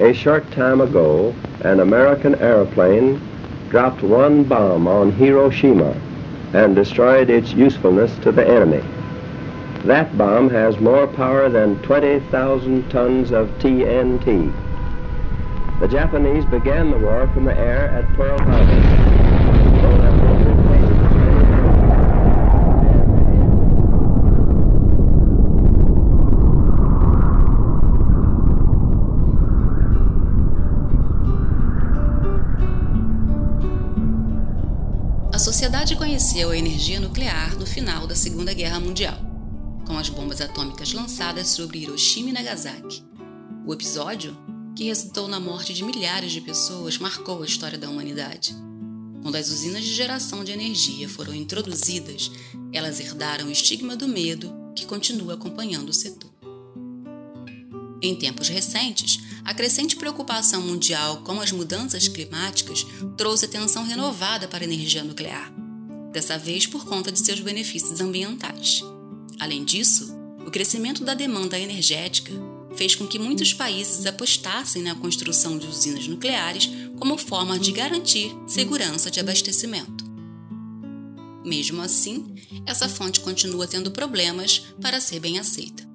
A 0.00 0.12
short 0.12 0.48
time 0.52 0.80
ago, 0.80 1.34
an 1.62 1.80
American 1.80 2.36
airplane 2.36 3.20
dropped 3.68 4.00
one 4.00 4.44
bomb 4.44 4.86
on 4.86 5.10
Hiroshima 5.10 5.92
and 6.52 6.76
destroyed 6.76 7.30
its 7.30 7.52
usefulness 7.52 8.16
to 8.18 8.30
the 8.30 8.46
enemy. 8.46 8.82
That 9.84 10.16
bomb 10.16 10.50
has 10.50 10.78
more 10.78 11.08
power 11.08 11.48
than 11.48 11.82
20,000 11.82 12.88
tons 12.90 13.32
of 13.32 13.48
TNT. 13.58 14.52
The 15.80 15.88
Japanese 15.88 16.44
began 16.44 16.92
the 16.92 16.98
war 16.98 17.28
from 17.34 17.44
the 17.44 17.58
air 17.58 17.88
at 17.88 18.12
Pearl 18.14 18.38
Harbor. 18.38 19.07
Conheceu 36.18 36.50
a 36.50 36.58
energia 36.58 36.98
nuclear 36.98 37.56
no 37.56 37.64
final 37.64 38.04
da 38.04 38.16
Segunda 38.16 38.52
Guerra 38.52 38.80
Mundial, 38.80 39.16
com 39.86 39.96
as 39.96 40.08
bombas 40.08 40.40
atômicas 40.40 40.92
lançadas 40.92 41.46
sobre 41.46 41.78
Hiroshima 41.78 42.30
e 42.30 42.32
Nagasaki. 42.32 43.04
O 43.64 43.72
episódio, 43.72 44.36
que 44.74 44.82
resultou 44.82 45.28
na 45.28 45.38
morte 45.38 45.72
de 45.72 45.84
milhares 45.84 46.32
de 46.32 46.40
pessoas, 46.40 46.98
marcou 46.98 47.40
a 47.40 47.46
história 47.46 47.78
da 47.78 47.88
humanidade. 47.88 48.52
Quando 49.22 49.36
as 49.36 49.48
usinas 49.48 49.84
de 49.84 49.94
geração 49.94 50.42
de 50.42 50.50
energia 50.50 51.08
foram 51.08 51.32
introduzidas, 51.32 52.32
elas 52.72 52.98
herdaram 52.98 53.46
o 53.46 53.52
estigma 53.52 53.94
do 53.94 54.08
medo 54.08 54.52
que 54.74 54.86
continua 54.86 55.34
acompanhando 55.34 55.90
o 55.90 55.94
setor. 55.94 56.32
Em 58.02 58.16
tempos 58.16 58.48
recentes, 58.48 59.20
a 59.44 59.54
crescente 59.54 59.94
preocupação 59.94 60.62
mundial 60.62 61.18
com 61.18 61.40
as 61.40 61.52
mudanças 61.52 62.08
climáticas 62.08 62.84
trouxe 63.16 63.44
atenção 63.44 63.84
renovada 63.84 64.48
para 64.48 64.64
a 64.64 64.66
energia 64.66 65.04
nuclear, 65.04 65.52
dessa 66.12 66.38
vez 66.38 66.66
por 66.66 66.84
conta 66.86 67.12
de 67.12 67.18
seus 67.18 67.40
benefícios 67.40 68.00
ambientais. 68.00 68.82
Além 69.38 69.64
disso, 69.64 70.16
o 70.46 70.50
crescimento 70.50 71.04
da 71.04 71.14
demanda 71.14 71.58
energética 71.58 72.32
fez 72.74 72.94
com 72.94 73.06
que 73.06 73.18
muitos 73.18 73.52
países 73.52 74.06
apostassem 74.06 74.82
na 74.82 74.94
construção 74.94 75.58
de 75.58 75.66
usinas 75.66 76.06
nucleares 76.06 76.70
como 76.98 77.18
forma 77.18 77.58
de 77.58 77.72
garantir 77.72 78.34
segurança 78.46 79.10
de 79.10 79.20
abastecimento. 79.20 80.06
Mesmo 81.44 81.80
assim, 81.80 82.34
essa 82.66 82.88
fonte 82.88 83.20
continua 83.20 83.66
tendo 83.66 83.90
problemas 83.90 84.58
para 84.80 85.00
ser 85.00 85.20
bem 85.20 85.38
aceita. 85.38 85.88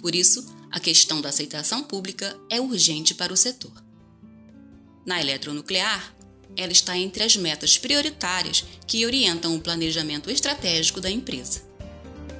Por 0.00 0.14
isso, 0.14 0.44
a 0.70 0.80
questão 0.80 1.20
da 1.20 1.28
aceitação 1.28 1.82
pública 1.82 2.38
é 2.50 2.60
urgente 2.60 3.14
para 3.14 3.32
o 3.32 3.36
setor. 3.36 3.72
Na 5.04 5.20
eletronuclear, 5.20 6.15
ela 6.54 6.72
está 6.72 6.96
entre 6.96 7.22
as 7.22 7.36
metas 7.36 7.78
prioritárias 7.78 8.64
que 8.86 9.04
orientam 9.06 9.54
o 9.54 9.60
planejamento 9.60 10.30
estratégico 10.30 11.00
da 11.00 11.10
empresa. 11.10 11.62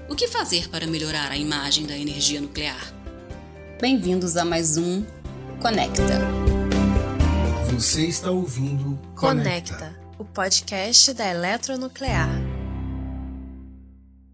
O 0.09 0.15
que 0.15 0.29
fazer 0.29 0.69
para 0.69 0.87
melhorar 0.87 1.31
a 1.31 1.37
imagem 1.37 1.87
da 1.87 1.97
energia 1.97 2.41
nuclear? 2.41 2.95
Bem-vindos 3.81 4.37
a 4.37 4.45
mais 4.45 4.77
um 4.77 5.05
Conecta. 5.61 6.21
Você 7.73 8.07
está 8.07 8.31
ouvindo 8.31 8.99
Conecta, 9.15 9.99
o 10.19 10.25
podcast 10.25 11.13
da 11.13 11.29
Eletronuclear. 11.29 12.31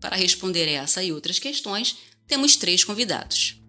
Para 0.01 0.17
responder 0.17 0.69
essa 0.69 1.03
e 1.03 1.13
outras 1.13 1.39
questões, 1.39 1.97
temos 2.27 2.57
três 2.57 2.85
convidados. 2.85 3.61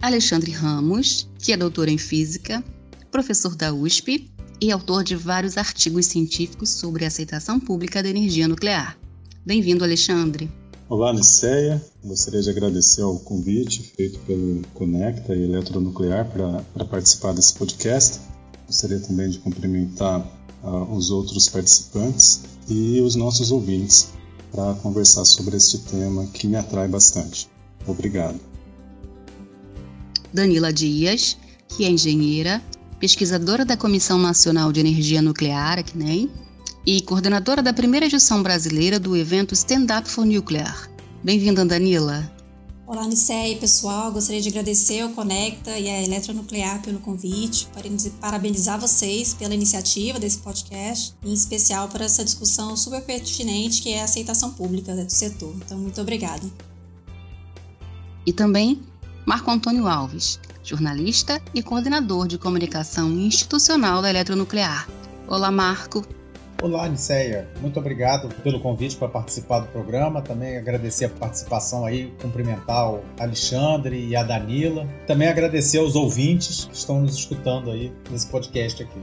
Alexandre 0.00 0.50
Ramos, 0.50 1.28
que 1.38 1.52
é 1.52 1.56
doutor 1.56 1.88
em 1.88 1.98
física, 1.98 2.62
professor 3.12 3.54
da 3.54 3.72
USP 3.72 4.31
e 4.62 4.70
autor 4.70 5.02
de 5.02 5.16
vários 5.16 5.56
artigos 5.58 6.06
científicos 6.06 6.70
sobre 6.70 7.04
a 7.04 7.08
aceitação 7.08 7.58
pública 7.58 8.00
da 8.00 8.08
energia 8.08 8.46
nuclear. 8.46 8.96
Bem-vindo, 9.44 9.82
Alexandre. 9.82 10.48
Olá, 10.88 11.12
Niceia. 11.12 11.84
Gostaria 12.04 12.40
de 12.40 12.48
agradecer 12.48 13.02
o 13.02 13.18
convite 13.18 13.82
feito 13.96 14.20
pelo 14.20 14.62
Conecta 14.72 15.34
e 15.34 15.42
Eletronuclear 15.42 16.30
para 16.30 16.84
participar 16.84 17.32
desse 17.32 17.54
podcast. 17.54 18.20
Gostaria 18.64 19.00
também 19.00 19.30
de 19.30 19.40
cumprimentar 19.40 20.20
uh, 20.62 20.94
os 20.94 21.10
outros 21.10 21.48
participantes 21.48 22.42
e 22.68 23.00
os 23.00 23.16
nossos 23.16 23.50
ouvintes 23.50 24.10
para 24.52 24.74
conversar 24.74 25.24
sobre 25.24 25.56
este 25.56 25.78
tema 25.78 26.24
que 26.26 26.46
me 26.46 26.54
atrai 26.54 26.86
bastante. 26.86 27.48
Obrigado. 27.84 28.38
Danila 30.32 30.72
Dias, 30.72 31.36
que 31.68 31.84
é 31.84 31.90
engenheira, 31.90 32.62
pesquisadora 33.02 33.64
da 33.64 33.76
Comissão 33.76 34.16
Nacional 34.16 34.70
de 34.70 34.78
Energia 34.78 35.20
Nuclear, 35.20 35.76
a 35.76 35.82
CNEM, 35.82 36.30
e 36.86 37.00
coordenadora 37.00 37.60
da 37.60 37.72
primeira 37.72 38.06
edição 38.06 38.40
brasileira 38.40 39.00
do 39.00 39.16
evento 39.16 39.54
Stand 39.54 39.86
Up 39.98 40.08
for 40.08 40.24
Nuclear. 40.24 40.88
Bem-vinda, 41.20 41.64
Danila. 41.64 42.32
Olá, 42.86 43.04
Nicei, 43.08 43.56
pessoal. 43.56 44.12
Gostaria 44.12 44.40
de 44.40 44.50
agradecer 44.50 45.00
ao 45.00 45.08
Conecta 45.08 45.76
e 45.76 45.88
à 45.88 46.00
Eletronuclear 46.00 46.80
pelo 46.80 47.00
convite, 47.00 47.66
parabenizar 48.20 48.78
vocês 48.78 49.34
pela 49.34 49.52
iniciativa 49.52 50.20
desse 50.20 50.38
podcast, 50.38 51.12
em 51.24 51.32
especial 51.32 51.88
por 51.88 52.00
essa 52.00 52.24
discussão 52.24 52.76
super 52.76 53.02
pertinente 53.02 53.82
que 53.82 53.90
é 53.90 54.00
a 54.00 54.04
aceitação 54.04 54.52
pública 54.52 54.94
do 54.94 55.10
setor. 55.10 55.52
Então, 55.56 55.76
muito 55.76 56.00
obrigada. 56.00 56.48
E 58.24 58.32
também 58.32 58.80
Marco 59.26 59.50
Antônio 59.50 59.88
Alves, 59.88 60.38
jornalista 60.62 61.40
e 61.54 61.62
coordenador 61.62 62.26
de 62.28 62.38
comunicação 62.38 63.10
institucional 63.10 64.00
da 64.00 64.10
Eletronuclear. 64.10 64.88
Olá, 65.26 65.50
Marco. 65.50 66.04
Olá, 66.62 66.88
Niceia. 66.88 67.48
Muito 67.60 67.80
obrigado 67.80 68.32
pelo 68.36 68.60
convite 68.60 68.94
para 68.94 69.08
participar 69.08 69.58
do 69.58 69.66
programa. 69.66 70.22
Também 70.22 70.56
agradecer 70.56 71.06
a 71.06 71.08
participação 71.08 71.84
aí, 71.84 72.12
cumprimentar 72.22 72.92
o 72.92 73.00
Alexandre 73.18 74.06
e 74.06 74.14
a 74.14 74.22
Danila. 74.22 74.86
Também 75.04 75.26
agradecer 75.26 75.78
aos 75.78 75.96
ouvintes 75.96 76.66
que 76.66 76.76
estão 76.76 77.00
nos 77.00 77.16
escutando 77.16 77.68
aí 77.68 77.92
nesse 78.08 78.28
podcast 78.28 78.80
aqui. 78.80 79.00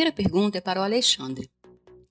Primeira 0.00 0.12
pergunta 0.12 0.56
é 0.56 0.60
para 0.62 0.80
o 0.80 0.82
Alexandre. 0.82 1.50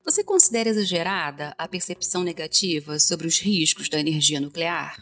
Você 0.05 0.23
considera 0.23 0.69
exagerada 0.69 1.55
a 1.57 1.67
percepção 1.67 2.23
negativa 2.23 2.99
sobre 2.99 3.25
os 3.25 3.39
riscos 3.39 3.89
da 3.89 3.99
energia 3.99 4.39
nuclear? 4.39 4.95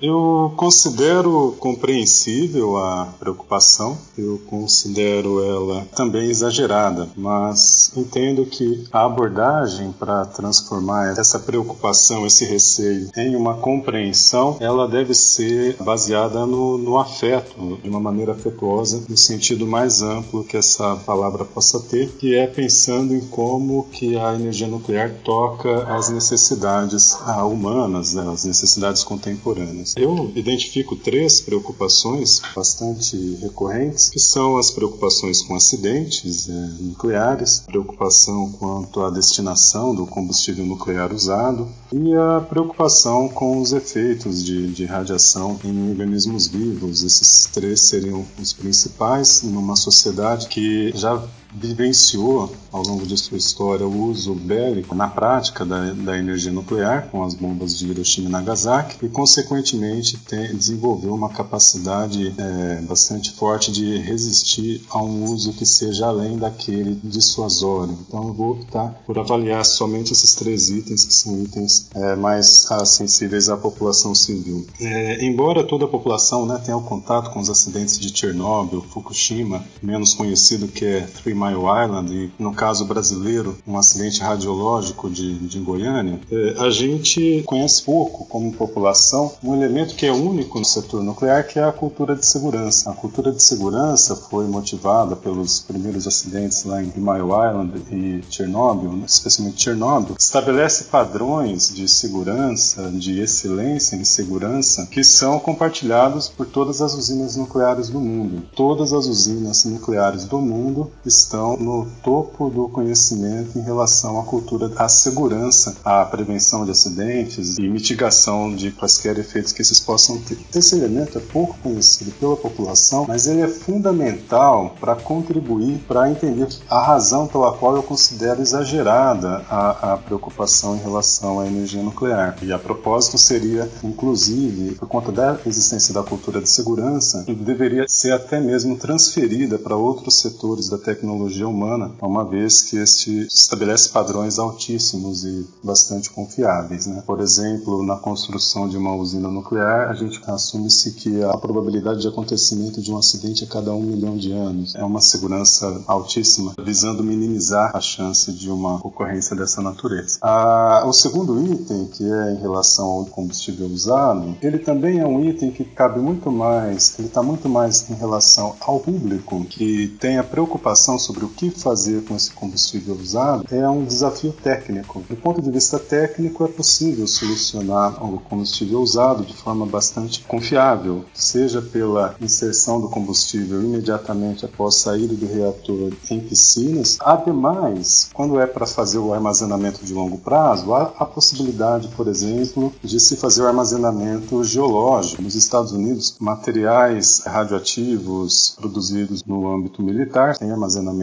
Eu 0.00 0.52
considero 0.56 1.56
compreensível 1.58 2.76
a 2.76 3.08
preocupação, 3.18 3.98
eu 4.16 4.40
considero 4.46 5.44
ela 5.44 5.84
também 5.96 6.30
exagerada, 6.30 7.08
mas 7.16 7.92
entendo 7.96 8.46
que 8.46 8.84
a 8.92 9.04
abordagem 9.04 9.92
para 9.92 10.24
transformar 10.24 11.18
essa 11.18 11.40
preocupação, 11.40 12.24
esse 12.26 12.44
receio 12.44 13.10
em 13.16 13.34
uma 13.34 13.54
compreensão, 13.54 14.56
ela 14.60 14.86
deve 14.86 15.14
ser 15.14 15.76
baseada 15.82 16.46
no, 16.46 16.78
no 16.78 16.96
afeto, 16.96 17.78
de 17.82 17.88
uma 17.88 18.00
maneira 18.00 18.32
afetuosa, 18.32 19.02
no 19.08 19.16
sentido 19.16 19.66
mais 19.66 20.00
amplo 20.00 20.44
que 20.44 20.56
essa 20.56 20.94
palavra 20.96 21.44
possa 21.44 21.80
ter, 21.80 22.08
que 22.18 22.36
é 22.36 22.46
pensando 22.46 23.14
em 23.14 23.20
como 23.20 23.88
que 23.90 24.16
a 24.16 24.34
energia 24.34 24.68
nuclear 24.68 25.10
toca 25.24 25.82
as 25.92 26.08
necessidades 26.08 27.18
humanas, 27.50 28.14
né, 28.14 28.24
as 28.32 28.44
necessidades 28.44 29.02
contemporâneas. 29.02 29.87
Eu 29.96 30.30
identifico 30.34 30.96
três 30.96 31.40
preocupações 31.40 32.40
bastante 32.54 33.16
recorrentes, 33.40 34.08
que 34.10 34.18
são 34.18 34.56
as 34.56 34.70
preocupações 34.70 35.42
com 35.42 35.54
acidentes 35.54 36.48
é, 36.48 36.52
nucleares, 36.80 37.60
preocupação 37.66 38.52
quanto 38.52 39.00
à 39.00 39.10
destinação 39.10 39.94
do 39.94 40.06
combustível 40.06 40.64
nuclear 40.64 41.12
usado 41.12 41.68
e 41.92 42.14
a 42.14 42.40
preocupação 42.40 43.28
com 43.28 43.60
os 43.60 43.72
efeitos 43.72 44.44
de, 44.44 44.68
de 44.72 44.84
radiação 44.84 45.58
em 45.64 45.90
organismos 45.90 46.46
vivos. 46.46 47.02
Esses 47.02 47.46
três 47.46 47.82
seriam 47.82 48.24
os 48.40 48.52
principais 48.52 49.42
numa 49.42 49.76
sociedade 49.76 50.48
que 50.48 50.92
já 50.94 51.22
vivenciou 51.52 52.52
ao 52.70 52.82
longo 52.82 53.06
de 53.06 53.16
sua 53.16 53.38
história 53.38 53.86
o 53.86 54.04
uso 54.04 54.34
bélico 54.34 54.94
na 54.94 55.08
prática 55.08 55.64
da, 55.64 55.92
da 55.92 56.18
energia 56.18 56.52
nuclear 56.52 57.08
com 57.10 57.24
as 57.24 57.34
bombas 57.34 57.78
de 57.78 57.88
Hiroshima 57.88 58.28
e 58.28 58.32
Nagasaki 58.32 59.06
e 59.06 59.08
consequentemente 59.08 60.18
tem, 60.18 60.54
desenvolveu 60.54 61.14
uma 61.14 61.30
capacidade 61.30 62.34
é, 62.36 62.80
bastante 62.82 63.32
forte 63.32 63.72
de 63.72 63.98
resistir 63.98 64.82
a 64.90 65.02
um 65.02 65.24
uso 65.24 65.52
que 65.54 65.64
seja 65.64 66.06
além 66.06 66.36
daquele 66.36 67.00
dissuasório. 67.02 67.96
Então 68.06 68.28
eu 68.28 68.34
vou 68.34 68.52
optar 68.52 69.02
por 69.06 69.18
avaliar 69.18 69.64
somente 69.64 70.12
esses 70.12 70.34
três 70.34 70.68
itens 70.68 71.04
que 71.04 71.14
são 71.14 71.42
itens 71.42 71.88
é, 71.94 72.14
mais 72.16 72.70
ah, 72.70 72.84
sensíveis 72.84 73.48
à 73.48 73.56
população 73.56 74.14
civil. 74.14 74.66
É, 74.80 75.24
embora 75.24 75.64
toda 75.64 75.86
a 75.86 75.88
população 75.88 76.44
né, 76.44 76.60
tenha 76.64 76.76
o 76.76 76.82
contato 76.82 77.30
com 77.30 77.40
os 77.40 77.48
acidentes 77.48 77.98
de 77.98 78.16
Chernobyl, 78.16 78.82
Fukushima, 78.82 79.64
menos 79.82 80.14
conhecido 80.14 80.68
que 80.68 80.84
é 80.84 81.00
Three 81.00 81.37
Mile 81.38 81.84
Island 81.84 82.12
e 82.12 82.30
no 82.42 82.52
caso 82.52 82.84
brasileiro 82.84 83.56
um 83.66 83.78
acidente 83.78 84.20
radiológico 84.20 85.08
de, 85.08 85.38
de 85.38 85.58
Goiânia, 85.60 86.20
é, 86.30 86.54
a 86.58 86.70
gente 86.70 87.42
conhece 87.46 87.82
pouco 87.82 88.24
como 88.26 88.52
população 88.52 89.32
um 89.42 89.54
elemento 89.54 89.94
que 89.94 90.06
é 90.06 90.12
único 90.12 90.58
no 90.58 90.64
setor 90.64 91.02
nuclear, 91.02 91.46
que 91.46 91.58
é 91.58 91.64
a 91.64 91.72
cultura 91.72 92.14
de 92.14 92.26
segurança. 92.26 92.90
A 92.90 92.94
cultura 92.94 93.32
de 93.32 93.42
segurança 93.42 94.16
foi 94.16 94.46
motivada 94.46 95.14
pelos 95.16 95.60
primeiros 95.60 96.06
acidentes 96.06 96.64
lá 96.64 96.82
em 96.82 96.92
Mile 96.96 97.28
Island 97.28 97.82
e 97.92 98.24
Chernobyl, 98.30 98.92
né, 98.92 99.04
especialmente 99.06 99.62
Chernobyl, 99.62 100.16
estabelece 100.18 100.84
padrões 100.84 101.68
de 101.74 101.88
segurança, 101.88 102.90
de 102.90 103.20
excelência 103.20 103.96
em 103.96 104.04
segurança 104.04 104.86
que 104.86 105.04
são 105.04 105.38
compartilhados 105.38 106.28
por 106.28 106.46
todas 106.46 106.80
as 106.80 106.94
usinas 106.94 107.36
nucleares 107.36 107.88
do 107.88 108.00
mundo. 108.00 108.42
Todas 108.54 108.92
as 108.92 109.06
usinas 109.06 109.64
nucleares 109.64 110.24
do 110.24 110.38
mundo 110.38 110.90
estão 111.04 111.27
no 111.36 111.86
topo 112.02 112.48
do 112.48 112.68
conhecimento 112.68 113.58
em 113.58 113.62
relação 113.62 114.18
à 114.18 114.24
cultura 114.24 114.68
da 114.68 114.88
segurança, 114.88 115.76
à 115.84 116.04
prevenção 116.04 116.64
de 116.64 116.70
acidentes 116.70 117.58
e 117.58 117.68
mitigação 117.68 118.54
de 118.54 118.70
quaisquer 118.70 119.18
efeitos 119.18 119.52
que 119.52 119.62
esses 119.62 119.80
possam 119.80 120.18
ter. 120.18 120.38
Esse 120.54 120.76
elemento 120.76 121.18
é 121.18 121.20
pouco 121.20 121.56
conhecido 121.62 122.12
pela 122.12 122.36
população, 122.36 123.04
mas 123.06 123.26
ele 123.26 123.42
é 123.42 123.48
fundamental 123.48 124.74
para 124.80 124.94
contribuir 124.94 125.78
para 125.86 126.10
entender 126.10 126.48
a 126.68 126.82
razão 126.82 127.26
pela 127.26 127.52
qual 127.52 127.76
eu 127.76 127.82
considero 127.82 128.40
exagerada 128.40 129.44
a, 129.48 129.92
a 129.92 129.96
preocupação 129.96 130.76
em 130.76 130.80
relação 130.80 131.40
à 131.40 131.46
energia 131.46 131.82
nuclear. 131.82 132.36
E 132.42 132.52
a 132.52 132.58
propósito 132.58 133.18
seria, 133.18 133.68
inclusive, 133.82 134.74
por 134.76 134.88
conta 134.88 135.12
da 135.12 135.38
existência 135.46 135.92
da 135.92 136.02
cultura 136.02 136.40
de 136.40 136.48
segurança, 136.48 137.24
deveria 137.26 137.86
ser 137.88 138.12
até 138.12 138.40
mesmo 138.40 138.76
transferida 138.76 139.58
para 139.58 139.76
outros 139.76 140.20
setores 140.20 140.68
da 140.68 140.78
tecnologia 140.78 141.17
humana, 141.44 141.92
uma 142.00 142.24
vez 142.24 142.62
que 142.62 142.76
este 142.76 143.26
estabelece 143.26 143.90
padrões 143.90 144.38
altíssimos 144.38 145.24
e 145.24 145.46
bastante 145.62 146.10
confiáveis. 146.10 146.86
Né? 146.86 147.02
Por 147.06 147.20
exemplo, 147.20 147.82
na 147.82 147.96
construção 147.96 148.68
de 148.68 148.76
uma 148.76 148.94
usina 148.94 149.28
nuclear, 149.28 149.90
a 149.90 149.94
gente 149.94 150.20
assume-se 150.26 150.92
que 150.92 151.22
a 151.22 151.36
probabilidade 151.36 152.00
de 152.00 152.08
acontecimento 152.08 152.80
de 152.80 152.92
um 152.92 152.98
acidente 152.98 153.44
a 153.44 153.46
cada 153.46 153.72
um 153.72 153.82
milhão 153.82 154.16
de 154.16 154.32
anos 154.32 154.74
é 154.74 154.84
uma 154.84 155.00
segurança 155.00 155.82
altíssima, 155.86 156.54
visando 156.62 157.02
minimizar 157.02 157.74
a 157.74 157.80
chance 157.80 158.32
de 158.32 158.50
uma 158.50 158.76
ocorrência 158.76 159.34
dessa 159.36 159.62
natureza. 159.62 160.18
Ah, 160.22 160.84
o 160.86 160.92
segundo 160.92 161.40
item, 161.52 161.86
que 161.86 162.04
é 162.04 162.32
em 162.32 162.40
relação 162.40 162.86
ao 162.86 163.06
combustível 163.06 163.66
usado, 163.66 164.36
ele 164.42 164.58
também 164.58 164.98
é 164.98 165.06
um 165.06 165.24
item 165.24 165.50
que 165.50 165.64
cabe 165.64 166.00
muito 166.00 166.30
mais, 166.30 166.98
ele 166.98 167.08
está 167.08 167.22
muito 167.22 167.48
mais 167.48 167.88
em 167.90 167.94
relação 167.94 168.56
ao 168.60 168.80
público 168.80 169.44
que 169.44 169.88
tem 170.00 170.18
a 170.18 170.24
preocupação 170.24 170.98
sobre 171.08 171.24
o 171.24 171.28
que 171.28 171.50
fazer 171.50 172.04
com 172.04 172.14
esse 172.14 172.30
combustível 172.32 172.94
usado, 172.94 173.46
é 173.50 173.66
um 173.66 173.82
desafio 173.82 174.30
técnico. 174.30 175.02
Do 175.08 175.16
ponto 175.16 175.40
de 175.40 175.50
vista 175.50 175.78
técnico, 175.78 176.44
é 176.44 176.48
possível 176.48 177.06
solucionar 177.06 178.04
o 178.04 178.20
combustível 178.20 178.80
usado 178.80 179.24
de 179.24 179.34
forma 179.34 179.64
bastante 179.64 180.22
confiável, 180.24 181.04
seja 181.14 181.62
pela 181.62 182.14
inserção 182.20 182.78
do 182.78 182.90
combustível 182.90 183.62
imediatamente 183.62 184.44
após 184.44 184.74
sair 184.74 185.06
do 185.06 185.26
reator 185.26 185.92
em 186.10 186.20
piscinas. 186.20 186.98
Ademais, 187.00 188.10
quando 188.12 188.38
é 188.38 188.46
para 188.46 188.66
fazer 188.66 188.98
o 188.98 189.14
armazenamento 189.14 189.82
de 189.82 189.94
longo 189.94 190.18
prazo, 190.18 190.74
há 190.74 190.92
a 190.98 191.06
possibilidade, 191.06 191.88
por 191.96 192.06
exemplo, 192.06 192.70
de 192.84 193.00
se 193.00 193.16
fazer 193.16 193.42
o 193.42 193.46
armazenamento 193.46 194.44
geológico. 194.44 195.22
Nos 195.22 195.34
Estados 195.34 195.72
Unidos, 195.72 196.16
materiais 196.20 197.22
radioativos 197.24 198.54
produzidos 198.60 199.24
no 199.24 199.50
âmbito 199.50 199.82
militar 199.82 200.36
têm 200.36 200.50
armazenamento 200.50 200.97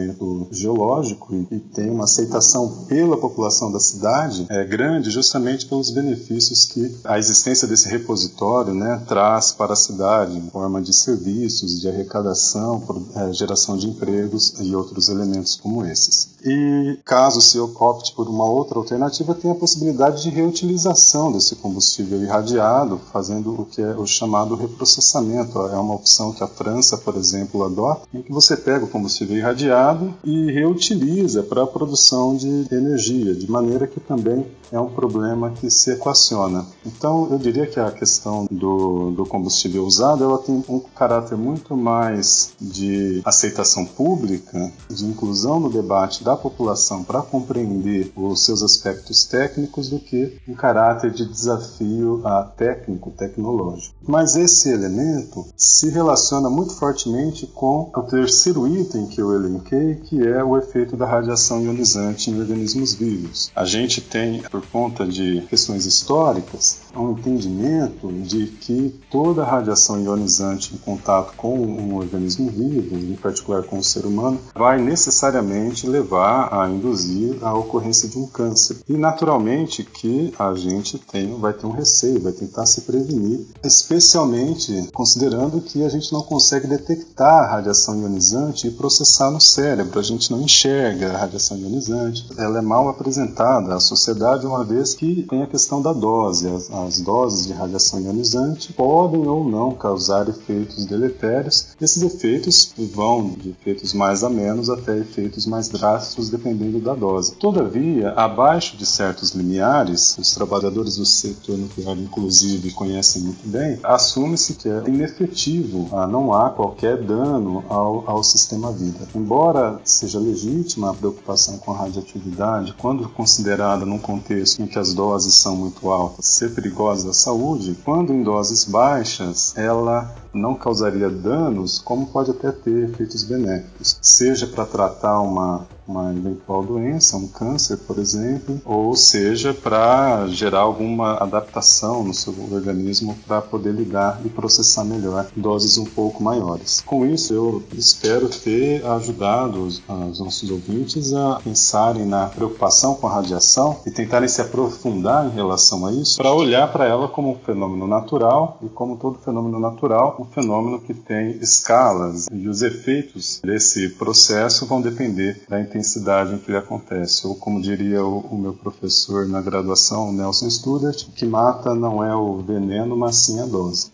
geológico 0.50 1.34
e, 1.50 1.58
tem 1.58 1.90
uma 1.90 2.04
aceitação 2.04 2.84
pela 2.88 3.16
população 3.16 3.70
da 3.70 3.80
cidade 3.80 4.46
é 4.48 4.64
grande 4.64 5.10
justamente 5.10 5.66
pelos 5.66 5.90
benefícios 5.90 6.64
que 6.66 6.94
a 7.04 7.18
existência 7.18 7.66
desse 7.66 7.88
repositório 7.88 8.72
né, 8.72 9.02
traz 9.06 9.52
para 9.52 9.72
a 9.72 9.76
cidade 9.76 10.36
em 10.36 10.50
forma 10.50 10.80
de 10.80 10.92
serviços, 10.92 11.80
de 11.80 11.88
arrecadação, 11.88 12.82
é, 13.14 13.32
geração 13.32 13.76
de 13.76 13.88
empregos 13.88 14.54
e 14.60 14.74
outros 14.74 15.08
elementos 15.08 15.56
como 15.56 15.84
esses. 15.84 16.36
E 16.44 16.98
caso 17.04 17.40
se 17.40 17.58
opte 17.58 18.14
por 18.14 18.28
uma 18.28 18.44
outra 18.44 18.78
alternativa, 18.78 19.34
tem 19.34 19.50
a 19.50 19.54
possibilidade 19.54 20.22
de 20.22 20.30
reutilização 20.30 21.32
desse 21.32 21.56
combustível 21.56 22.22
irradiado, 22.22 23.00
fazendo 23.12 23.60
o 23.60 23.64
que 23.64 23.82
é 23.82 23.94
o 23.96 24.06
chamado 24.06 24.54
reprocessamento. 24.54 25.58
É 25.66 25.76
uma 25.76 25.94
opção 25.94 26.32
que 26.32 26.42
a 26.42 26.46
França, 26.46 26.96
por 26.98 27.16
exemplo, 27.16 27.64
adota, 27.64 28.02
em 28.14 28.22
que 28.22 28.32
você 28.32 28.56
pega 28.56 28.84
o 28.84 28.88
combustível 28.88 29.36
irradiado 29.36 29.85
e 30.24 30.50
reutiliza 30.52 31.42
para 31.42 31.62
a 31.62 31.66
produção 31.66 32.36
de 32.36 32.66
energia, 32.72 33.34
de 33.34 33.50
maneira 33.50 33.86
que 33.86 34.00
também 34.00 34.46
é 34.72 34.80
um 34.80 34.88
problema 34.88 35.50
que 35.50 35.70
se 35.70 35.92
equaciona. 35.92 36.64
Então, 36.84 37.28
eu 37.30 37.38
diria 37.38 37.66
que 37.66 37.78
a 37.78 37.90
questão 37.90 38.46
do, 38.50 39.12
do 39.12 39.26
combustível 39.26 39.84
usado 39.84 40.24
ela 40.24 40.38
tem 40.38 40.64
um 40.68 40.80
caráter 40.80 41.36
muito 41.36 41.76
mais 41.76 42.52
de 42.60 43.20
aceitação 43.24 43.84
pública, 43.84 44.72
de 44.90 45.04
inclusão 45.04 45.60
no 45.60 45.70
debate 45.70 46.24
da 46.24 46.36
população 46.36 47.04
para 47.04 47.22
compreender 47.22 48.12
os 48.16 48.44
seus 48.44 48.62
aspectos 48.62 49.24
técnicos 49.24 49.88
do 49.88 49.98
que 49.98 50.38
um 50.48 50.54
caráter 50.54 51.10
de 51.10 51.24
desafio 51.26 52.20
a 52.24 52.42
técnico, 52.42 53.10
tecnológico. 53.10 53.94
Mas 54.06 54.36
esse 54.36 54.70
elemento 54.70 55.46
se 55.56 55.90
relaciona 55.90 56.48
muito 56.48 56.74
fortemente 56.74 57.46
com 57.46 57.90
o 57.94 58.02
terceiro 58.02 58.66
item 58.66 59.06
que 59.06 59.20
eu 59.20 59.34
elenquei, 59.34 59.75
que 60.04 60.26
é 60.26 60.42
o 60.42 60.56
efeito 60.56 60.96
da 60.96 61.06
radiação 61.06 61.62
ionizante 61.62 62.30
em 62.30 62.38
organismos 62.38 62.94
vivos. 62.94 63.50
A 63.54 63.64
gente 63.64 64.00
tem, 64.00 64.42
por 64.42 64.64
conta 64.66 65.06
de 65.06 65.42
questões 65.48 65.86
históricas, 65.86 66.80
um 66.94 67.12
entendimento 67.12 68.10
de 68.12 68.46
que 68.46 68.98
toda 69.10 69.44
radiação 69.44 70.02
ionizante 70.02 70.74
em 70.74 70.78
contato 70.78 71.34
com 71.36 71.58
um 71.58 71.96
organismo 71.96 72.50
vivo, 72.50 72.96
em 72.96 73.16
particular 73.16 73.62
com 73.64 73.78
o 73.78 73.84
ser 73.84 74.06
humano, 74.06 74.40
vai 74.54 74.80
necessariamente 74.80 75.86
levar 75.86 76.52
a 76.52 76.68
induzir 76.68 77.36
a 77.42 77.54
ocorrência 77.54 78.08
de 78.08 78.18
um 78.18 78.26
câncer. 78.26 78.78
E 78.88 78.94
naturalmente 78.94 79.84
que 79.84 80.32
a 80.38 80.54
gente 80.54 80.98
tem, 80.98 81.38
vai 81.38 81.52
ter 81.52 81.66
um 81.66 81.70
receio, 81.70 82.20
vai 82.20 82.32
tentar 82.32 82.66
se 82.66 82.82
prevenir, 82.82 83.46
especialmente 83.62 84.88
considerando 84.92 85.60
que 85.60 85.84
a 85.84 85.88
gente 85.88 86.12
não 86.12 86.22
consegue 86.22 86.66
detectar 86.66 87.44
a 87.44 87.46
radiação 87.46 88.00
ionizante 88.00 88.68
e 88.68 88.70
processar 88.70 89.30
no 89.30 89.40
cérebro. 89.56 89.98
A 89.98 90.02
gente 90.02 90.30
não 90.30 90.42
enxerga 90.42 91.12
a 91.12 91.18
radiação 91.18 91.56
ionizante, 91.56 92.26
ela 92.36 92.58
é 92.58 92.62
mal 92.62 92.88
apresentada 92.88 93.74
à 93.74 93.80
sociedade 93.80 94.46
uma 94.46 94.62
vez 94.62 94.94
que 94.94 95.22
tem 95.22 95.42
a 95.42 95.46
questão 95.46 95.80
da 95.80 95.94
dose. 95.94 96.46
As, 96.46 96.70
as 96.70 97.00
doses 97.00 97.46
de 97.46 97.54
radiação 97.54 98.00
ionizante 98.00 98.72
podem 98.74 99.26
ou 99.26 99.48
não 99.48 99.72
causar 99.72 100.28
efeitos 100.28 100.84
deletérios. 100.84 101.68
Esses 101.80 102.02
efeitos 102.02 102.74
vão 102.94 103.30
de 103.30 103.50
efeitos 103.50 103.94
mais 103.94 104.22
a 104.22 104.28
menos 104.28 104.68
até 104.68 104.98
efeitos 104.98 105.46
mais 105.46 105.68
drásticos 105.68 106.28
dependendo 106.28 106.78
da 106.78 106.94
dose. 106.94 107.34
Todavia, 107.36 108.10
abaixo 108.10 108.76
de 108.76 108.84
certos 108.84 109.30
limiares, 109.30 110.16
os 110.18 110.32
trabalhadores 110.32 110.96
do 110.96 111.06
setor 111.06 111.56
nuclear, 111.56 111.96
inclusive, 111.96 112.72
conhecem 112.72 113.22
muito 113.22 113.48
bem, 113.48 113.78
assume-se 113.82 114.54
que 114.54 114.68
é 114.68 114.82
inefetivo, 114.86 115.88
ah, 115.92 116.06
não 116.06 116.32
há 116.34 116.50
qualquer 116.50 117.02
dano 117.02 117.64
ao, 117.68 118.04
ao 118.06 118.22
sistema 118.22 118.70
vida. 118.70 119.08
Embora 119.14 119.45
seja 119.84 120.18
legítima 120.18 120.90
a 120.90 120.94
preocupação 120.94 121.58
com 121.58 121.72
a 121.72 121.78
radioatividade, 121.78 122.74
quando 122.78 123.08
considerada 123.08 123.84
num 123.84 123.98
contexto 123.98 124.62
em 124.62 124.66
que 124.66 124.78
as 124.78 124.94
doses 124.94 125.34
são 125.34 125.56
muito 125.56 125.90
altas, 125.90 126.26
ser 126.26 126.54
perigosa 126.54 127.10
à 127.10 127.12
saúde, 127.12 127.76
quando 127.84 128.12
em 128.12 128.22
doses 128.22 128.64
baixas, 128.64 129.56
ela 129.56 130.14
não 130.36 130.54
causaria 130.54 131.08
danos, 131.08 131.78
como 131.78 132.06
pode 132.06 132.30
até 132.30 132.52
ter 132.52 132.90
efeitos 132.90 133.24
benéficos, 133.24 133.98
seja 134.00 134.46
para 134.46 134.66
tratar 134.66 135.20
uma 135.20 135.66
uma 135.88 136.12
eventual 136.12 136.62
doença, 136.64 137.16
um 137.16 137.28
câncer, 137.28 137.78
por 137.78 137.98
exemplo, 137.98 138.60
ou 138.64 138.94
seja, 138.96 139.54
para 139.54 140.26
gerar 140.28 140.60
alguma 140.60 141.14
adaptação 141.14 142.02
no 142.02 142.12
seu 142.12 142.34
organismo 142.52 143.16
para 143.26 143.40
poder 143.40 143.72
lidar 143.72 144.20
e 144.24 144.28
processar 144.28 144.84
melhor 144.84 145.26
doses 145.36 145.78
um 145.78 145.84
pouco 145.84 146.22
maiores. 146.22 146.80
Com 146.80 147.06
isso, 147.06 147.32
eu 147.32 147.62
espero 147.72 148.28
ter 148.28 148.84
ajudado 148.84 149.62
os, 149.62 149.82
os 150.10 150.20
nossos 150.20 150.50
ouvintes 150.50 151.12
a 151.12 151.40
pensarem 151.42 152.04
na 152.04 152.26
preocupação 152.26 152.94
com 152.94 153.06
a 153.06 153.14
radiação 153.14 153.78
e 153.86 153.90
tentarem 153.90 154.28
se 154.28 154.40
aprofundar 154.40 155.26
em 155.26 155.30
relação 155.30 155.86
a 155.86 155.92
isso, 155.92 156.16
para 156.16 156.32
olhar 156.32 156.70
para 156.72 156.86
ela 156.86 157.08
como 157.08 157.30
um 157.30 157.36
fenômeno 157.36 157.86
natural 157.86 158.58
e 158.62 158.68
como 158.68 158.96
todo 158.96 159.18
fenômeno 159.18 159.60
natural, 159.60 160.25
fenômeno 160.26 160.80
que 160.80 160.94
tem 160.94 161.32
escalas 161.38 162.26
e 162.32 162.48
os 162.48 162.62
efeitos 162.62 163.40
desse 163.42 163.90
processo 163.90 164.66
vão 164.66 164.80
depender 164.80 165.44
da 165.48 165.60
intensidade 165.60 166.34
em 166.34 166.38
que 166.38 166.50
ele 166.50 166.58
acontece. 166.58 167.26
Ou 167.26 167.34
como 167.34 167.60
diria 167.60 168.04
o, 168.04 168.20
o 168.20 168.38
meu 168.38 168.54
professor 168.54 169.26
na 169.26 169.40
graduação, 169.40 170.12
Nelson 170.12 170.50
Studart, 170.50 171.08
que 171.14 171.24
mata 171.24 171.74
não 171.74 172.02
é 172.02 172.14
o 172.14 172.38
veneno, 172.38 172.96
mas 172.96 173.16
sim 173.16 173.40
a 173.40 173.46
dose. 173.46 173.92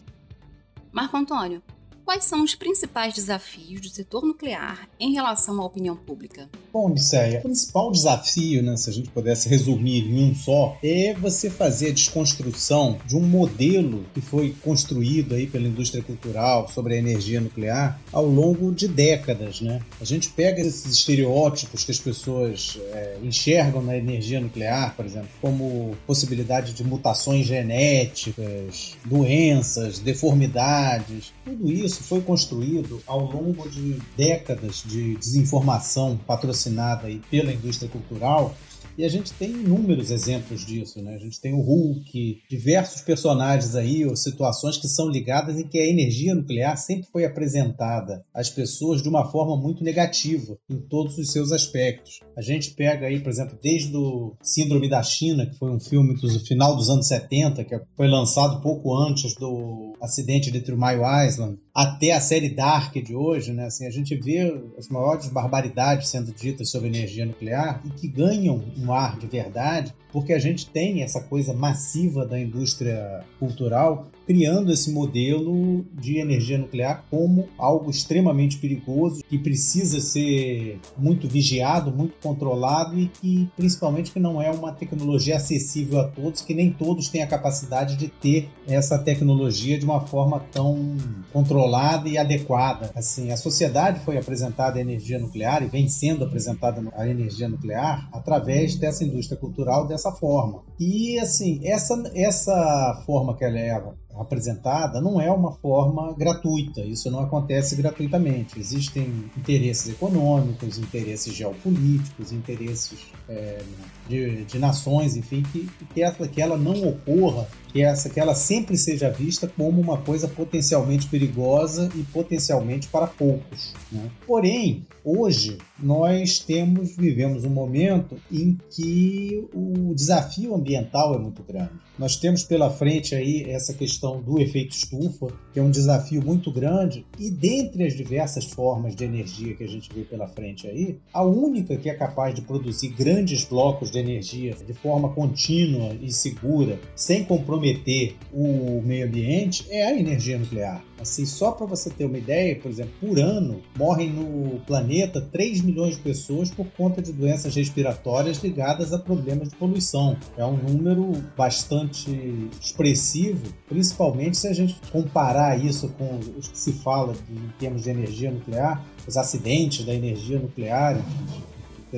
Marco 0.93 1.17
Antônio, 1.17 1.62
quais 2.05 2.25
são 2.25 2.43
os 2.43 2.55
principais 2.55 3.15
desafios 3.15 3.81
do 3.81 3.89
setor 3.89 4.25
nuclear 4.25 4.89
em 4.99 5.12
relação 5.12 5.61
à 5.61 5.65
opinião 5.65 5.97
pública? 5.97 6.49
Bom, 6.73 6.91
Odisseia, 6.91 7.41
o 7.41 7.43
principal 7.43 7.93
desafio, 7.93 8.62
né, 8.62 8.79
se 8.79 8.88
a 8.88 8.93
gente 8.95 9.11
pudesse 9.11 9.47
resumir 9.47 10.09
em 10.09 10.31
um 10.31 10.35
só, 10.35 10.79
é 10.83 11.12
você 11.12 11.50
fazer 11.50 11.91
a 11.91 11.93
desconstrução 11.93 12.99
de 13.07 13.14
um 13.14 13.21
modelo 13.21 14.07
que 14.14 14.23
foi 14.23 14.57
construído 14.64 15.35
aí 15.35 15.47
pela 15.47 15.69
indústria 15.69 16.02
cultural 16.02 16.67
sobre 16.69 16.95
a 16.95 16.97
energia 16.97 17.43
nuclear 17.43 18.00
ao 18.11 18.25
longo 18.25 18.73
de 18.73 18.88
décadas. 18.88 19.61
Né? 19.61 19.83
A 20.00 20.05
gente 20.07 20.31
pega 20.31 20.62
esses 20.62 20.87
estereótipos 20.87 21.85
que 21.85 21.91
as 21.91 21.99
pessoas 22.00 22.79
é, 22.95 23.19
enxergam 23.23 23.83
na 23.83 23.95
energia 23.95 24.41
nuclear, 24.41 24.97
por 24.97 25.05
exemplo, 25.05 25.29
como 25.43 25.95
possibilidade 26.07 26.73
de 26.73 26.83
mutações 26.83 27.45
genéticas, 27.45 28.97
doenças, 29.05 29.99
deformidades, 29.99 31.35
tudo 31.45 31.71
isso 31.71 32.02
foi 32.02 32.23
construído 32.23 33.02
ao 33.07 33.21
longo 33.31 33.69
de 33.69 33.99
décadas 34.17 34.83
de 34.87 35.17
desinformação 35.17 36.19
patrocinada 36.26 36.62
aí 37.07 37.21
pela 37.31 37.52
indústria 37.52 37.90
cultural 37.90 38.54
e 38.97 39.05
a 39.05 39.09
gente 39.09 39.33
tem 39.33 39.51
inúmeros 39.51 40.11
exemplos 40.11 40.65
disso, 40.65 41.01
né? 41.03 41.15
A 41.15 41.19
gente 41.19 41.41
tem 41.41 41.53
o 41.53 41.61
Hulk, 41.61 42.43
diversos 42.49 43.03
personagens 43.03 43.75
aí, 43.75 44.05
ou 44.05 44.17
situações 44.17 44.77
que 44.77 44.89
são 44.89 45.09
ligadas 45.09 45.59
em 45.59 45.67
que 45.67 45.79
a 45.79 45.87
energia 45.87 46.35
nuclear 46.35 46.77
sempre 46.77 47.09
foi 47.11 47.25
apresentada 47.25 48.25
às 48.35 48.51
pessoas 48.51 49.03
de 49.03 49.09
uma 49.09 49.31
forma 49.31 49.57
muito 49.57 49.83
negativa 49.83 50.57
em 50.71 50.79
todos 50.79 51.19
os 51.19 51.31
seus 51.31 51.53
aspectos. 51.53 52.21
A 52.37 52.43
gente 52.43 52.73
pega 52.73 53.07
aí, 53.07 53.21
por 53.21 53.31
exemplo, 53.31 53.59
desde 53.63 53.97
o 53.97 54.35
Síndrome 54.43 54.89
da 54.89 55.03
China, 55.03 55.47
que 55.47 55.59
foi 55.59 55.71
um 55.71 55.81
filme 55.81 56.15
do 56.15 56.41
final 56.41 56.77
dos 56.77 56.89
anos 56.89 57.07
70, 57.07 57.65
que 57.65 57.81
foi 57.97 58.09
lançado 58.09 58.61
pouco 58.61 58.97
antes 58.97 59.35
do 59.35 59.95
acidente 60.01 60.51
de 60.51 60.61
Mile 60.73 61.27
Island, 61.29 61.59
até 61.75 62.13
a 62.13 62.21
série 62.21 62.51
Dark 62.51 62.95
de 62.95 63.15
hoje, 63.15 63.53
né? 63.53 63.67
Assim, 63.67 63.87
a 63.87 63.91
gente 63.91 64.15
vê 64.17 64.41
as 64.77 64.89
maiores 64.89 65.29
barbaridades 65.29 66.09
sendo 66.09 66.33
ditas 66.33 66.71
sobre 66.71 66.89
energia 66.89 67.25
nuclear 67.25 67.83
e 67.85 67.91
que 67.91 68.09
ganham 68.09 68.63
um 68.83 68.93
ar 68.93 69.19
de 69.19 69.27
verdade 69.27 69.95
porque 70.12 70.33
a 70.33 70.39
gente 70.39 70.67
tem 70.67 71.03
essa 71.03 71.21
coisa 71.23 71.55
massiva 71.55 72.27
da 72.27 72.39
indústria 72.39 73.25
cultural 73.39 74.09
criando 74.26 74.73
esse 74.73 74.91
modelo 74.91 75.85
de 75.93 76.19
energia 76.19 76.59
nuclear 76.59 77.05
como 77.11 77.49
algo 77.59 77.91
extremamente 77.91 78.59
perigoso 78.59 79.23
que 79.29 79.38
precisa 79.38 80.00
ser 80.00 80.81
muito 80.97 81.29
vigiado, 81.29 81.93
muito 81.93 82.14
controlado 82.23 82.99
e 82.99 83.09
que 83.09 83.49
principalmente 83.57 84.12
que 84.12 84.21
não 84.21 84.41
é 84.41 84.50
uma 84.50 84.73
tecnologia 84.73 85.37
acessível 85.37 86.00
a 86.00 86.09
todos, 86.09 86.43
que 86.43 86.55
nem 86.55 86.73
todos 86.73 87.09
têm 87.09 87.23
a 87.23 87.26
capacidade 87.26 87.97
de 87.97 88.09
ter 88.09 88.49
essa 88.67 88.99
tecnologia 88.99 89.79
de 89.79 89.85
uma 89.85 90.00
forma 90.00 90.41
tão 90.52 90.97
controlada 91.33 92.09
e 92.09 92.19
adequada. 92.19 92.91
Assim, 92.95 93.31
a 93.31 93.37
sociedade 93.37 94.00
foi 94.05 94.19
apresentada 94.19 94.79
à 94.79 94.81
energia 94.81 95.19
nuclear 95.19 95.62
e 95.62 95.67
vem 95.67 95.88
sendo 95.88 96.25
apresentada 96.25 96.83
à 96.95 97.09
energia 97.09 97.49
nuclear 97.49 98.09
através 98.12 98.76
dessa 98.76 99.05
indústria 99.05 99.38
cultural, 99.38 99.87
dessa 99.87 100.12
forma. 100.12 100.62
E 100.79 101.19
assim, 101.19 101.61
essa, 101.64 102.11
essa 102.14 103.02
forma 103.07 103.37
que 103.37 103.45
ela 103.45 103.59
é 103.59 103.71
apresentada 104.19 105.00
não 105.00 105.21
é 105.21 105.31
uma 105.31 105.52
forma 105.52 106.14
gratuita, 106.14 106.81
isso 106.83 107.11
não 107.11 107.21
acontece 107.21 107.76
gratuitamente. 107.76 108.59
Existem 108.59 109.31
interesses 109.37 109.88
econômicos, 109.88 110.78
interesses 110.78 111.35
geopolíticos, 111.35 112.33
interesses 112.33 113.00
é, 113.28 113.62
de, 114.09 114.45
de, 114.45 114.59
nações, 114.59 115.16
enfim, 115.16 115.42
que, 115.42 115.69
que, 115.95 116.28
que 116.28 116.42
ela 116.42 116.57
não 116.57 116.88
ocorra, 116.88 117.49
que, 117.69 117.83
essa, 117.83 118.11
que 118.11 118.21
ela 118.21 118.35
sempre 118.35 118.76
seja 118.76 119.11
vista 119.11 119.49
como 119.49 119.81
uma 119.81 119.97
coisa 119.97 120.28
potencialmente 120.28 121.09
perigosa 121.09 121.88
e 121.95 122.02
potencialmente 122.04 122.88
para 122.88 123.07
poucos. 123.07 123.73
Né? 123.90 124.11
Porém, 124.26 124.85
hoje 125.04 125.59
nós 125.78 126.38
temos, 126.38 126.97
vivemos 126.97 127.45
um 127.45 127.50
momento 127.50 128.16
em 128.31 128.59
que 128.71 129.49
o 129.54 129.95
desafio 129.95 130.54
ambiental 130.54 131.14
é 131.14 131.19
muito 131.19 131.42
grande. 131.42 131.73
Nós 131.99 132.16
temos 132.16 132.42
pela 132.42 132.71
frente 132.71 133.14
aí 133.14 133.45
essa 133.49 133.73
questão 133.73 134.01
do 134.11 134.40
efeito 134.40 134.75
estufa, 134.75 135.28
que 135.52 135.61
é 135.61 135.62
um 135.62 135.71
desafio 135.71 136.23
muito 136.23 136.50
grande, 136.50 137.06
e 137.18 137.30
dentre 137.30 137.85
as 137.85 137.94
diversas 137.94 138.44
formas 138.47 138.97
de 138.97 139.04
energia 139.04 139.54
que 139.54 139.64
a 139.64 139.68
gente 139.68 139.88
vê 139.94 140.02
pela 140.02 140.26
frente 140.26 140.66
aí, 140.66 140.99
a 141.12 141.23
única 141.23 141.76
que 141.76 141.88
é 141.88 141.94
capaz 141.94 142.35
de 142.35 142.42
produzir 142.42 142.88
grandes 142.88 143.44
blocos 143.44 143.90
de 143.90 143.99
energia 143.99 144.54
de 144.66 144.75
forma 144.75 145.11
contínua 145.11 145.94
e 146.00 146.12
segura, 146.12 146.78
sem 146.97 147.25
comprometer 147.25 148.16
o 148.32 148.82
meio 148.82 149.06
ambiente, 149.06 149.66
é 149.71 149.87
a 149.87 149.99
energia 149.99 150.38
nuclear. 150.38 150.82
Assim, 151.02 151.26
só 151.26 151.50
para 151.50 151.66
você 151.66 151.90
ter 151.90 152.04
uma 152.04 152.16
ideia, 152.16 152.54
por 152.54 152.71
exemplo, 152.71 152.92
por 153.00 153.18
ano 153.18 153.61
morrem 153.76 154.11
no 154.11 154.61
planeta 154.61 155.21
3 155.21 155.61
milhões 155.61 155.97
de 155.97 156.02
pessoas 156.02 156.50
por 156.50 156.66
conta 156.76 157.02
de 157.02 157.12
doenças 157.12 157.54
respiratórias 157.56 158.38
ligadas 158.38 158.92
a 158.92 158.99
problemas 158.99 159.49
de 159.49 159.56
poluição. 159.56 160.16
É 160.37 160.47
um 160.47 160.56
número 160.56 161.12
bastante 161.37 162.49
expressivo, 162.61 163.52
principalmente 163.68 164.37
se 164.37 164.47
a 164.47 164.52
gente 164.52 164.76
comparar 164.92 165.62
isso 165.62 165.88
com 165.99 166.21
os 166.38 166.47
que 166.47 166.59
se 166.59 166.73
fala 166.73 167.12
de, 167.12 167.32
em 167.32 167.52
termos 167.59 167.82
de 167.82 167.90
energia 167.90 168.30
nuclear, 168.30 168.85
os 169.06 169.16
acidentes 169.16 169.85
da 169.85 169.92
energia 169.92 170.38
nuclear, 170.38 171.02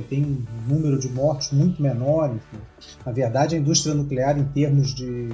tem 0.02 0.24
um 0.24 0.44
número 0.68 0.98
de 0.98 1.08
mortes 1.08 1.52
muito 1.52 1.80
menor. 1.80 2.34
Enfim. 2.34 2.62
Na 3.04 3.12
verdade, 3.12 3.54
a 3.54 3.58
indústria 3.58 3.94
nuclear, 3.94 4.38
em 4.38 4.44
termos 4.44 4.94
de 4.94 5.28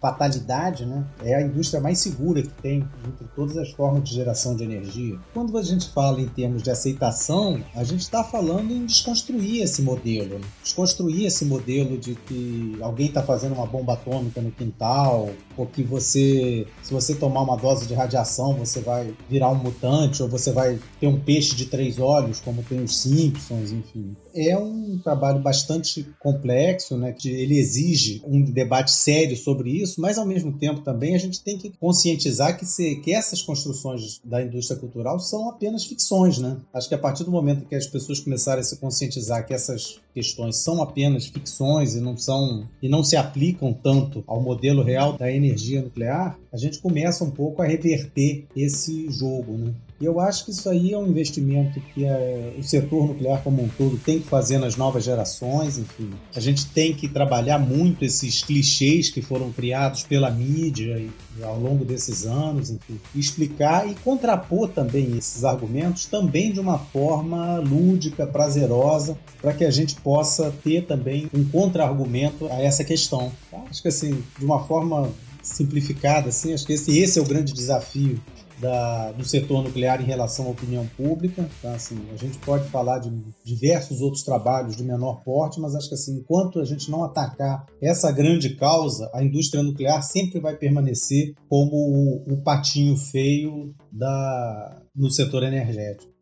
fatalidade, 0.00 0.86
né, 0.86 1.04
é 1.22 1.34
a 1.34 1.42
indústria 1.42 1.80
mais 1.80 1.98
segura 1.98 2.42
que 2.42 2.62
tem 2.62 2.86
entre 3.06 3.26
todas 3.34 3.56
as 3.56 3.70
formas 3.70 4.08
de 4.08 4.14
geração 4.14 4.54
de 4.54 4.64
energia. 4.64 5.18
Quando 5.34 5.56
a 5.58 5.62
gente 5.62 5.88
fala 5.90 6.20
em 6.20 6.28
termos 6.28 6.62
de 6.62 6.70
aceitação, 6.70 7.60
a 7.74 7.82
gente 7.82 8.00
está 8.00 8.22
falando 8.22 8.72
em 8.72 8.86
desconstruir 8.86 9.62
esse 9.62 9.82
modelo, 9.82 10.38
né? 10.38 10.46
desconstruir 10.62 11.26
esse 11.26 11.44
modelo 11.44 11.98
de 11.98 12.14
que 12.14 12.78
alguém 12.80 13.06
está 13.06 13.22
fazendo 13.22 13.54
uma 13.54 13.66
bomba 13.66 13.94
atômica 13.94 14.40
no 14.40 14.52
quintal, 14.52 15.30
ou 15.56 15.66
que 15.66 15.82
você, 15.82 16.66
se 16.82 16.92
você 16.92 17.14
tomar 17.14 17.42
uma 17.42 17.56
dose 17.56 17.86
de 17.86 17.94
radiação, 17.94 18.54
você 18.54 18.80
vai 18.80 19.12
virar 19.28 19.50
um 19.50 19.56
mutante, 19.56 20.22
ou 20.22 20.28
você 20.28 20.52
vai 20.52 20.78
ter 21.00 21.08
um 21.08 21.18
peixe 21.18 21.56
de 21.56 21.66
três 21.66 21.98
olhos, 21.98 22.40
como 22.40 22.62
tem 22.62 22.80
os 22.82 22.96
Simpsons, 22.96 23.72
enfim. 23.72 24.16
É 24.34 24.56
um 24.56 25.00
trabalho 25.02 25.40
bastante 25.40 26.06
complexo, 26.20 26.96
né? 26.96 27.12
Que 27.12 27.28
ele 27.28 27.58
exige 27.58 28.22
um 28.24 28.42
debate 28.42 28.92
sério 28.92 29.36
sobre 29.36 29.70
isso 29.70 29.87
isso, 29.88 30.00
mas 30.00 30.18
ao 30.18 30.26
mesmo 30.26 30.52
tempo 30.52 30.80
também 30.80 31.14
a 31.14 31.18
gente 31.18 31.42
tem 31.42 31.56
que 31.58 31.70
conscientizar 31.70 32.56
que, 32.58 32.66
se, 32.66 32.96
que 32.96 33.12
essas 33.12 33.42
construções 33.42 34.20
da 34.24 34.42
indústria 34.42 34.78
cultural 34.78 35.18
são 35.18 35.48
apenas 35.48 35.84
ficções, 35.84 36.38
né? 36.38 36.56
Acho 36.72 36.88
que 36.88 36.94
a 36.94 36.98
partir 36.98 37.24
do 37.24 37.30
momento 37.30 37.66
que 37.66 37.74
as 37.74 37.86
pessoas 37.86 38.20
começarem 38.20 38.60
a 38.60 38.64
se 38.64 38.76
conscientizar 38.76 39.46
que 39.46 39.54
essas 39.54 40.00
questões 40.14 40.56
são 40.56 40.82
apenas 40.82 41.26
ficções 41.26 41.94
e 41.94 42.00
não 42.00 42.16
são 42.16 42.68
e 42.82 42.88
não 42.88 43.02
se 43.02 43.16
aplicam 43.16 43.72
tanto 43.72 44.22
ao 44.26 44.40
modelo 44.40 44.82
real 44.82 45.14
da 45.14 45.30
energia 45.30 45.82
nuclear, 45.82 46.38
a 46.52 46.56
gente 46.56 46.78
começa 46.78 47.24
um 47.24 47.30
pouco 47.30 47.62
a 47.62 47.66
reverter 47.66 48.46
esse 48.56 49.10
jogo, 49.10 49.52
né? 49.52 49.74
E 50.00 50.04
eu 50.04 50.20
acho 50.20 50.44
que 50.44 50.52
isso 50.52 50.68
aí 50.70 50.92
é 50.92 50.98
um 50.98 51.08
investimento 51.08 51.80
que 51.92 52.04
é, 52.04 52.54
o 52.56 52.62
setor 52.62 53.08
nuclear 53.08 53.42
como 53.42 53.64
um 53.64 53.68
todo 53.68 53.96
tem 53.96 54.20
que 54.20 54.28
fazer 54.28 54.56
nas 54.58 54.76
novas 54.76 55.02
gerações, 55.02 55.76
enfim. 55.76 56.10
A 56.36 56.38
gente 56.38 56.66
tem 56.66 56.94
que 56.94 57.08
trabalhar 57.08 57.58
muito 57.58 58.04
esses 58.04 58.42
clichês 58.44 59.10
que 59.10 59.20
foram 59.20 59.50
criados 59.50 60.04
pela 60.04 60.30
mídia 60.30 60.98
e, 60.98 61.10
ao 61.42 61.58
longo 61.58 61.84
desses 61.84 62.24
anos, 62.26 62.70
enfim, 62.70 63.00
explicar 63.12 63.90
e 63.90 63.94
contrapor 63.96 64.68
também 64.68 65.16
esses 65.18 65.44
argumentos 65.44 66.04
também 66.04 66.52
de 66.52 66.60
uma 66.60 66.78
forma 66.78 67.58
lúdica, 67.58 68.24
prazerosa, 68.24 69.18
para 69.42 69.52
que 69.52 69.64
a 69.64 69.70
gente 69.70 69.96
possa 69.96 70.54
ter 70.62 70.86
também 70.86 71.28
um 71.34 71.44
contra-argumento 71.44 72.46
a 72.46 72.62
essa 72.62 72.84
questão. 72.84 73.32
Acho 73.68 73.82
que 73.82 73.88
assim, 73.88 74.22
de 74.38 74.44
uma 74.44 74.64
forma 74.64 75.10
simplificada, 75.42 76.28
assim, 76.28 76.52
acho 76.52 76.64
que 76.64 76.74
esse, 76.74 76.96
esse 76.98 77.18
é 77.18 77.22
o 77.22 77.24
grande 77.24 77.52
desafio 77.52 78.20
da, 78.60 79.12
do 79.12 79.24
setor 79.24 79.62
nuclear 79.62 80.00
em 80.00 80.04
relação 80.04 80.46
à 80.46 80.50
opinião 80.50 80.86
pública. 80.96 81.48
Então, 81.58 81.72
assim, 81.72 81.98
a 82.12 82.16
gente 82.16 82.38
pode 82.38 82.68
falar 82.68 82.98
de 82.98 83.10
diversos 83.44 84.00
outros 84.00 84.22
trabalhos 84.22 84.76
de 84.76 84.82
menor 84.82 85.22
porte, 85.24 85.60
mas 85.60 85.74
acho 85.74 85.88
que 85.88 85.94
assim, 85.94 86.18
enquanto 86.18 86.60
a 86.60 86.64
gente 86.64 86.90
não 86.90 87.04
atacar 87.04 87.66
essa 87.80 88.10
grande 88.10 88.56
causa, 88.56 89.10
a 89.14 89.22
indústria 89.22 89.62
nuclear 89.62 90.02
sempre 90.02 90.40
vai 90.40 90.56
permanecer 90.56 91.34
como 91.48 91.72
o, 91.72 92.34
o 92.34 92.42
patinho 92.42 92.96
feio 92.96 93.74
da, 93.90 94.82
no 94.94 95.10
setor 95.10 95.42
energético. 95.42 96.12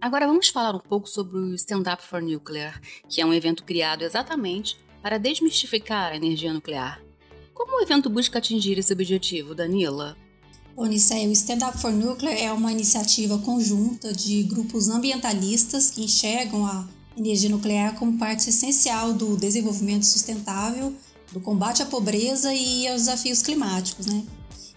Agora 0.00 0.26
vamos 0.26 0.48
falar 0.48 0.74
um 0.74 0.80
pouco 0.80 1.08
sobre 1.08 1.38
o 1.38 1.54
Stand 1.54 1.84
Up 1.92 2.02
for 2.02 2.20
Nuclear, 2.20 2.80
que 3.08 3.20
é 3.20 3.26
um 3.26 3.32
evento 3.32 3.62
criado 3.62 4.02
exatamente 4.02 4.76
para 5.00 5.18
desmistificar 5.18 6.12
a 6.12 6.16
energia 6.16 6.52
nuclear. 6.52 7.00
Como 7.54 7.78
o 7.78 7.82
evento 7.82 8.10
busca 8.10 8.38
atingir 8.38 8.78
esse 8.78 8.92
objetivo, 8.92 9.54
Danila? 9.54 10.16
O 10.74 10.86
Stand 10.86 11.68
Up 11.68 11.78
for 11.78 11.92
Nuclear 11.92 12.34
é 12.34 12.50
uma 12.50 12.72
iniciativa 12.72 13.36
conjunta 13.38 14.12
de 14.12 14.42
grupos 14.44 14.88
ambientalistas 14.88 15.90
que 15.90 16.02
enxergam 16.02 16.64
a 16.66 16.88
energia 17.16 17.50
nuclear 17.50 17.94
como 17.96 18.16
parte 18.18 18.48
essencial 18.48 19.12
do 19.12 19.36
desenvolvimento 19.36 20.06
sustentável, 20.06 20.94
do 21.30 21.40
combate 21.40 21.82
à 21.82 21.86
pobreza 21.86 22.54
e 22.54 22.88
aos 22.88 23.02
desafios 23.02 23.42
climáticos, 23.42 24.06
né? 24.06 24.24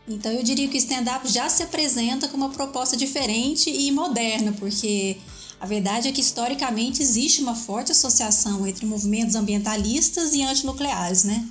Então 0.07 0.31
eu 0.31 0.43
diria 0.43 0.67
que 0.67 0.75
o 0.75 0.77
stand-up 0.77 1.27
já 1.29 1.49
se 1.49 1.63
apresenta 1.63 2.27
como 2.27 2.45
uma 2.45 2.53
proposta 2.53 2.97
diferente 2.97 3.69
e 3.69 3.89
moderna, 3.91 4.51
porque 4.51 5.17
a 5.59 5.65
verdade 5.65 6.09
é 6.09 6.11
que 6.11 6.21
historicamente 6.21 7.01
existe 7.01 7.41
uma 7.41 7.55
forte 7.55 7.93
associação 7.93 8.67
entre 8.67 8.85
movimentos 8.85 9.35
ambientalistas 9.35 10.33
e 10.33 10.43
antinucleares, 10.43 11.23
né? 11.23 11.47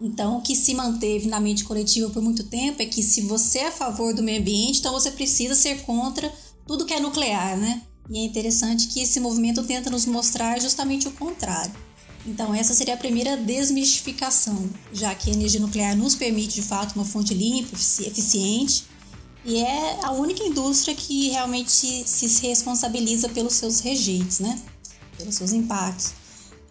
Então, 0.00 0.38
o 0.38 0.42
que 0.42 0.54
se 0.54 0.74
manteve 0.74 1.26
na 1.26 1.40
mente 1.40 1.64
coletiva 1.64 2.10
por 2.10 2.22
muito 2.22 2.44
tempo 2.44 2.82
é 2.82 2.86
que 2.86 3.02
se 3.02 3.22
você 3.22 3.60
é 3.60 3.68
a 3.68 3.72
favor 3.72 4.12
do 4.12 4.22
meio 4.22 4.40
ambiente, 4.40 4.80
então 4.80 4.92
você 4.92 5.10
precisa 5.10 5.54
ser 5.54 5.82
contra 5.82 6.32
tudo 6.66 6.84
que 6.84 6.92
é 6.92 7.00
nuclear, 7.00 7.56
né? 7.56 7.82
E 8.10 8.18
é 8.18 8.24
interessante 8.24 8.88
que 8.88 9.00
esse 9.00 9.18
movimento 9.18 9.62
tenta 9.64 9.90
nos 9.90 10.04
mostrar 10.04 10.60
justamente 10.60 11.08
o 11.08 11.12
contrário. 11.12 11.72
Então, 12.26 12.54
essa 12.54 12.74
seria 12.74 12.94
a 12.94 12.98
primeira 12.98 13.36
desmistificação, 13.36 14.68
já 14.92 15.14
que 15.14 15.30
a 15.30 15.32
energia 15.32 15.60
nuclear 15.60 15.96
nos 15.96 16.14
permite 16.14 16.56
de 16.56 16.62
fato 16.62 16.94
uma 16.96 17.04
fonte 17.04 17.32
limpa, 17.32 17.74
eficiente, 17.74 18.84
e 19.44 19.58
é 19.58 20.00
a 20.02 20.10
única 20.10 20.42
indústria 20.42 20.94
que 20.94 21.28
realmente 21.28 22.04
se 22.04 22.46
responsabiliza 22.46 23.28
pelos 23.28 23.54
seus 23.54 23.78
rejeitos, 23.78 24.40
né? 24.40 24.60
pelos 25.16 25.36
seus 25.36 25.52
impactos. 25.52 26.25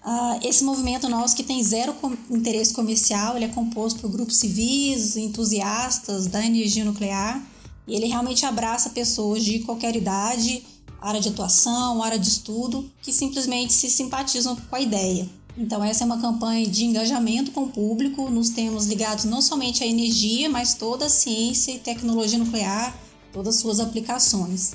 Uh, 0.06 0.40
esse 0.48 0.64
movimento 0.64 1.10
nosso 1.10 1.36
que 1.36 1.42
tem 1.42 1.64
zero 1.64 1.94
com 1.96 2.16
interesse 2.30 2.72
comercial, 2.72 3.36
ele 3.36 3.46
é 3.46 3.48
composto 3.48 4.02
por 4.02 4.12
grupos 4.12 4.38
civis, 4.38 5.18
entusiastas 5.18 6.28
da 6.28 6.46
energia 6.46 6.86
nuclear 6.86 7.44
e 7.88 7.96
ele 7.96 8.06
realmente 8.06 8.46
abraça 8.46 8.92
pessoas 8.92 9.44
de 9.44 9.60
qualquer 9.60 9.96
idade, 9.96 10.64
área 11.02 11.20
de 11.20 11.30
atuação, 11.30 12.04
área 12.04 12.20
de 12.20 12.30
estudo, 12.30 12.88
que 13.02 13.12
simplesmente 13.12 13.74
se 13.74 13.90
simpatizam 13.90 14.56
com 14.56 14.76
a 14.76 14.80
ideia. 14.80 15.28
Então 15.58 15.84
essa 15.84 16.04
é 16.04 16.06
uma 16.06 16.22
campanha 16.22 16.68
de 16.68 16.86
engajamento 16.86 17.52
com 17.52 17.64
o 17.64 17.70
público 17.70 18.30
nos 18.30 18.50
temas 18.50 18.86
ligados 18.86 19.26
não 19.26 19.42
somente 19.42 19.84
à 19.84 19.88
energia, 19.88 20.48
mas 20.48 20.76
toda 20.76 21.06
a 21.06 21.10
ciência 21.10 21.72
e 21.72 21.80
tecnologia 21.80 22.38
nuclear, 22.38 22.96
todas 23.34 23.56
as 23.56 23.62
suas 23.62 23.80
aplicações. 23.80 24.74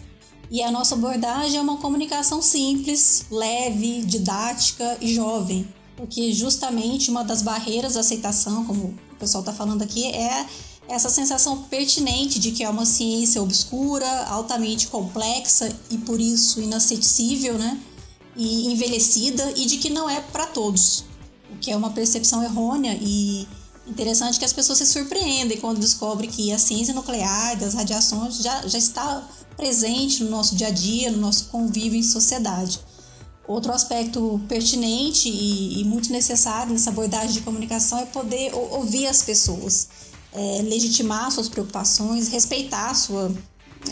E 0.50 0.62
a 0.64 0.71
nossa 0.71 0.97
abordagem 0.97 1.59
é 1.59 1.62
uma 1.62 1.76
comunicação 1.76 2.42
simples, 2.42 3.26
leve, 3.30 4.02
didática 4.02 4.99
e 5.00 5.14
jovem, 5.14 5.69
porque 5.97 6.33
justamente 6.33 7.09
uma 7.09 7.23
das 7.23 7.40
barreiras 7.40 7.95
da 7.95 8.00
aceitação, 8.00 8.64
como 8.64 8.87
o 9.12 9.16
pessoal 9.16 9.42
está 9.42 9.52
falando 9.52 9.83
aqui, 9.83 10.07
é 10.07 10.45
essa 10.88 11.09
sensação 11.09 11.62
pertinente 11.64 12.40
de 12.40 12.50
que 12.50 12.64
é 12.64 12.69
uma 12.69 12.85
ciência 12.85 13.40
obscura, 13.40 14.25
altamente 14.25 14.88
complexa 14.88 15.73
e 15.88 15.99
por 15.99 16.21
isso 16.21 16.61
inacessível, 16.61 17.57
né? 17.57 17.80
E 18.37 18.73
envelhecida 18.73 19.52
e 19.57 19.66
de 19.66 19.76
que 19.76 19.88
não 19.88 20.11
é 20.11 20.21
para 20.21 20.47
todos, 20.47 21.04
o 21.52 21.59
que 21.61 21.71
é 21.71 21.76
uma 21.76 21.90
percepção 21.90 22.42
errônea 22.42 22.99
e 23.00 23.47
interessante 23.87 24.38
que 24.38 24.45
as 24.45 24.52
pessoas 24.52 24.78
se 24.78 24.87
surpreendem 24.87 25.59
quando 25.59 25.78
descobrem 25.78 26.28
que 26.28 26.52
a 26.52 26.59
ciência 26.59 26.92
nuclear 26.92 27.57
das 27.57 27.75
radiações 27.75 28.38
já, 28.38 28.66
já 28.66 28.78
está 28.78 29.28
presente 29.61 30.25
no 30.25 30.31
nosso 30.31 30.57
dia 30.57 30.69
a 30.69 30.71
dia, 30.71 31.11
no 31.11 31.19
nosso 31.19 31.45
convívio 31.47 31.99
em 31.99 32.02
sociedade. 32.02 32.81
Outro 33.47 33.73
aspecto 33.73 34.40
pertinente 34.49 35.29
e, 35.29 35.81
e 35.81 35.85
muito 35.85 36.11
necessário 36.11 36.73
nessa 36.73 36.88
abordagem 36.88 37.33
de 37.33 37.40
comunicação 37.43 37.99
é 37.99 38.07
poder 38.07 38.55
ouvir 38.55 39.07
as 39.07 39.23
pessoas, 39.23 39.88
é, 40.33 40.62
legitimar 40.62 41.31
suas 41.31 41.49
preocupações, 41.49 42.29
respeitar 42.29 42.95
sua, 42.95 43.31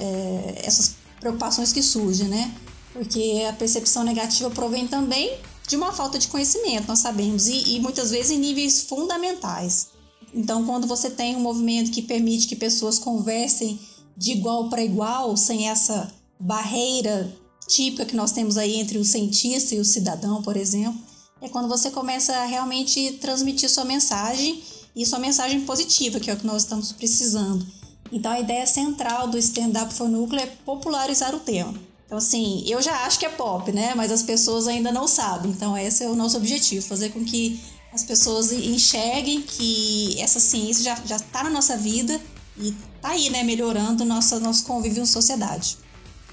é, 0.00 0.62
essas 0.64 0.94
preocupações 1.20 1.70
que 1.70 1.82
surgem, 1.82 2.28
né? 2.28 2.54
Porque 2.94 3.44
a 3.46 3.52
percepção 3.52 4.04
negativa 4.04 4.48
provém 4.50 4.88
também 4.88 5.38
de 5.66 5.76
uma 5.76 5.92
falta 5.92 6.18
de 6.18 6.28
conhecimento, 6.28 6.88
nós 6.88 7.00
sabemos, 7.00 7.46
e, 7.46 7.76
e 7.76 7.80
muitas 7.80 8.10
vezes 8.10 8.30
em 8.30 8.38
níveis 8.38 8.82
fundamentais. 8.82 9.88
Então, 10.32 10.64
quando 10.64 10.86
você 10.86 11.10
tem 11.10 11.36
um 11.36 11.40
movimento 11.40 11.90
que 11.90 12.00
permite 12.00 12.46
que 12.46 12.56
pessoas 12.56 12.98
conversem 12.98 13.78
de 14.18 14.32
igual 14.32 14.68
para 14.68 14.82
igual, 14.82 15.36
sem 15.36 15.68
essa 15.68 16.12
barreira 16.40 17.32
típica 17.68 18.04
que 18.04 18.16
nós 18.16 18.32
temos 18.32 18.56
aí 18.56 18.76
entre 18.76 18.98
o 18.98 19.04
cientista 19.04 19.74
e 19.74 19.78
o 19.78 19.84
cidadão, 19.84 20.42
por 20.42 20.56
exemplo, 20.56 21.00
é 21.40 21.48
quando 21.48 21.68
você 21.68 21.90
começa 21.90 22.34
a 22.34 22.44
realmente 22.44 23.12
transmitir 23.20 23.70
sua 23.70 23.84
mensagem 23.84 24.60
e 24.96 25.06
sua 25.06 25.20
mensagem 25.20 25.60
positiva, 25.60 26.18
que 26.18 26.30
é 26.30 26.34
o 26.34 26.36
que 26.36 26.46
nós 26.46 26.62
estamos 26.62 26.90
precisando. 26.90 27.64
Então 28.10 28.32
a 28.32 28.40
ideia 28.40 28.66
central 28.66 29.28
do 29.28 29.38
Stand 29.38 29.80
Up 29.80 29.94
for 29.94 30.08
Núcleo 30.08 30.40
é 30.40 30.46
popularizar 30.46 31.34
o 31.34 31.40
tema. 31.40 31.74
Então, 32.06 32.16
assim, 32.16 32.64
eu 32.66 32.80
já 32.80 33.04
acho 33.04 33.18
que 33.18 33.26
é 33.26 33.28
pop, 33.28 33.70
né? 33.70 33.94
Mas 33.94 34.10
as 34.10 34.22
pessoas 34.22 34.66
ainda 34.66 34.90
não 34.90 35.06
sabem. 35.06 35.50
Então, 35.50 35.76
esse 35.76 36.02
é 36.02 36.08
o 36.08 36.16
nosso 36.16 36.38
objetivo: 36.38 36.84
fazer 36.86 37.10
com 37.10 37.22
que 37.22 37.60
as 37.92 38.02
pessoas 38.02 38.50
enxerguem 38.50 39.42
que 39.42 40.18
essa 40.18 40.40
ciência 40.40 40.96
já 41.04 41.16
está 41.16 41.44
na 41.44 41.50
nossa 41.50 41.76
vida 41.76 42.18
e 42.56 42.74
tá 43.00 43.10
aí, 43.10 43.30
né, 43.30 43.42
melhorando 43.42 44.04
nossa, 44.04 44.38
nosso 44.40 44.64
convívio 44.64 45.02
em 45.02 45.06
sociedade. 45.06 45.78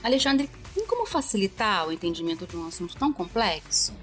Alexandre, 0.03 0.49
tem 0.73 0.85
como 0.85 1.05
facilitar 1.05 1.87
o 1.87 1.91
entendimento 1.91 2.45
de 2.45 2.55
um 2.55 2.67
assunto 2.67 2.95
tão 2.95 3.11
complexo? 3.11 3.93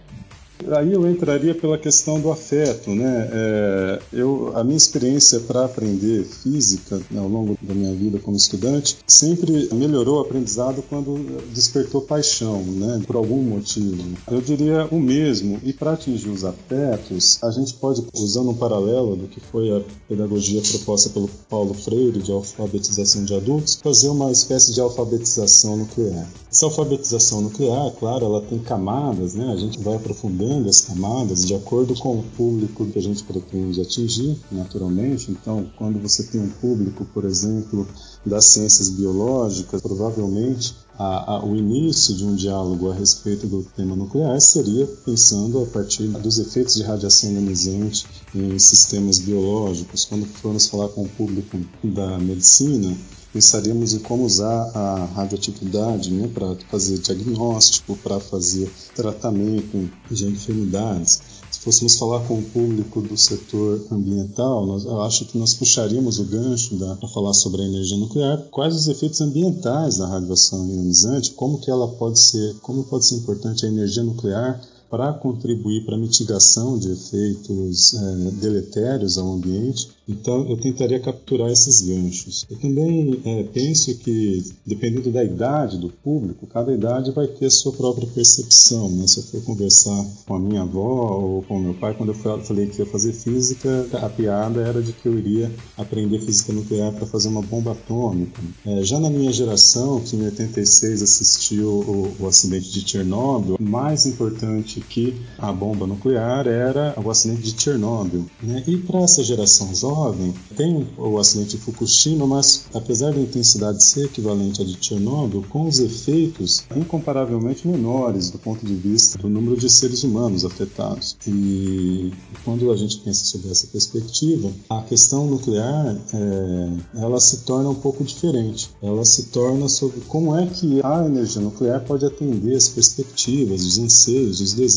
Aí 0.77 0.93
eu 0.93 1.09
entraria 1.09 1.55
pela 1.55 1.79
questão 1.79 2.21
do 2.21 2.31
afeto, 2.31 2.91
né? 2.91 3.29
É, 3.33 3.99
eu, 4.13 4.53
a 4.55 4.65
minha 4.65 4.77
experiência 4.77 5.41
para 5.41 5.65
aprender 5.65 6.25
física 6.25 7.01
né, 7.11 7.21
ao 7.21 7.29
longo 7.29 7.57
da 7.61 7.75
minha 7.75 7.93
vida 7.95 8.19
como 8.19 8.37
estudante 8.37 8.99
sempre 9.07 9.69
melhorou 9.73 10.19
o 10.19 10.21
aprendizado 10.21 10.83
quando 10.89 11.43
despertou 11.53 12.03
paixão, 12.03 12.63
né? 12.63 13.03
Por 13.07 13.17
algum 13.17 13.43
motivo. 13.43 14.03
Eu 14.31 14.41
diria 14.41 14.87
o 14.91 15.01
mesmo. 15.01 15.61
E 15.63 15.73
para 15.73 15.93
atingir 15.93 16.29
os 16.29 16.45
afetos, 16.45 17.39
a 17.43 17.51
gente 17.51 17.75
pode, 17.75 18.05
usando 18.15 18.51
um 18.51 18.55
paralelo 18.55 19.17
do 19.17 19.27
que 19.27 19.41
foi 19.41 19.71
a 19.71 19.83
pedagogia 20.09 20.61
proposta 20.63 21.11
pelo 21.11 21.29
Paulo 21.49 21.75
Freire 21.75 22.21
de 22.21 22.33
alfabetização 22.33 23.25
de 23.25 23.35
adultos, 23.35 23.79
fazer 23.83 24.09
uma 24.09 24.31
espécie 24.31 24.73
de 24.73 24.81
alfabetização 24.81 25.77
nuclear. 25.77 26.29
Essa 26.63 26.69
alfabetização 26.69 27.41
nuclear, 27.41 27.91
claro, 27.99 28.25
ela 28.25 28.41
tem 28.41 28.57
camadas, 28.61 29.35
né? 29.35 29.51
A 29.53 29.57
gente 29.57 29.81
vai 29.81 29.97
aprofundando 29.97 30.69
as 30.69 30.81
camadas 30.81 31.45
de 31.45 31.57
acordo 31.57 31.93
com 31.97 32.21
o 32.21 32.23
público 32.37 32.87
que 32.87 33.01
a 33.01 33.03
gente 33.03 33.25
pretende 33.25 33.81
atingir, 33.81 34.39
naturalmente. 34.49 35.29
Então, 35.33 35.69
quando 35.77 36.01
você 36.01 36.23
tem 36.23 36.41
um 36.41 36.49
público, 36.49 37.05
por 37.07 37.25
exemplo, 37.25 37.85
das 38.25 38.45
ciências 38.45 38.91
biológicas, 38.91 39.83
provavelmente 39.83 40.73
a, 41.03 41.33
a, 41.33 41.45
o 41.45 41.57
início 41.57 42.15
de 42.15 42.25
um 42.25 42.37
diálogo 42.37 42.91
a 42.91 42.95
respeito 42.95 43.47
do 43.49 43.65
tema 43.77 43.97
nuclear 43.97 44.41
seria 44.41 44.87
pensando 45.05 45.61
a 45.61 45.67
partir 45.67 46.07
dos 46.07 46.39
efeitos 46.39 46.77
de 46.77 46.85
radiação 46.85 47.33
ionizante 47.33 48.07
em 48.33 48.57
sistemas 48.59 49.19
biológicos. 49.19 50.05
Quando 50.05 50.27
formos 50.27 50.69
falar 50.69 50.89
com 50.91 51.03
o 51.03 51.09
público 51.09 51.59
da 51.83 52.19
medicina, 52.19 52.97
pensaríamos 53.33 53.95
em 53.95 53.99
como 53.99 54.25
usar 54.25 54.71
a 54.75 55.05
radioatividade 55.07 56.13
né, 56.13 56.29
para 56.33 56.55
fazer 56.71 56.99
diagnóstico, 56.99 57.97
para 57.97 58.21
fazer 58.21 58.71
tratamento 58.95 59.91
de 60.09 60.27
enfermidades. 60.27 61.42
Se 61.53 61.61
fôssemos 61.61 61.97
falar 61.97 62.27
com 62.27 62.39
o 62.39 62.43
público 62.43 63.01
do 63.03 63.17
setor 63.17 63.87
ambiental, 63.91 64.67
nós, 64.67 64.85
eu 64.85 65.01
acho 65.03 65.27
que 65.27 65.39
nós 65.39 65.55
puxaríamos 65.55 66.19
o 66.19 66.25
gancho 66.25 66.77
para 66.77 67.09
falar 67.09 67.35
sobre 67.35 67.63
a 67.63 67.67
energia 67.67 67.97
nuclear, 67.99 68.39
quais 68.51 68.75
os 68.75 68.89
efeitos 68.89 69.21
ambientais 69.21 69.99
da 69.99 70.07
radiação 70.07 70.67
ionizante, 70.67 71.33
como 71.33 71.61
que 71.61 71.71
ela 71.71 71.87
pode 71.87 72.19
ser, 72.19 72.57
como 72.63 72.85
pode 72.85 73.07
ser 73.07 73.17
importante 73.17 73.65
a 73.65 73.69
energia 73.69 74.03
nuclear 74.03 74.61
para 74.93 75.11
contribuir 75.15 75.87
para 75.87 75.95
a 75.95 75.99
mitigação 75.99 76.79
de 76.79 76.93
efeitos 76.93 77.95
é, 77.95 78.31
deletérios 78.33 79.17
ao 79.17 79.33
ambiente, 79.33 79.89
então 80.07 80.47
eu 80.51 80.57
tentaria 80.59 81.01
capturar 81.01 81.51
esses 81.51 81.81
ganchos. 81.81 82.45
Eu 82.51 82.59
também 82.59 83.19
é, 83.25 83.43
penso 83.45 83.97
que, 83.97 84.45
dependendo 84.67 85.11
da 85.11 85.25
idade 85.25 85.79
do 85.79 85.89
público, 85.89 86.47
cada 86.47 86.75
idade 86.75 87.11
vai 87.11 87.27
ter 87.27 87.49
sua 87.51 87.73
própria 87.73 88.07
percepção. 88.07 88.91
Né? 88.91 89.07
Se 89.07 89.21
eu 89.21 89.23
for 89.23 89.43
conversar 89.45 90.05
com 90.27 90.35
a 90.35 90.39
minha 90.39 90.61
avó 90.61 91.21
ou 91.23 91.43
com 91.43 91.59
meu 91.59 91.73
pai, 91.73 91.95
quando 91.95 92.11
eu 92.11 92.43
falei 92.43 92.67
que 92.67 92.81
ia 92.81 92.87
fazer 92.87 93.15
física, 93.15 93.87
a 93.95 94.11
piada 94.11 94.61
era 94.61 94.83
de 94.83 94.93
que 94.93 95.07
eu 95.07 95.19
iria 95.19 95.51
aprender 95.79 96.21
física 96.21 96.53
nuclear 96.53 96.93
para 96.93 97.07
fazer 97.07 97.29
uma 97.29 97.41
bomba 97.41 97.73
atômica. 97.73 98.43
É, 98.67 98.85
já 98.85 99.01
na 99.01 99.09
minha 99.09 99.33
geração, 99.33 100.01
que 100.01 100.17
em 100.17 100.25
86 100.25 101.01
assistiu 101.01 101.69
o, 101.69 102.17
o 102.21 102.27
acidente 102.27 102.71
de 102.71 102.87
Chernobyl, 102.87 103.57
mais 103.59 104.05
importante 104.05 104.82
que 104.89 105.21
a 105.39 105.53
bomba 105.53 105.87
nuclear 105.87 106.47
era 106.47 106.95
o 107.03 107.11
acidente 107.11 107.43
de 107.43 107.61
Chernobyl. 107.61 108.27
Né? 108.43 108.63
E 108.67 108.77
para 108.79 109.01
essa 109.01 109.23
geração 109.23 109.75
jovem, 109.75 110.35
tem 110.57 110.87
o 110.97 111.19
acidente 111.19 111.57
de 111.57 111.63
Fukushima, 111.63 112.27
mas 112.27 112.67
apesar 112.75 113.13
da 113.13 113.21
intensidade 113.21 113.83
ser 113.83 114.07
equivalente 114.07 114.63
à 114.63 114.65
de 114.65 114.77
Chernobyl, 114.81 115.45
com 115.49 115.67
os 115.67 115.79
efeitos 115.79 116.65
incomparavelmente 116.75 117.67
menores 117.67 118.31
do 118.31 118.39
ponto 118.39 118.65
de 118.65 118.75
vista 118.75 119.19
do 119.19 119.29
número 119.29 119.57
de 119.57 119.69
seres 119.71 120.03
humanos 120.03 120.45
afetados. 120.45 121.17
E 121.27 122.13
quando 122.45 122.71
a 122.71 122.77
gente 122.77 122.99
pensa 122.99 123.25
sobre 123.25 123.51
essa 123.51 123.67
perspectiva, 123.67 124.51
a 124.69 124.83
questão 124.83 125.27
nuclear 125.27 125.97
é, 126.13 127.01
ela 127.01 127.21
se 127.21 127.39
torna 127.39 127.71
um 127.71 127.75
pouco 127.75 128.05
diferente. 128.05 128.71
Ela 128.83 129.05
se 129.05 129.25
torna 129.25 129.69
sobre 129.69 130.01
como 130.03 130.37
é 130.37 130.47
que 130.47 130.81
a 130.83 131.05
energia 131.07 131.41
nuclear 131.41 131.81
pode 131.85 132.05
atender 132.05 132.55
as 132.55 132.69
perspectivas, 132.69 133.65
os 133.65 133.79
anseios, 133.79 134.41
os 134.41 134.53
desejos 134.53 134.72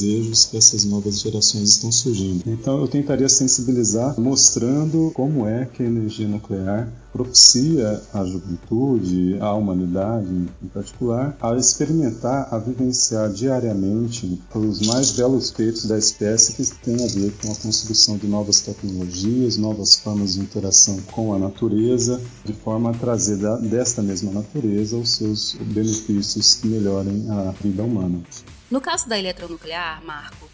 que 0.46 0.58
essas 0.58 0.86
novas 0.86 1.20
gerações 1.20 1.70
estão 1.70 1.92
surgindo. 1.92 2.44
Então 2.48 2.80
eu 2.82 2.88
tentaria 2.88 3.30
sensibilizar 3.30 4.20
mostrando 4.20 5.12
como 5.14 5.48
é 5.48 5.66
que 5.66 5.84
a 5.84 5.86
energia 5.86 6.28
nuclear 6.28 6.92
propicia 7.16 8.02
a 8.14 8.26
juventude, 8.26 9.38
a 9.40 9.54
humanidade 9.54 10.28
em 10.62 10.68
particular, 10.68 11.38
a 11.40 11.56
experimentar, 11.56 12.50
a 12.52 12.58
vivenciar 12.58 13.32
diariamente 13.32 14.42
os 14.54 14.86
mais 14.86 15.12
belos 15.12 15.50
feitos 15.50 15.86
da 15.86 15.98
espécie 15.98 16.54
que 16.54 16.66
têm 16.84 17.06
a 17.06 17.08
ver 17.08 17.32
com 17.42 17.54
a 17.54 17.56
construção 17.56 18.18
de 18.18 18.28
novas 18.28 18.60
tecnologias, 18.60 19.56
novas 19.56 19.96
formas 19.96 20.34
de 20.34 20.42
interação 20.42 20.98
com 21.14 21.34
a 21.34 21.40
natureza, 21.40 22.20
de 22.44 22.52
forma 22.52 22.90
a 22.90 22.94
trazer 22.94 23.38
desta 23.62 24.02
mesma 24.02 24.34
natureza 24.34 24.98
os 24.98 25.12
seus 25.12 25.56
benefícios 25.74 26.56
que 26.56 26.68
melhorem 26.68 27.30
a 27.30 27.52
vida 27.62 27.82
humana. 27.82 28.22
No 28.70 28.82
caso 28.82 29.08
da 29.08 29.18
eletronuclear, 29.18 30.04
Marco, 30.04 30.50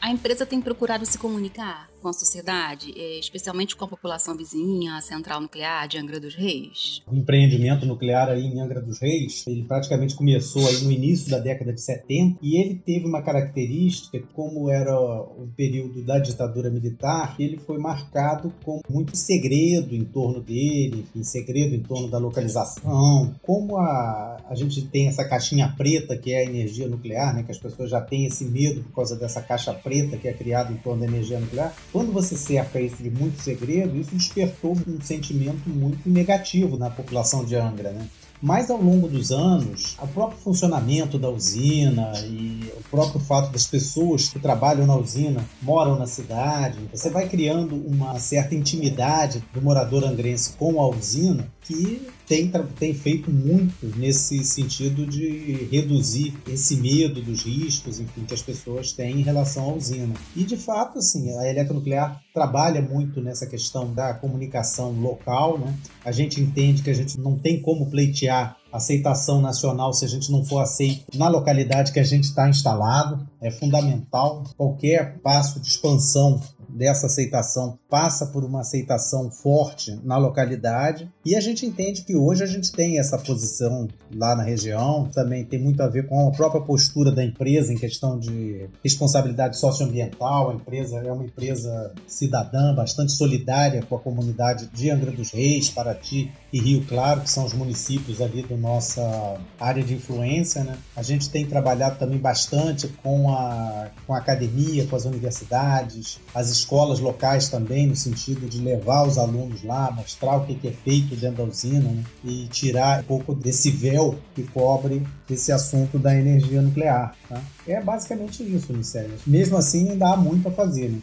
a 0.00 0.10
empresa 0.10 0.44
tem 0.44 0.60
procurado 0.60 1.06
se 1.06 1.16
comunicar 1.18 1.88
com 2.00 2.08
a 2.08 2.12
sociedade, 2.12 2.92
eh, 2.96 3.18
especialmente 3.18 3.76
com 3.76 3.84
a 3.84 3.88
população 3.88 4.36
vizinha, 4.36 4.96
a 4.96 5.00
central 5.00 5.40
nuclear 5.40 5.88
de 5.88 5.98
Angra 5.98 6.20
dos 6.20 6.34
Reis? 6.34 7.02
O 7.06 7.14
empreendimento 7.14 7.86
nuclear 7.86 8.28
aí 8.28 8.44
em 8.44 8.60
Angra 8.60 8.80
dos 8.80 8.98
Reis, 9.00 9.44
ele 9.46 9.64
praticamente 9.64 10.14
começou 10.14 10.66
aí 10.66 10.82
no 10.82 10.92
início 10.92 11.30
da 11.30 11.38
década 11.38 11.72
de 11.72 11.80
70 11.80 12.38
e 12.42 12.60
ele 12.60 12.74
teve 12.74 13.06
uma 13.06 13.22
característica, 13.22 14.22
como 14.32 14.70
era 14.70 14.98
o 14.98 15.48
período 15.56 16.02
da 16.02 16.18
ditadura 16.18 16.70
militar, 16.70 17.34
ele 17.38 17.58
foi 17.58 17.78
marcado 17.78 18.52
com 18.64 18.80
muito 18.88 19.16
segredo 19.16 19.94
em 19.94 20.04
torno 20.04 20.40
dele, 20.40 21.04
enfim, 21.08 21.22
segredo 21.22 21.74
em 21.74 21.80
torno 21.80 22.08
da 22.08 22.18
localização. 22.18 23.34
Como 23.42 23.76
a, 23.76 24.40
a 24.48 24.54
gente 24.54 24.82
tem 24.82 25.08
essa 25.08 25.24
caixinha 25.24 25.74
preta 25.76 26.16
que 26.16 26.32
é 26.32 26.40
a 26.40 26.44
energia 26.44 26.88
nuclear, 26.88 27.34
né, 27.34 27.42
que 27.42 27.52
as 27.52 27.58
pessoas 27.58 27.90
já 27.90 28.00
têm 28.00 28.26
esse 28.26 28.44
medo 28.44 28.82
por 28.84 28.94
causa 28.94 29.16
dessa 29.16 29.42
caixa 29.42 29.72
preta 29.72 30.16
que 30.16 30.28
é 30.28 30.32
criada 30.32 30.72
em 30.72 30.76
torno 30.76 31.00
da 31.00 31.06
energia 31.06 31.38
nuclear, 31.38 31.74
quando 31.96 32.12
você 32.12 32.36
cerca 32.36 32.78
isso 32.78 33.02
de 33.02 33.08
muito 33.08 33.40
segredo, 33.40 33.96
isso 33.96 34.14
despertou 34.14 34.76
um 34.86 35.00
sentimento 35.00 35.66
muito 35.66 36.06
negativo 36.10 36.76
na 36.76 36.90
população 36.90 37.42
de 37.42 37.56
Angra, 37.56 37.90
né? 37.90 38.06
Mas 38.42 38.70
ao 38.70 38.76
longo 38.76 39.08
dos 39.08 39.32
anos, 39.32 39.96
o 39.98 40.06
próprio 40.06 40.38
funcionamento 40.38 41.18
da 41.18 41.30
usina 41.30 42.12
e 42.26 42.70
o 42.76 42.82
próprio 42.90 43.18
fato 43.18 43.50
das 43.50 43.66
pessoas 43.66 44.28
que 44.28 44.38
trabalham 44.38 44.86
na 44.86 44.94
usina 44.94 45.42
moram 45.62 45.98
na 45.98 46.06
cidade, 46.06 46.78
você 46.92 47.08
vai 47.08 47.30
criando 47.30 47.74
uma 47.74 48.18
certa 48.18 48.54
intimidade 48.54 49.42
do 49.54 49.62
morador 49.62 50.04
angrense 50.04 50.52
com 50.58 50.78
a 50.82 50.86
usina 50.86 51.50
que 51.62 52.06
tem, 52.26 52.50
tem 52.78 52.92
feito 52.92 53.30
muito 53.30 53.86
nesse 53.96 54.44
sentido 54.44 55.06
de 55.06 55.68
reduzir 55.70 56.34
esse 56.48 56.76
medo 56.76 57.22
dos 57.22 57.42
riscos, 57.42 58.00
enfim, 58.00 58.24
que 58.24 58.34
as 58.34 58.42
pessoas 58.42 58.92
têm 58.92 59.20
em 59.20 59.22
relação 59.22 59.70
à 59.70 59.74
usina. 59.74 60.14
E 60.34 60.44
de 60.44 60.56
fato, 60.56 60.98
assim, 60.98 61.36
a 61.38 61.48
eletronuclear 61.48 62.20
trabalha 62.34 62.82
muito 62.82 63.20
nessa 63.20 63.46
questão 63.46 63.92
da 63.92 64.14
comunicação 64.14 64.92
local, 65.00 65.58
né? 65.58 65.74
A 66.04 66.12
gente 66.12 66.40
entende 66.40 66.82
que 66.82 66.90
a 66.90 66.94
gente 66.94 67.18
não 67.18 67.38
tem 67.38 67.60
como 67.60 67.90
pleitear 67.90 68.56
aceitação 68.72 69.40
nacional 69.40 69.92
se 69.92 70.04
a 70.04 70.08
gente 70.08 70.30
não 70.30 70.44
for 70.44 70.60
aceito 70.60 71.16
na 71.16 71.28
localidade 71.28 71.92
que 71.92 72.00
a 72.00 72.04
gente 72.04 72.24
está 72.24 72.48
instalado. 72.48 73.26
É 73.40 73.50
fundamental. 73.50 74.44
Qualquer 74.56 75.18
passo 75.20 75.60
de 75.60 75.68
expansão 75.68 76.40
dessa 76.76 77.06
aceitação 77.06 77.78
passa 77.88 78.26
por 78.26 78.44
uma 78.44 78.60
aceitação 78.60 79.30
forte 79.30 79.98
na 80.04 80.18
localidade 80.18 81.10
e 81.24 81.34
a 81.34 81.40
gente 81.40 81.64
entende 81.64 82.02
que 82.02 82.14
hoje 82.14 82.44
a 82.44 82.46
gente 82.46 82.70
tem 82.70 82.98
essa 82.98 83.18
posição 83.18 83.88
lá 84.14 84.36
na 84.36 84.42
região, 84.42 85.08
também 85.12 85.44
tem 85.44 85.58
muito 85.58 85.82
a 85.82 85.88
ver 85.88 86.06
com 86.06 86.28
a 86.28 86.30
própria 86.32 86.60
postura 86.60 87.10
da 87.10 87.24
empresa 87.24 87.72
em 87.72 87.78
questão 87.78 88.18
de 88.18 88.68
responsabilidade 88.84 89.58
socioambiental. 89.58 90.50
A 90.50 90.54
empresa 90.54 90.98
é 90.98 91.10
uma 91.10 91.24
empresa 91.24 91.92
cidadã, 92.06 92.74
bastante 92.74 93.12
solidária 93.12 93.82
com 93.82 93.96
a 93.96 93.98
comunidade 93.98 94.66
de 94.66 94.90
Angra 94.90 95.10
dos 95.10 95.30
Reis, 95.30 95.70
Paraty 95.70 96.30
e 96.52 96.60
Rio 96.60 96.84
Claro, 96.86 97.22
que 97.22 97.30
são 97.30 97.46
os 97.46 97.54
municípios 97.54 98.20
ali 98.20 98.42
da 98.42 98.56
nossa 98.56 99.38
área 99.58 99.82
de 99.82 99.94
influência. 99.94 100.62
Né? 100.62 100.76
A 100.94 101.02
gente 101.02 101.30
tem 101.30 101.46
trabalhado 101.46 101.98
também 101.98 102.18
bastante 102.18 102.86
com 103.02 103.30
a, 103.30 103.88
com 104.06 104.14
a 104.14 104.18
academia, 104.18 104.86
com 104.86 104.94
as 104.94 105.06
universidades, 105.06 106.20
as 106.34 106.50
escolas 106.50 106.65
locais 106.70 107.48
também, 107.48 107.86
no 107.86 107.96
sentido 107.96 108.48
de 108.48 108.60
levar 108.60 109.06
os 109.06 109.18
alunos 109.18 109.62
lá, 109.62 109.90
mostrar 109.90 110.36
o 110.36 110.46
que 110.46 110.66
é 110.66 110.72
feito 110.72 111.14
dentro 111.16 111.38
da 111.38 111.44
usina 111.44 111.90
né? 111.90 112.04
e 112.24 112.46
tirar 112.48 113.00
um 113.00 113.04
pouco 113.04 113.34
desse 113.34 113.70
véu 113.70 114.16
que 114.34 114.42
cobre 114.42 115.06
esse 115.30 115.52
assunto 115.52 115.98
da 115.98 116.14
energia 116.14 116.60
nuclear. 116.60 117.14
Tá? 117.28 117.40
É 117.66 117.80
basicamente 117.80 118.42
isso, 118.42 118.72
Nicélia. 118.72 119.16
Mesmo 119.26 119.56
assim, 119.56 119.90
ainda 119.90 120.12
há 120.12 120.16
muito 120.16 120.48
a 120.48 120.50
fazer. 120.50 120.90
Né? 120.90 121.00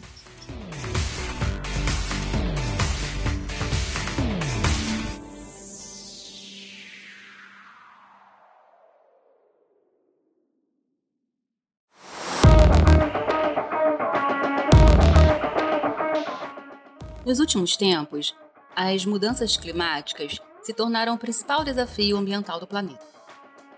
Nos 17.34 17.40
últimos 17.40 17.76
tempos, 17.76 18.32
as 18.76 19.04
mudanças 19.04 19.56
climáticas 19.56 20.40
se 20.62 20.72
tornaram 20.72 21.14
o 21.14 21.18
principal 21.18 21.64
desafio 21.64 22.16
ambiental 22.16 22.60
do 22.60 22.66
planeta. 22.68 23.04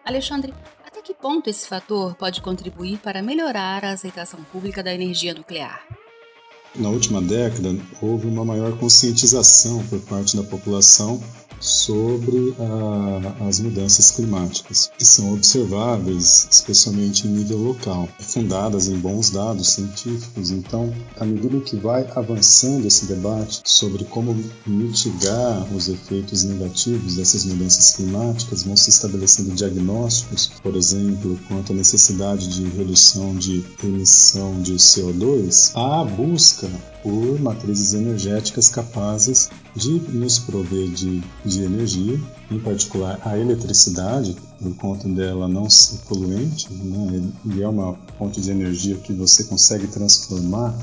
Alexandre, 0.05 0.53
até 0.87 1.01
que 1.01 1.15
ponto 1.15 1.49
esse 1.49 1.67
fator 1.67 2.15
pode 2.17 2.43
contribuir 2.43 2.99
para 2.99 3.23
melhorar 3.23 3.83
a 3.83 3.93
aceitação 3.93 4.45
pública 4.53 4.83
da 4.83 4.93
energia 4.93 5.33
nuclear? 5.33 5.83
Na 6.75 6.91
última 6.91 7.23
década, 7.23 7.71
houve 8.03 8.27
uma 8.27 8.45
maior 8.45 8.79
conscientização 8.79 9.83
por 9.87 10.03
parte 10.03 10.37
da 10.37 10.43
população 10.43 11.19
sobre 11.61 12.55
a, 12.59 13.47
as 13.49 13.61
mudanças 13.61 14.11
climáticas, 14.11 14.91
que 14.97 15.05
são 15.05 15.35
observáveis, 15.35 16.49
especialmente 16.51 17.27
em 17.27 17.31
nível 17.31 17.59
local, 17.59 18.09
fundadas 18.21 18.89
em 18.89 18.99
bons 18.99 19.31
dados 19.31 19.71
científicos. 19.71 20.51
Então, 20.51 20.93
à 21.19 21.25
medida 21.25 21.59
que 21.61 21.77
vai 21.77 22.07
avançando 22.15 22.87
esse 22.87 23.07
debate 23.07 23.61
sobre 23.65 24.05
como 24.05 24.37
mitigar 24.67 25.67
os 25.75 25.89
efeitos 25.89 26.45
negativos 26.45 27.17
dessas 27.17 27.45
mudanças 27.45 27.97
climáticas, 27.97 28.63
vão 28.63 28.77
se 28.77 28.91
estabelecendo 28.91 29.55
diagnósticos, 29.55 30.51
por 30.63 30.77
exemplo, 30.77 31.39
quanto 31.49 31.73
à 31.73 31.77
necessidade 31.77 32.49
de 32.49 32.65
redução 32.77 33.35
de 33.35 33.65
emissão 33.83 34.61
de 34.61 34.75
CO2, 34.75 35.73
há 35.75 36.01
a 36.01 36.05
busca 36.05 36.69
por 37.07 37.41
matrizes 37.41 37.95
energéticas 37.95 38.69
capazes 38.69 39.49
de 39.77 39.93
nos 40.11 40.41
prover 40.41 40.89
de, 40.89 41.23
de 41.45 41.63
energia, 41.63 42.21
em 42.51 42.59
particular 42.59 43.21
a 43.25 43.39
eletricidade, 43.39 44.37
por 44.61 44.75
conta 44.75 45.09
dela 45.09 45.47
não 45.47 45.71
ser 45.71 45.99
poluente, 46.09 46.69
né? 46.73 47.31
e 47.45 47.63
é 47.63 47.69
uma 47.69 47.95
fonte 48.19 48.41
de 48.41 48.51
energia 48.51 48.97
que 48.97 49.13
você 49.13 49.45
consegue 49.45 49.87
transformar, 49.87 50.75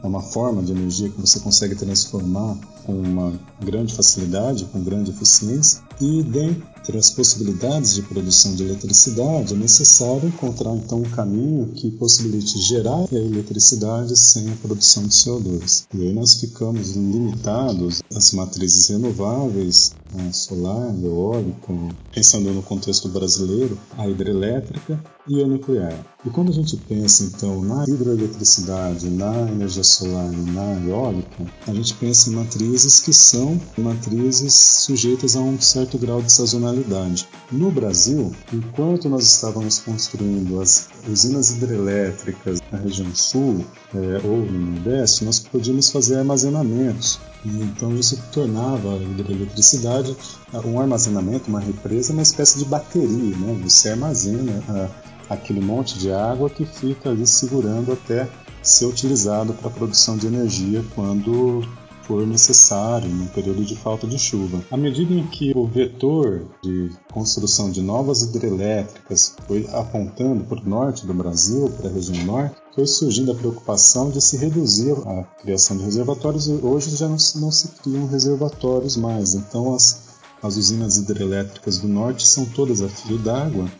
é 0.00 0.06
uma 0.06 0.22
forma 0.22 0.62
de 0.62 0.70
energia 0.70 1.08
que 1.08 1.20
você 1.20 1.40
consegue 1.40 1.74
transformar 1.74 2.56
com 2.84 2.92
uma 2.92 3.32
grande 3.62 3.94
facilidade, 3.94 4.64
com 4.66 4.82
grande 4.82 5.10
eficiência, 5.10 5.82
e 6.00 6.22
dentre 6.22 6.98
as 6.98 7.10
possibilidades 7.10 7.94
de 7.94 8.02
produção 8.02 8.54
de 8.54 8.64
eletricidade 8.64 9.54
é 9.54 9.56
necessário 9.56 10.28
encontrar 10.28 10.74
então 10.74 10.98
um 10.98 11.10
caminho 11.10 11.68
que 11.68 11.90
possibilite 11.92 12.60
gerar 12.60 13.06
a 13.10 13.14
eletricidade 13.14 14.16
sem 14.16 14.50
a 14.50 14.56
produção 14.56 15.04
de 15.04 15.14
CO2. 15.14 15.86
E 15.94 16.02
aí 16.02 16.12
nós 16.12 16.34
ficamos 16.34 16.92
limitados 16.92 18.02
às 18.14 18.32
matrizes 18.32 18.88
renováveis, 18.88 19.94
né, 20.12 20.30
solar, 20.32 20.94
eólica, 21.02 21.72
pensando 22.12 22.52
no 22.52 22.62
contexto 22.62 23.08
brasileiro, 23.08 23.78
a 23.96 24.08
hidrelétrica 24.08 25.02
e 25.26 25.42
a 25.42 25.46
nuclear. 25.46 25.98
E 26.24 26.30
quando 26.30 26.50
a 26.50 26.54
gente 26.54 26.76
pensa 26.76 27.24
então 27.24 27.62
na 27.62 27.84
hidroeletricidade, 27.84 29.08
na 29.08 29.50
energia 29.50 29.84
solar 29.84 30.32
e 30.32 30.50
na 30.50 30.88
eólica, 30.88 31.46
a 31.66 31.72
gente 31.72 31.94
pensa 31.94 32.30
em 32.30 32.34
matrizes 32.34 32.73
que 33.04 33.12
são 33.12 33.60
matrizes 33.78 34.54
sujeitas 34.54 35.36
a 35.36 35.40
um 35.40 35.60
certo 35.60 35.96
grau 35.96 36.20
de 36.20 36.32
sazonalidade. 36.32 37.28
No 37.52 37.70
Brasil, 37.70 38.34
enquanto 38.52 39.08
nós 39.08 39.24
estávamos 39.30 39.78
construindo 39.78 40.60
as 40.60 40.88
usinas 41.08 41.50
hidrelétricas 41.50 42.60
na 42.72 42.78
região 42.78 43.14
sul 43.14 43.64
é, 43.94 44.20
ou 44.24 44.38
no 44.38 44.72
Nordeste, 44.72 45.24
nós 45.24 45.38
podíamos 45.38 45.90
fazer 45.90 46.18
armazenamentos 46.18 47.20
então 47.44 47.94
isso 47.94 48.18
tornava 48.32 48.94
a 48.94 48.96
hidroeletricidade 48.96 50.16
um 50.64 50.80
armazenamento, 50.80 51.50
uma 51.50 51.60
represa, 51.60 52.12
uma 52.12 52.22
espécie 52.22 52.58
de 52.58 52.64
bateria. 52.64 53.36
Né? 53.36 53.60
Você 53.62 53.90
armazena 53.90 54.62
ah, 54.68 54.88
aquele 55.28 55.60
monte 55.60 55.98
de 55.98 56.10
água 56.10 56.48
que 56.48 56.64
fica 56.64 57.10
ali 57.10 57.26
segurando 57.26 57.92
até 57.92 58.28
ser 58.62 58.86
utilizado 58.86 59.52
para 59.52 59.68
a 59.68 59.70
produção 59.70 60.16
de 60.16 60.26
energia 60.26 60.82
quando 60.94 61.62
for 62.06 62.26
necessário 62.26 63.08
no 63.08 63.26
período 63.28 63.64
de 63.64 63.76
falta 63.76 64.06
de 64.06 64.18
chuva. 64.18 64.62
À 64.70 64.76
medida 64.76 65.12
em 65.14 65.26
que 65.26 65.52
o 65.54 65.66
vetor 65.66 66.46
de 66.62 66.90
construção 67.12 67.70
de 67.70 67.80
novas 67.80 68.22
hidrelétricas 68.22 69.34
foi 69.46 69.68
apontando 69.72 70.44
para 70.44 70.60
o 70.60 70.68
norte 70.68 71.06
do 71.06 71.14
Brasil, 71.14 71.70
para 71.76 71.88
a 71.88 71.92
região 71.92 72.24
norte, 72.24 72.56
foi 72.74 72.86
surgindo 72.86 73.32
a 73.32 73.34
preocupação 73.34 74.10
de 74.10 74.20
se 74.20 74.36
reduzir 74.36 74.94
a 75.06 75.22
criação 75.40 75.76
de 75.76 75.84
reservatórios 75.84 76.46
e 76.46 76.52
hoje 76.52 76.96
já 76.96 77.08
não 77.08 77.18
se, 77.18 77.38
não 77.40 77.50
se 77.50 77.68
criam 77.82 78.06
reservatórios 78.06 78.96
mais. 78.96 79.34
Então 79.34 79.74
as, 79.74 80.02
as 80.42 80.56
usinas 80.56 80.96
hidrelétricas 80.96 81.78
do 81.78 81.88
norte 81.88 82.26
são 82.26 82.44
todas 82.44 82.82
a 82.82 82.88
fio 82.88 83.18
d'água 83.18 83.70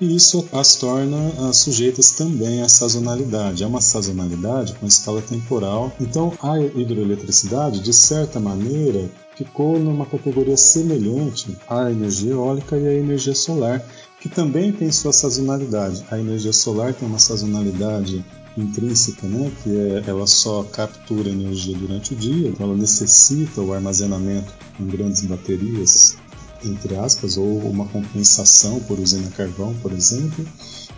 e 0.00 0.16
isso 0.16 0.46
as 0.52 0.76
torna 0.76 1.16
uh, 1.16 1.54
sujeitas 1.54 2.10
também 2.10 2.62
à 2.62 2.68
sazonalidade. 2.68 3.62
É 3.62 3.66
uma 3.66 3.80
sazonalidade 3.80 4.74
com 4.74 4.86
escala 4.86 5.22
temporal. 5.22 5.92
Então, 6.00 6.32
a 6.42 6.58
hidroeletricidade, 6.60 7.80
de 7.80 7.92
certa 7.92 8.40
maneira, 8.40 9.08
ficou 9.36 9.78
numa 9.78 10.06
categoria 10.06 10.56
semelhante 10.56 11.56
à 11.68 11.90
energia 11.90 12.32
eólica 12.32 12.76
e 12.76 12.86
à 12.86 12.94
energia 12.94 13.34
solar, 13.34 13.84
que 14.20 14.28
também 14.28 14.72
tem 14.72 14.90
sua 14.90 15.12
sazonalidade. 15.12 16.04
A 16.10 16.18
energia 16.18 16.52
solar 16.52 16.94
tem 16.94 17.06
uma 17.06 17.18
sazonalidade 17.18 18.24
intrínseca, 18.56 19.26
né, 19.26 19.50
que 19.62 19.76
é, 19.76 20.04
ela 20.06 20.26
só 20.26 20.62
captura 20.62 21.28
energia 21.28 21.76
durante 21.76 22.14
o 22.14 22.16
dia, 22.16 22.48
então 22.48 22.66
ela 22.66 22.76
necessita 22.76 23.60
o 23.60 23.72
armazenamento 23.72 24.52
em 24.78 24.86
grandes 24.86 25.22
baterias 25.22 26.16
entre 26.64 26.96
aspas, 26.96 27.36
ou 27.36 27.58
uma 27.58 27.86
compensação 27.86 28.80
por 28.80 28.98
usina 28.98 29.30
carvão, 29.30 29.74
por 29.82 29.92
exemplo, 29.92 30.44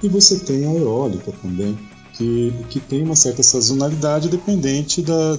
e 0.03 0.09
você 0.09 0.39
tem 0.39 0.67
a 0.67 0.75
eólica 0.75 1.33
também, 1.43 1.79
que, 2.13 2.53
que 2.71 2.81
tem 2.81 3.03
uma 3.03 3.17
certa 3.17 3.43
sazonalidade 3.43 4.29
dependente 4.29 5.03
da, 5.03 5.37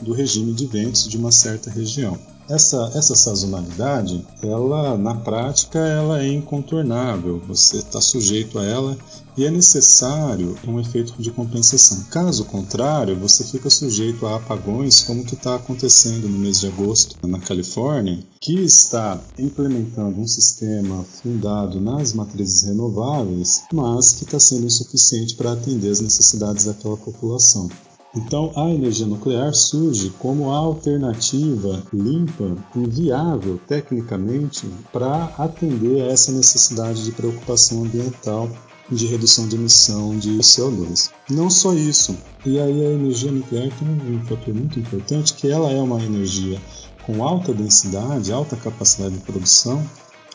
do 0.00 0.12
regime 0.12 0.52
de 0.52 0.66
ventos 0.66 1.06
de 1.06 1.16
uma 1.16 1.30
certa 1.30 1.70
região. 1.70 2.18
Essa, 2.48 2.90
essa 2.94 3.14
sazonalidade, 3.14 4.24
ela 4.42 4.98
na 4.98 5.14
prática, 5.14 5.78
ela 5.78 6.22
é 6.22 6.28
incontornável. 6.28 7.42
Você 7.46 7.78
está 7.78 8.00
sujeito 8.00 8.58
a 8.58 8.64
ela 8.64 8.98
e 9.36 9.44
é 9.44 9.50
necessário 9.50 10.56
um 10.66 10.78
efeito 10.78 11.14
de 11.20 11.30
compensação. 11.30 12.04
Caso 12.10 12.44
contrário, 12.44 13.18
você 13.18 13.44
fica 13.44 13.68
sujeito 13.68 14.26
a 14.26 14.36
apagões, 14.36 15.00
como 15.00 15.24
que 15.24 15.34
está 15.34 15.56
acontecendo 15.56 16.28
no 16.28 16.38
mês 16.38 16.60
de 16.60 16.68
agosto 16.68 17.16
na 17.26 17.38
Califórnia, 17.38 18.18
que 18.40 18.54
está 18.62 19.20
implementando 19.38 20.20
um 20.20 20.26
sistema 20.26 21.04
fundado 21.04 21.80
nas 21.80 22.12
matrizes 22.12 22.62
renováveis, 22.62 23.62
mas 23.72 24.12
que 24.12 24.24
está 24.24 24.38
sendo 24.38 24.66
insuficiente 24.66 25.34
para 25.34 25.52
atender 25.52 25.90
as 25.90 26.00
necessidades 26.00 26.64
daquela 26.64 26.96
população. 26.96 27.68
Então, 28.16 28.52
a 28.54 28.70
energia 28.70 29.06
nuclear 29.06 29.52
surge 29.52 30.10
como 30.20 30.50
a 30.50 30.56
alternativa 30.56 31.82
limpa 31.92 32.56
e 32.76 32.86
viável 32.86 33.60
tecnicamente 33.66 34.68
para 34.92 35.34
atender 35.36 36.02
a 36.02 36.12
essa 36.12 36.30
necessidade 36.30 37.02
de 37.04 37.10
preocupação 37.10 37.82
ambiental 37.82 38.48
de 38.90 39.06
redução 39.06 39.48
de 39.48 39.56
emissão 39.56 40.18
de 40.18 40.30
CO2. 40.38 41.10
Não 41.30 41.48
só 41.48 41.72
isso, 41.72 42.16
e 42.44 42.58
aí 42.58 42.86
a 42.86 42.90
energia 42.92 43.32
nuclear 43.32 43.70
tem 43.78 43.88
um 43.88 44.24
fator 44.24 44.54
muito 44.54 44.78
importante 44.78 45.34
que 45.34 45.50
ela 45.50 45.70
é 45.70 45.80
uma 45.80 46.02
energia 46.02 46.60
com 47.06 47.24
alta 47.24 47.52
densidade, 47.52 48.32
alta 48.32 48.56
capacidade 48.56 49.14
de 49.14 49.20
produção, 49.20 49.82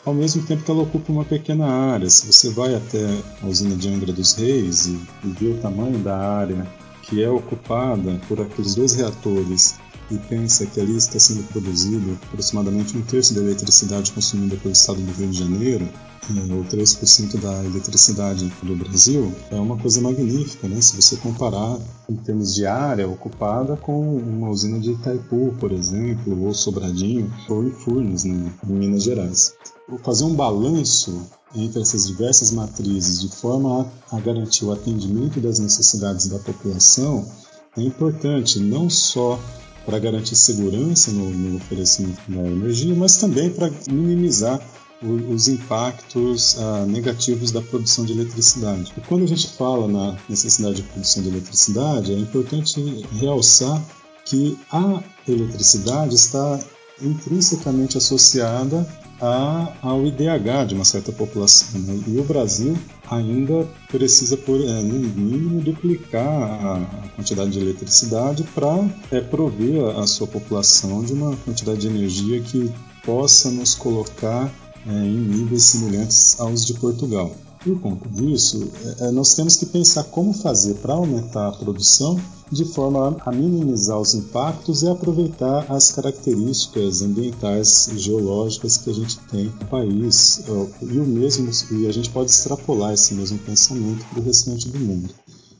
ao 0.04 0.14
mesmo 0.14 0.42
tempo 0.42 0.62
que 0.62 0.70
ela 0.70 0.82
ocupa 0.82 1.12
uma 1.12 1.24
pequena 1.24 1.66
área. 1.66 2.08
Se 2.08 2.26
você 2.26 2.50
vai 2.50 2.74
até 2.74 3.06
a 3.42 3.46
usina 3.46 3.76
de 3.76 3.88
Angra 3.88 4.12
dos 4.12 4.34
Reis 4.34 4.86
e, 4.86 4.98
e 5.24 5.28
vê 5.28 5.48
o 5.48 5.58
tamanho 5.58 5.98
da 5.98 6.16
área 6.16 6.66
que 7.02 7.22
é 7.22 7.28
ocupada 7.28 8.20
por 8.28 8.40
aqueles 8.40 8.74
dois 8.74 8.94
reatores 8.94 9.74
e 10.10 10.18
pensa 10.18 10.66
que 10.66 10.80
ali 10.80 10.96
está 10.96 11.18
sendo 11.18 11.42
produzido 11.48 12.18
aproximadamente 12.24 12.96
um 12.96 13.02
terço 13.02 13.34
da 13.34 13.40
eletricidade 13.40 14.12
consumida 14.12 14.56
pelo 14.56 14.72
estado 14.72 15.00
do 15.00 15.12
Rio 15.12 15.30
de 15.30 15.38
Janeiro, 15.38 15.88
é, 16.30 16.54
ou 16.54 16.64
3% 16.64 17.40
da 17.40 17.64
eletricidade 17.64 18.52
do 18.62 18.76
Brasil, 18.76 19.32
é 19.50 19.56
uma 19.56 19.76
coisa 19.76 20.00
magnífica, 20.00 20.68
né? 20.68 20.80
Se 20.80 20.94
você 20.94 21.16
comparar 21.16 21.78
em 22.08 22.14
termos 22.16 22.54
de 22.54 22.66
área 22.66 23.08
ocupada 23.08 23.76
com 23.76 24.16
uma 24.16 24.48
usina 24.48 24.78
de 24.78 24.92
Itaipu, 24.92 25.54
por 25.58 25.72
exemplo, 25.72 26.44
ou 26.44 26.54
Sobradinho, 26.54 27.32
ou 27.48 27.64
em 27.64 27.70
Furnas, 27.70 28.24
né? 28.24 28.52
em 28.68 28.72
Minas 28.72 29.02
Gerais. 29.02 29.54
Fazer 30.04 30.24
um 30.24 30.34
balanço 30.34 31.20
entre 31.54 31.82
essas 31.82 32.06
diversas 32.06 32.52
matrizes 32.52 33.20
de 33.20 33.28
forma 33.28 33.90
a 34.12 34.20
garantir 34.20 34.64
o 34.64 34.72
atendimento 34.72 35.40
das 35.40 35.58
necessidades 35.58 36.28
da 36.28 36.38
população 36.38 37.26
é 37.76 37.82
importante 37.82 38.60
não 38.60 38.88
só 38.88 39.38
para 39.84 39.98
garantir 39.98 40.36
segurança 40.36 41.10
no, 41.10 41.30
no, 41.30 41.56
oferecimento 41.56 42.20
da 42.28 42.40
energia, 42.40 42.94
mas 42.94 43.16
também 43.16 43.50
para 43.50 43.70
minimizar 43.88 44.60
os 45.02 45.48
impactos 45.48 46.58
ah, 46.58 46.84
negativos 46.86 47.50
da 47.50 47.62
produção 47.62 48.04
de 48.04 48.12
eletricidade. 48.12 48.92
E 48.96 49.00
quando 49.00 49.24
a 49.24 49.26
gente 49.26 49.48
fala 49.48 49.88
na 49.88 50.18
necessidade 50.28 50.76
de 50.76 50.82
produção 50.82 51.22
de 51.22 51.30
eletricidade, 51.30 52.12
é 52.12 52.18
importante 52.18 52.78
realçar 53.18 53.82
que 54.26 54.58
a 54.70 55.02
eletricidade 55.26 56.14
está 56.14 56.60
intrinsecamente 57.00 57.96
associada 57.96 58.86
a, 59.20 59.72
ao 59.82 60.04
IDH 60.06 60.66
de 60.68 60.74
uma 60.74 60.84
certa 60.84 61.12
população. 61.12 61.80
Né? 61.80 62.02
E 62.06 62.18
o 62.18 62.24
Brasil 62.24 62.76
ainda 63.10 63.66
precisa, 63.88 64.36
por, 64.36 64.60
é, 64.60 64.82
no 64.82 64.98
mínimo, 64.98 65.60
duplicar 65.60 66.24
a, 66.24 67.08
quantidade 67.16 67.50
de 67.50 67.60
eletricidade 67.60 68.44
para 68.54 68.88
é, 69.10 69.20
prover 69.20 69.84
a, 69.84 70.02
a 70.02 70.06
sua 70.06 70.26
população 70.26 71.04
de 71.04 71.12
uma 71.12 71.36
quantidade 71.36 71.80
de 71.80 71.88
energia 71.88 72.40
que 72.40 72.72
possa 73.04 73.50
nos 73.50 73.74
colocar 73.74 74.50
é, 74.86 74.90
em 74.90 75.18
níveis 75.18 75.64
semelhantes 75.64 76.38
aos 76.40 76.64
de 76.64 76.74
Portugal. 76.74 77.34
Por 77.62 77.78
conta 77.78 78.08
disso, 78.08 78.70
é, 78.82 79.08
é, 79.08 79.10
nós 79.10 79.34
temos 79.34 79.56
que 79.56 79.66
pensar 79.66 80.04
como 80.04 80.32
fazer 80.32 80.74
para 80.76 80.94
aumentar 80.94 81.48
a 81.48 81.52
produção 81.52 82.18
de 82.50 82.64
forma 82.64 83.16
a 83.20 83.30
minimizar 83.30 84.00
os 84.00 84.14
impactos 84.14 84.82
e 84.82 84.88
aproveitar 84.88 85.70
as 85.70 85.92
características 85.92 87.02
ambientais 87.02 87.90
geológicas 87.96 88.78
que 88.78 88.90
a 88.90 88.94
gente 88.94 89.18
tem 89.30 89.44
no 89.44 89.66
país 89.66 90.42
e 90.82 90.98
o 90.98 91.04
mesmo 91.04 91.50
e 91.70 91.86
a 91.86 91.92
gente 91.92 92.10
pode 92.10 92.30
extrapolar 92.30 92.94
esse 92.94 93.14
mesmo 93.14 93.38
pensamento 93.38 94.04
para 94.06 94.20
o 94.20 94.24
restante 94.24 94.68
do 94.68 94.80
mundo. 94.80 95.14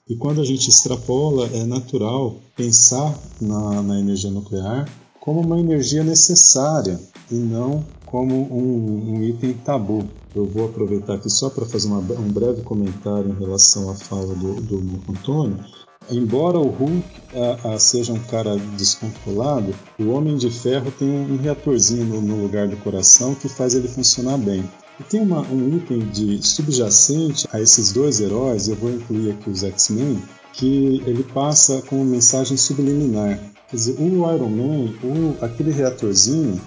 E 0.09 0.17
quando 0.17 0.41
a 0.41 0.45
gente 0.45 0.69
extrapola, 0.69 1.49
é 1.53 1.65
natural 1.65 2.35
pensar 2.57 3.17
na, 3.41 3.83
na 3.83 4.01
energia 4.01 4.31
nuclear 4.31 4.89
como 5.21 5.41
uma 5.41 5.61
energia 5.61 6.03
necessária 6.03 6.99
e 7.31 7.35
não 7.35 7.85
como 8.07 8.35
um, 8.35 9.15
um 9.15 9.23
item 9.23 9.53
tabu. 9.53 10.09
Eu 10.35 10.47
vou 10.47 10.67
aproveitar 10.67 11.15
aqui 11.15 11.29
só 11.29 11.51
para 11.51 11.67
fazer 11.67 11.89
uma, 11.89 11.99
um 11.99 12.29
breve 12.31 12.63
comentário 12.63 13.31
em 13.31 13.39
relação 13.39 13.91
à 13.91 13.95
fala 13.95 14.35
do, 14.35 14.61
do 14.61 14.83
Marco 14.83 15.13
Antônio. 15.13 15.59
Embora 16.11 16.59
o 16.59 16.69
Hulk 16.69 17.05
a, 17.65 17.75
a, 17.75 17.79
seja 17.79 18.13
um 18.13 18.19
cara 18.19 18.57
descontrolado, 18.77 19.75
o 19.99 20.09
Homem 20.09 20.37
de 20.37 20.51
Ferro 20.51 20.91
tem 20.91 21.09
um 21.09 21.37
reatorzinho 21.37 22.05
no, 22.05 22.21
no 22.21 22.43
lugar 22.43 22.69
do 22.69 22.77
coração 22.79 23.35
que 23.35 23.49
faz 23.49 23.75
ele 23.75 23.89
funcionar 23.89 24.39
bem. 24.39 24.69
E 24.99 25.05
tem 25.05 25.21
uma, 25.21 25.41
um 25.43 25.77
item 25.77 26.01
de 26.11 26.47
subjacente 26.47 27.47
a 27.53 27.61
esses 27.61 27.93
dois 27.93 28.21
heróis, 28.21 28.69
eu 28.69 28.77
vou 28.77 28.91
incluir 28.91 29.33
aqui 29.33 29.49
os 29.51 29.63
X-Men, 29.63 30.23
que 30.53 31.03
ele 31.07 31.23
passa 31.23 31.81
com 31.83 31.97
uma 31.97 32.05
mensagem 32.05 32.57
subliminar 32.57 33.39
Quer 33.71 33.77
dizer, 33.77 34.01
o 34.01 34.35
Iron 34.35 34.49
Man, 34.49 34.93
o, 35.05 35.45
aquele 35.45 35.71
reatorzinho 35.71 36.61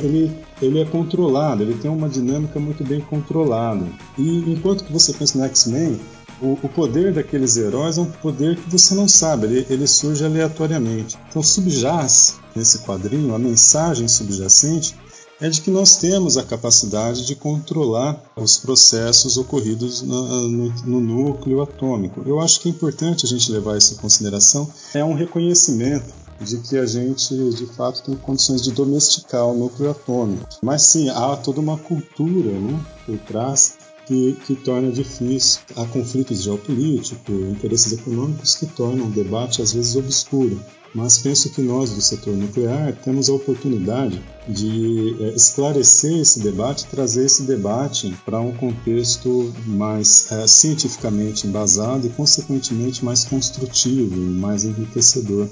ele, 0.00 0.36
ele 0.60 0.80
é 0.80 0.84
controlado, 0.84 1.62
ele 1.62 1.74
tem 1.74 1.90
uma 1.90 2.08
dinâmica 2.08 2.58
muito 2.58 2.84
bem 2.84 3.00
controlada. 3.00 3.86
E 4.18 4.52
enquanto 4.52 4.84
que 4.84 4.92
você 4.92 5.12
pensa 5.12 5.38
no 5.38 5.44
X-Men, 5.44 5.98
o, 6.40 6.58
o, 6.62 6.68
poder 6.68 7.14
daqueles 7.14 7.56
heróis 7.56 7.96
é 7.96 8.02
um 8.02 8.10
poder 8.10 8.56
que 8.56 8.70
você 8.70 8.94
não 8.94 9.08
sabe, 9.08 9.46
ele, 9.46 9.66
ele 9.70 9.86
surge 9.86 10.24
aleatoriamente. 10.24 11.16
Então 11.28 11.42
subjaz 11.42 12.38
nesse 12.54 12.80
quadrinho, 12.80 13.34
a 13.34 13.38
mensagem 13.38 14.06
subjacente 14.06 14.94
é 15.40 15.48
de 15.48 15.60
que 15.60 15.70
nós 15.70 15.96
temos 15.96 16.38
a 16.38 16.42
capacidade 16.42 17.26
de 17.26 17.36
controlar 17.36 18.22
os 18.36 18.56
processos 18.56 19.36
ocorridos 19.36 20.02
no, 20.02 20.48
no, 20.48 20.68
no, 20.84 21.00
núcleo 21.00 21.62
atômico. 21.62 22.22
Eu 22.24 22.40
acho 22.40 22.60
que 22.60 22.68
é 22.68 22.70
importante 22.70 23.26
a 23.26 23.28
gente 23.28 23.52
levar 23.52 23.76
isso 23.76 23.94
em 23.94 23.98
consideração. 23.98 24.70
É 24.94 25.04
um 25.04 25.14
reconhecimento 25.14 26.25
de 26.40 26.58
que 26.58 26.76
a 26.76 26.86
gente, 26.86 27.34
de 27.34 27.66
fato, 27.66 28.02
tem 28.02 28.14
condições 28.16 28.62
de 28.62 28.72
domesticar 28.72 29.46
o 29.46 29.56
núcleo 29.56 29.90
atômico. 29.90 30.46
Mas 30.62 30.82
sim, 30.82 31.08
há 31.08 31.36
toda 31.36 31.60
uma 31.60 31.78
cultura 31.78 32.50
né, 32.50 32.80
por 33.04 33.18
trás 33.18 33.78
que, 34.06 34.36
que 34.46 34.54
torna 34.54 34.90
difícil. 34.90 35.60
Há 35.76 35.84
conflitos 35.86 36.42
geopolíticos, 36.42 37.34
interesses 37.34 37.92
econômicos 37.92 38.54
que 38.54 38.66
tornam 38.66 39.06
o 39.06 39.10
debate 39.10 39.60
às 39.60 39.72
vezes 39.72 39.96
obscuro. 39.96 40.60
Mas 40.94 41.18
penso 41.18 41.50
que 41.50 41.60
nós 41.60 41.90
do 41.90 42.00
setor 42.00 42.34
nuclear 42.34 42.96
temos 43.04 43.28
a 43.28 43.34
oportunidade 43.34 44.22
de 44.48 45.14
é, 45.20 45.28
esclarecer 45.34 46.16
esse 46.16 46.40
debate, 46.40 46.86
trazer 46.86 47.26
esse 47.26 47.42
debate 47.42 48.16
para 48.24 48.40
um 48.40 48.56
contexto 48.56 49.52
mais 49.66 50.32
é, 50.32 50.46
cientificamente 50.46 51.46
embasado 51.46 52.06
e, 52.06 52.10
consequentemente, 52.10 53.04
mais 53.04 53.26
construtivo 53.26 54.16
mais 54.16 54.64
enriquecedor 54.64 55.48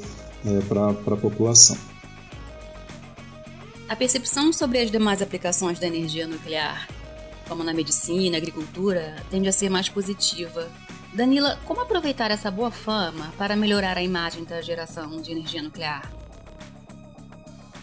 é, 0.46 0.60
para 0.68 1.14
a 1.14 1.16
população. 1.16 1.76
A 3.88 3.96
percepção 3.96 4.52
sobre 4.52 4.78
as 4.80 4.90
demais 4.90 5.20
aplicações 5.20 5.78
da 5.78 5.86
energia 5.86 6.26
nuclear 6.26 6.86
como 7.48 7.62
na 7.62 7.72
medicina, 7.72 8.36
agricultura, 8.36 9.16
tende 9.30 9.48
a 9.48 9.52
ser 9.52 9.70
mais 9.70 9.88
positiva. 9.88 10.70
Danila, 11.12 11.58
como 11.64 11.80
aproveitar 11.80 12.30
essa 12.30 12.50
boa 12.50 12.70
fama 12.70 13.32
para 13.38 13.54
melhorar 13.54 13.96
a 13.96 14.02
imagem 14.02 14.44
da 14.44 14.60
geração 14.60 15.20
de 15.20 15.30
energia 15.30 15.62
nuclear? 15.62 16.10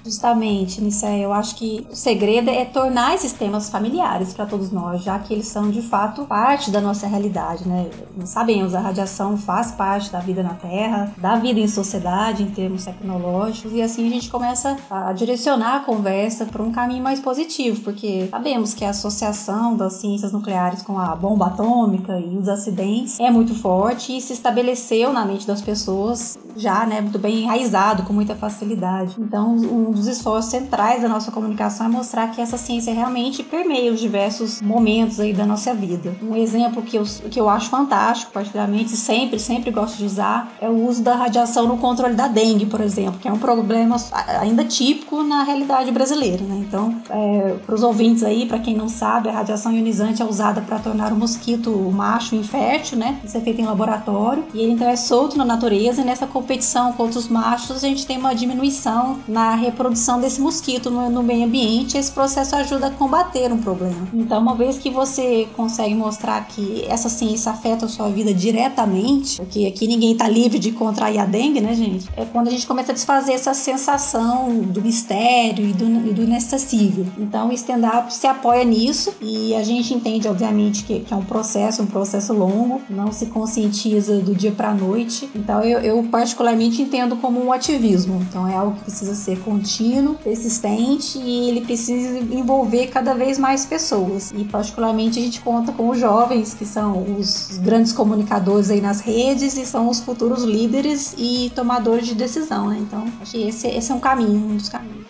Justamente, 0.04 0.82
Nissé, 0.82 1.20
eu 1.20 1.32
acho 1.32 1.56
que 1.56 1.86
o 1.92 1.96
segredo 1.96 2.50
é 2.50 2.66
tornar 2.66 3.14
esses 3.16 3.34
temas 3.34 3.70
familiares 3.70 4.34
para 4.34 4.46
todos 4.46 4.72
nós, 4.72 5.04
já 5.04 5.20
que 5.20 5.34
eles 5.34 5.48
são 5.48 5.70
de 5.70 5.82
fato 5.82 6.24
parte 6.26 6.72
da 6.72 6.82
nossa 6.82 7.08
realidade, 7.08 7.68
né? 7.68 7.90
Sabemos, 8.26 8.74
a 8.74 8.80
radiação 8.80 9.38
faz 9.38 9.72
parte 9.72 10.12
da 10.12 10.20
vida 10.20 10.42
na 10.42 10.56
Terra, 10.56 11.14
da 11.18 11.36
vida 11.36 11.60
em 11.60 11.68
sociedade, 11.68 12.44
em 12.44 12.52
termos 12.52 12.86
tecnológicos, 12.86 13.74
e 13.74 13.82
assim 13.82 14.08
a 14.08 14.10
gente 14.10 14.30
começa 14.30 14.76
a 14.90 15.14
direcionar 15.14 15.78
a 15.78 15.80
conversa 15.82 16.46
para 16.46 16.64
um 16.64 16.72
caminho 16.72 17.04
mais 17.04 17.20
positivo, 17.20 17.82
porque 17.82 18.28
sabemos 18.32 18.74
que 18.74 18.84
a 18.84 18.90
associação 18.90 19.76
das 19.76 19.94
ciências 19.94 20.32
nucleares 20.32 20.82
com 20.82 20.98
a 20.98 21.16
bomba 21.16 21.48
atômica 21.48 22.20
e 22.20 22.38
os 22.38 22.48
acidentes 22.50 23.20
é 23.20 23.30
muito 23.30 23.54
forte 23.54 24.18
e 24.18 24.22
se 24.22 24.34
estabeleceu 24.34 25.14
na 25.14 25.26
mente 25.26 25.46
das 25.46 25.62
pessoas 25.62 26.38
já, 26.56 26.86
né, 26.86 27.02
muito 27.02 27.20
bem 27.20 27.44
enraizado, 27.44 28.04
com 28.04 28.14
muita 28.14 28.36
facilidade. 28.36 29.16
Então, 29.18 29.56
um 29.56 29.91
um 29.92 29.94
dos 29.94 30.08
esforços 30.08 30.50
centrais 30.50 31.02
da 31.02 31.10
nossa 31.10 31.32
comunicação 31.32 31.86
é 31.86 31.90
mostrar 31.90 32.30
que 32.30 32.40
essa 32.40 32.58
ciência 32.58 32.94
realmente 32.94 33.44
permeia 33.44 33.92
os 33.92 34.00
diversos 34.00 34.62
momentos 34.62 35.20
aí 35.20 35.34
da 35.34 35.46
nossa 35.46 35.74
vida. 35.74 36.16
Um 36.24 36.34
exemplo 36.34 36.82
que 36.82 36.98
eu, 36.98 37.04
que 37.30 37.40
eu 37.40 37.50
acho 37.50 37.70
fantástico, 37.70 38.32
particularmente, 38.32 38.92
sempre, 38.92 39.38
sempre 39.38 39.70
gosto 39.70 39.98
de 39.98 40.06
usar, 40.06 40.54
é 40.62 40.70
o 40.70 40.88
uso 40.88 41.04
da 41.04 41.16
radiação 41.16 41.68
no 41.68 41.78
controle 41.78 42.16
da 42.16 42.30
dengue, 42.30 42.66
por 42.66 42.80
exemplo, 42.80 43.20
que 43.20 43.28
é 43.28 43.34
um 43.34 43.38
problema 43.38 43.98
ainda 44.40 44.64
típico 44.64 45.24
na 45.24 45.44
realidade 45.44 45.92
brasileira. 45.92 46.42
Né? 46.42 46.64
Então, 46.66 46.96
é, 47.10 47.58
para 47.66 47.76
os 47.76 47.84
ouvintes 47.84 48.24
aí, 48.24 48.46
para 48.46 48.60
quem 48.60 48.74
não 48.74 48.88
sabe, 48.88 49.28
a 49.28 49.34
radiação 49.34 49.74
ionizante 49.74 50.22
é 50.22 50.26
usada 50.26 50.62
para 50.62 50.80
tornar 50.80 51.12
o 51.12 51.18
mosquito 51.18 51.70
macho 51.92 52.34
infértil, 52.36 52.98
né? 52.98 53.20
Isso 53.26 53.38
é 53.38 53.42
feito 53.42 53.60
em 53.60 53.66
laboratório 53.66 54.46
e 54.54 54.62
ele 54.62 54.72
então 54.72 54.88
é 54.88 54.96
solto 54.96 55.38
na 55.38 55.44
natureza 55.44 56.02
e 56.02 56.06
nessa 56.06 56.26
competição 56.26 56.94
contra 56.94 57.20
os 57.20 57.28
machos 57.28 57.84
a 57.84 57.88
gente 57.88 58.06
tem 58.06 58.18
uma 58.18 58.34
diminuição 58.34 59.20
na 59.28 59.54
reprodução 59.54 59.81
reprodução 59.82 60.22
desse 60.22 60.40
mosquito 60.40 60.92
no, 60.92 61.10
no 61.10 61.24
meio 61.24 61.46
ambiente, 61.46 61.98
esse 61.98 62.12
processo 62.12 62.56
ajuda 62.56 62.88
a 62.88 62.92
combater 62.92 63.52
um 63.52 63.58
problema. 63.58 64.08
Então, 64.14 64.40
uma 64.40 64.56
vez 64.56 64.78
que 64.78 64.92
você 64.92 65.48
consegue 65.56 65.96
mostrar 65.96 66.46
que 66.48 66.86
essa 66.88 67.10
ciência 67.10 67.52
afeta 67.52 67.86
a 67.86 67.90
sua 67.90 68.10
vida 68.10 68.32
diretamente, 68.32 69.38
porque 69.38 69.66
aqui 69.66 69.88
ninguém 69.88 70.12
está 70.12 70.30
livre 70.30 70.60
de 70.60 70.72
contrair 70.72 71.20
a 71.20 71.26
dengue, 71.26 71.60
né, 71.60 71.74
gente? 71.74 72.08
É 72.16 72.26
quando 72.26 72.48
a 72.48 72.52
gente 72.52 72.68
começa 72.68 72.92
a 72.92 72.94
desfazer 72.94 73.34
essa 73.34 73.54
sensação 73.54 74.60
do 74.60 74.82
mistério 74.82 75.68
e 75.68 75.74
do, 75.74 75.86
e 76.10 76.14
do 76.14 76.24
inacessível. 76.24 77.06
Então, 77.18 77.50
o 77.50 77.54
stand-up 77.54 78.14
se 78.14 78.28
apoia 78.28 78.64
nisso 78.64 79.14
e 79.20 79.56
a 79.56 79.64
gente 79.64 79.94
entende, 79.94 80.28
obviamente, 80.28 80.84
que, 80.84 81.00
que, 81.00 81.14
é 81.14 81.18
um 81.18 81.26
processo, 81.26 81.82
um 81.82 81.88
processo 81.88 82.34
longo, 82.34 82.82
não 82.90 83.12
se 83.12 83.28
conscientiza 83.28 84.20
do 84.20 84.36
dia 84.36 84.52
para 84.52 84.74
noite. 84.74 85.28
Então, 85.34 85.62
eu, 85.62 85.80
eu 85.80 86.04
particularmente 86.04 86.82
entendo 86.82 87.16
como 87.16 87.44
um 87.44 87.52
ativismo. 87.52 88.22
Então, 88.30 88.48
é 88.48 88.56
algo 88.56 88.76
que 88.76 88.84
precisa 88.84 89.16
ser 89.16 89.40
contínuo 89.40 89.71
contínuo, 89.72 90.16
persistente 90.16 91.18
e 91.18 91.50
ele 91.50 91.62
precisa 91.62 92.18
envolver 92.20 92.88
cada 92.88 93.14
vez 93.14 93.40
mais 93.40 93.66
pessoas. 93.66 94.32
E 94.36 94.44
particularmente 94.44 95.20
a 95.20 95.22
gente 95.22 95.40
conta 95.42 95.72
com 95.72 95.90
os 95.90 96.00
jovens, 96.00 96.54
que 96.54 96.66
são 96.66 97.18
os 97.18 97.58
grandes 97.60 97.94
comunicadores 97.94 98.70
aí 98.70 98.82
nas 98.82 99.00
redes 99.00 99.56
e 99.58 99.66
são 99.66 99.90
os 99.90 100.02
futuros 100.02 100.44
líderes 100.44 101.16
e 101.18 101.52
tomadores 101.56 102.06
de 102.06 102.16
decisão, 102.16 102.70
né? 102.70 102.78
Então, 102.80 103.06
acho 103.22 103.32
que 103.32 103.48
esse, 103.48 103.68
esse 103.68 103.92
é 103.92 103.96
um 103.96 104.00
caminho, 104.00 104.52
um 104.52 104.58
dos 104.58 104.68
caminhos. 104.68 105.06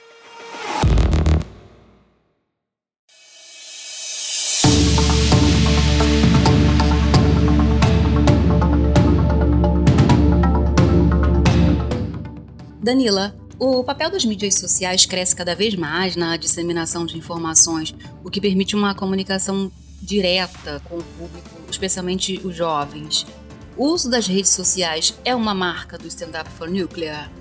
Danila, 12.84 13.41
o 13.64 13.84
papel 13.84 14.10
das 14.10 14.26
mídias 14.26 14.56
sociais 14.56 15.06
cresce 15.06 15.36
cada 15.36 15.54
vez 15.54 15.76
mais 15.76 16.16
na 16.16 16.36
disseminação 16.36 17.06
de 17.06 17.16
informações, 17.16 17.94
o 18.24 18.30
que 18.32 18.42
permite 18.42 18.76
uma 18.76 18.96
comunicação 18.96 19.72
direta 20.02 20.82
com 20.90 20.98
o 20.98 21.04
público, 21.04 21.48
especialmente 21.70 22.42
os 22.44 22.56
jovens. 22.56 23.24
O 23.78 23.86
uso 23.90 24.10
das 24.10 24.26
redes 24.26 24.50
sociais 24.50 25.14
é 25.24 25.36
uma 25.36 25.54
marca 25.54 25.96
do 25.96 26.08
Stand 26.08 26.42
Up 26.42 26.50
for 26.50 26.72
Nuclear? 26.72 27.32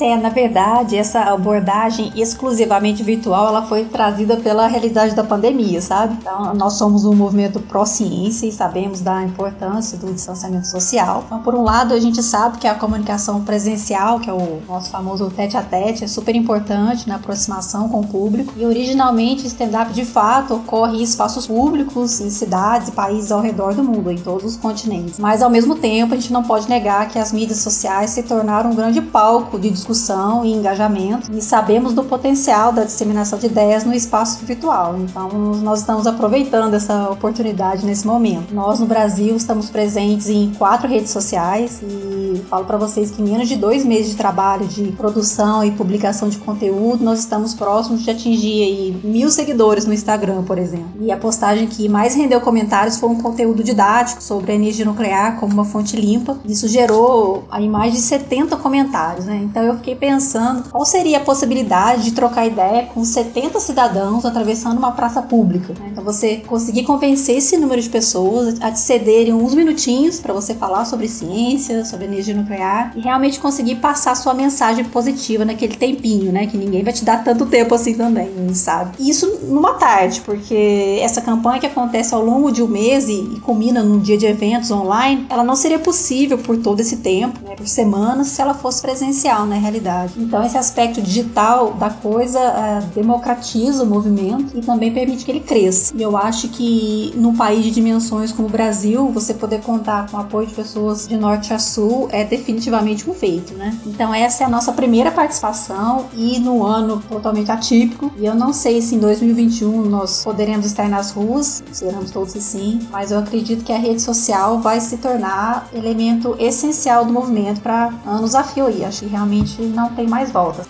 É, 0.00 0.16
na 0.16 0.28
verdade, 0.28 0.96
essa 0.96 1.20
abordagem 1.20 2.12
exclusivamente 2.16 3.02
virtual, 3.02 3.48
ela 3.48 3.62
foi 3.66 3.84
trazida 3.84 4.36
pela 4.36 4.66
realidade 4.66 5.14
da 5.14 5.22
pandemia, 5.22 5.80
sabe? 5.80 6.16
Então, 6.20 6.54
nós 6.54 6.74
somos 6.74 7.04
um 7.04 7.14
movimento 7.14 7.60
pró-ciência 7.60 8.46
e 8.46 8.52
sabemos 8.52 9.00
da 9.00 9.22
importância 9.22 9.96
do 9.96 10.12
distanciamento 10.12 10.66
social. 10.66 11.22
Então, 11.26 11.40
por 11.40 11.54
um 11.54 11.62
lado, 11.62 11.94
a 11.94 12.00
gente 12.00 12.22
sabe 12.22 12.58
que 12.58 12.66
a 12.66 12.74
comunicação 12.74 13.42
presencial, 13.44 14.20
que 14.20 14.28
é 14.28 14.32
o 14.32 14.62
nosso 14.68 14.90
famoso 14.90 15.30
tete 15.30 15.56
a 15.56 15.62
tete, 15.62 16.04
é 16.04 16.06
super 16.06 16.34
importante 16.34 17.08
na 17.08 17.16
aproximação 17.16 17.88
com 17.88 18.00
o 18.00 18.06
público. 18.06 18.52
E 18.56 18.64
originalmente, 18.64 19.46
stand-up 19.46 19.92
de 19.92 20.04
fato 20.04 20.54
ocorre 20.54 20.98
em 20.98 21.02
espaços 21.02 21.46
públicos, 21.46 22.20
em 22.20 22.30
cidades 22.30 22.88
e 22.88 22.92
países 22.92 23.30
ao 23.30 23.40
redor 23.40 23.74
do 23.74 23.84
mundo, 23.84 24.10
em 24.10 24.18
todos 24.18 24.44
os 24.44 24.56
continentes. 24.56 25.18
Mas, 25.18 25.42
ao 25.42 25.50
mesmo 25.50 25.76
tempo, 25.76 26.14
a 26.14 26.16
gente 26.16 26.32
não 26.32 26.42
pode 26.42 26.68
negar 26.68 27.08
que 27.08 27.18
as 27.18 27.32
mídias 27.32 27.58
sociais 27.58 28.10
se 28.10 28.22
tornaram 28.22 28.70
um 28.70 28.74
grande 28.74 29.00
palco 29.00 29.58
de 29.58 29.73
discussão 29.74 30.44
e 30.44 30.52
engajamento 30.52 31.30
e 31.32 31.42
sabemos 31.42 31.92
do 31.92 32.04
potencial 32.04 32.72
da 32.72 32.84
disseminação 32.84 33.38
de 33.38 33.46
ideias 33.46 33.84
no 33.84 33.92
espaço 33.92 34.44
virtual. 34.44 34.96
Então, 34.98 35.28
nós 35.62 35.80
estamos 35.80 36.06
aproveitando 36.06 36.74
essa 36.74 37.10
oportunidade 37.10 37.84
nesse 37.84 38.06
momento. 38.06 38.54
Nós 38.54 38.80
no 38.80 38.86
Brasil 38.86 39.36
estamos 39.36 39.68
presentes 39.68 40.28
em 40.28 40.52
quatro 40.56 40.88
redes 40.88 41.10
sociais 41.10 41.82
e 41.82 42.42
falo 42.48 42.64
para 42.64 42.78
vocês 42.78 43.10
que 43.10 43.20
em 43.20 43.24
menos 43.24 43.48
de 43.48 43.56
dois 43.56 43.84
meses 43.84 44.10
de 44.10 44.16
trabalho 44.16 44.66
de 44.66 44.92
produção 44.92 45.64
e 45.64 45.70
publicação 45.72 46.28
de 46.28 46.38
conteúdo, 46.38 47.04
nós 47.04 47.20
estamos 47.20 47.54
próximos 47.54 48.02
de 48.02 48.10
atingir 48.10 48.62
aí 48.62 49.00
mil 49.02 49.30
seguidores 49.30 49.86
no 49.86 49.92
Instagram, 49.92 50.42
por 50.42 50.58
exemplo. 50.58 50.88
E 51.00 51.10
a 51.10 51.16
postagem 51.16 51.66
que 51.66 51.88
mais 51.88 52.14
rendeu 52.14 52.40
comentários 52.40 52.98
foi 52.98 53.08
um 53.08 53.20
conteúdo 53.20 53.62
didático 53.62 54.22
sobre 54.22 54.52
a 54.52 54.54
energia 54.54 54.84
nuclear 54.84 55.38
como 55.38 55.52
uma 55.52 55.64
fonte 55.64 55.96
limpa. 55.96 56.38
Isso 56.44 56.68
gerou 56.68 57.44
aí 57.50 57.68
mais 57.68 57.92
de 57.92 57.98
70 57.98 58.56
comentários, 58.56 59.26
né? 59.26 59.40
Então 59.42 59.62
eu 59.64 59.76
fiquei 59.76 59.94
pensando 59.94 60.70
qual 60.70 60.84
seria 60.84 61.18
a 61.18 61.20
possibilidade 61.20 62.04
de 62.04 62.12
trocar 62.12 62.46
ideia 62.46 62.86
com 62.86 63.04
70 63.04 63.60
cidadãos 63.60 64.24
atravessando 64.24 64.78
uma 64.78 64.92
praça 64.92 65.22
pública. 65.22 65.74
Né? 65.78 65.88
Então 65.92 66.04
você 66.04 66.36
conseguir 66.46 66.84
convencer 66.84 67.38
esse 67.38 67.56
número 67.56 67.80
de 67.80 67.88
pessoas 67.88 68.60
a 68.60 68.70
te 68.70 68.78
cederem 68.78 69.32
uns 69.32 69.54
minutinhos 69.54 70.20
para 70.20 70.32
você 70.32 70.54
falar 70.54 70.84
sobre 70.84 71.08
ciência, 71.08 71.84
sobre 71.84 72.06
energia 72.06 72.34
nuclear 72.34 72.92
e 72.96 73.00
realmente 73.00 73.40
conseguir 73.40 73.76
passar 73.76 74.14
sua 74.14 74.34
mensagem 74.34 74.84
positiva 74.84 75.44
naquele 75.44 75.76
tempinho, 75.76 76.32
né? 76.32 76.46
Que 76.46 76.56
ninguém 76.56 76.82
vai 76.82 76.92
te 76.92 77.04
dar 77.04 77.22
tanto 77.24 77.46
tempo 77.46 77.74
assim 77.74 77.94
também, 77.94 78.54
sabe? 78.54 78.96
Isso 78.98 79.40
numa 79.44 79.74
tarde, 79.74 80.20
porque 80.20 80.98
essa 81.00 81.20
campanha 81.20 81.60
que 81.60 81.66
acontece 81.66 82.14
ao 82.14 82.24
longo 82.24 82.50
de 82.50 82.62
um 82.62 82.68
mês 82.68 83.08
e, 83.08 83.20
e 83.20 83.40
culmina 83.40 83.82
num 83.82 83.98
dia 83.98 84.16
de 84.16 84.26
eventos 84.26 84.70
online, 84.70 85.26
ela 85.28 85.44
não 85.44 85.56
seria 85.56 85.78
possível 85.78 86.38
por 86.38 86.56
todo 86.58 86.80
esse 86.80 86.98
tempo, 86.98 87.38
né? 87.44 87.54
Por 87.56 87.66
semanas, 87.66 88.28
se 88.28 88.40
ela 88.40 88.54
fosse 88.54 88.82
presencial, 88.82 89.46
né? 89.46 89.53
Na 89.54 89.60
realidade. 89.60 90.14
Então 90.16 90.44
esse 90.44 90.56
aspecto 90.58 91.00
digital 91.00 91.74
da 91.74 91.90
coisa 91.90 92.38
é, 92.38 92.80
democratiza 92.94 93.82
o 93.82 93.86
movimento 93.86 94.56
e 94.56 94.60
também 94.60 94.92
permite 94.92 95.24
que 95.24 95.30
ele 95.30 95.40
cresça. 95.40 95.94
E 95.96 96.02
eu 96.02 96.16
acho 96.16 96.48
que 96.48 97.12
num 97.16 97.34
país 97.36 97.64
de 97.64 97.70
dimensões 97.70 98.32
como 98.32 98.48
o 98.48 98.50
Brasil, 98.50 99.08
você 99.08 99.34
poder 99.34 99.60
contar 99.60 100.08
com 100.10 100.16
o 100.16 100.20
apoio 100.20 100.46
de 100.46 100.54
pessoas 100.54 101.06
de 101.06 101.16
norte 101.16 101.52
a 101.52 101.58
sul 101.58 102.08
é 102.10 102.24
definitivamente 102.24 103.08
um 103.08 103.14
feito, 103.14 103.54
né? 103.54 103.76
Então 103.86 104.14
essa 104.14 104.44
é 104.44 104.46
a 104.46 104.50
nossa 104.50 104.72
primeira 104.72 105.10
participação 105.10 106.06
e 106.14 106.38
no 106.38 106.64
ano 106.64 107.02
totalmente 107.08 107.50
atípico. 107.50 108.12
E 108.16 108.26
eu 108.26 108.34
não 108.34 108.52
sei 108.52 108.80
se 108.82 108.94
em 108.94 108.98
2021 108.98 109.84
nós 109.84 110.24
poderemos 110.24 110.66
estar 110.66 110.88
nas 110.88 111.12
ruas, 111.12 111.62
esperamos 111.70 112.10
todos 112.10 112.32
que 112.32 112.40
sim, 112.40 112.80
mas 112.90 113.10
eu 113.10 113.18
acredito 113.18 113.64
que 113.64 113.72
a 113.72 113.78
rede 113.78 114.02
social 114.02 114.58
vai 114.60 114.80
se 114.80 114.96
tornar 114.96 115.68
elemento 115.72 116.34
essencial 116.38 117.04
do 117.04 117.12
movimento 117.12 117.60
para 117.60 117.92
anos 118.06 118.34
a 118.34 118.42
fio 118.42 118.66
aí. 118.66 118.84
Acho 118.84 119.00
que 119.00 119.06
realmente 119.06 119.43
não 119.58 119.94
tem 119.94 120.06
mais 120.06 120.32
volta. 120.32 120.66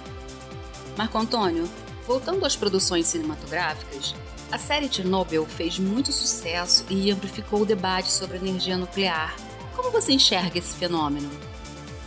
Marco 0.96 1.18
Antônio, 1.18 1.68
voltando 2.06 2.44
às 2.44 2.56
produções 2.56 3.06
cinematográficas, 3.06 4.14
a 4.52 4.58
série 4.58 4.92
Chernobyl 4.92 5.44
fez 5.46 5.78
muito 5.78 6.12
sucesso 6.12 6.84
e 6.88 7.10
amplificou 7.10 7.62
o 7.62 7.66
debate 7.66 8.10
sobre 8.10 8.36
energia 8.36 8.76
nuclear. 8.76 9.34
Como 9.74 9.90
você 9.90 10.12
enxerga 10.12 10.58
esse 10.58 10.74
fenômeno? 10.74 11.28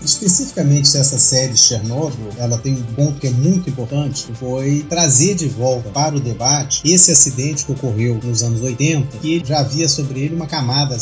Especificamente 0.02 0.96
essa 0.96 1.18
série 1.18 1.58
Chernobyl, 1.58 2.30
ela 2.38 2.58
tem 2.58 2.74
um 2.74 2.84
ponto 2.96 3.20
que 3.20 3.28
é 3.28 3.32
muito 3.32 3.70
importante, 3.70 4.28
foi 4.36 4.86
trazer 4.88 5.36
de 5.36 5.48
volta 5.48 5.90
para 5.90 6.16
o 6.16 6.20
debate 6.20 6.82
esse 6.86 7.12
acidente 7.12 7.66
que 7.66 7.72
ocorreu 7.72 8.20
nos 8.24 8.44
anos 8.44 8.62
80, 8.62 9.18
que 9.18 9.42
já 9.44 9.60
havia 9.60 9.88
sobre 9.90 10.22
ele 10.22 10.36
uma 10.36 10.46
camada, 10.46 10.98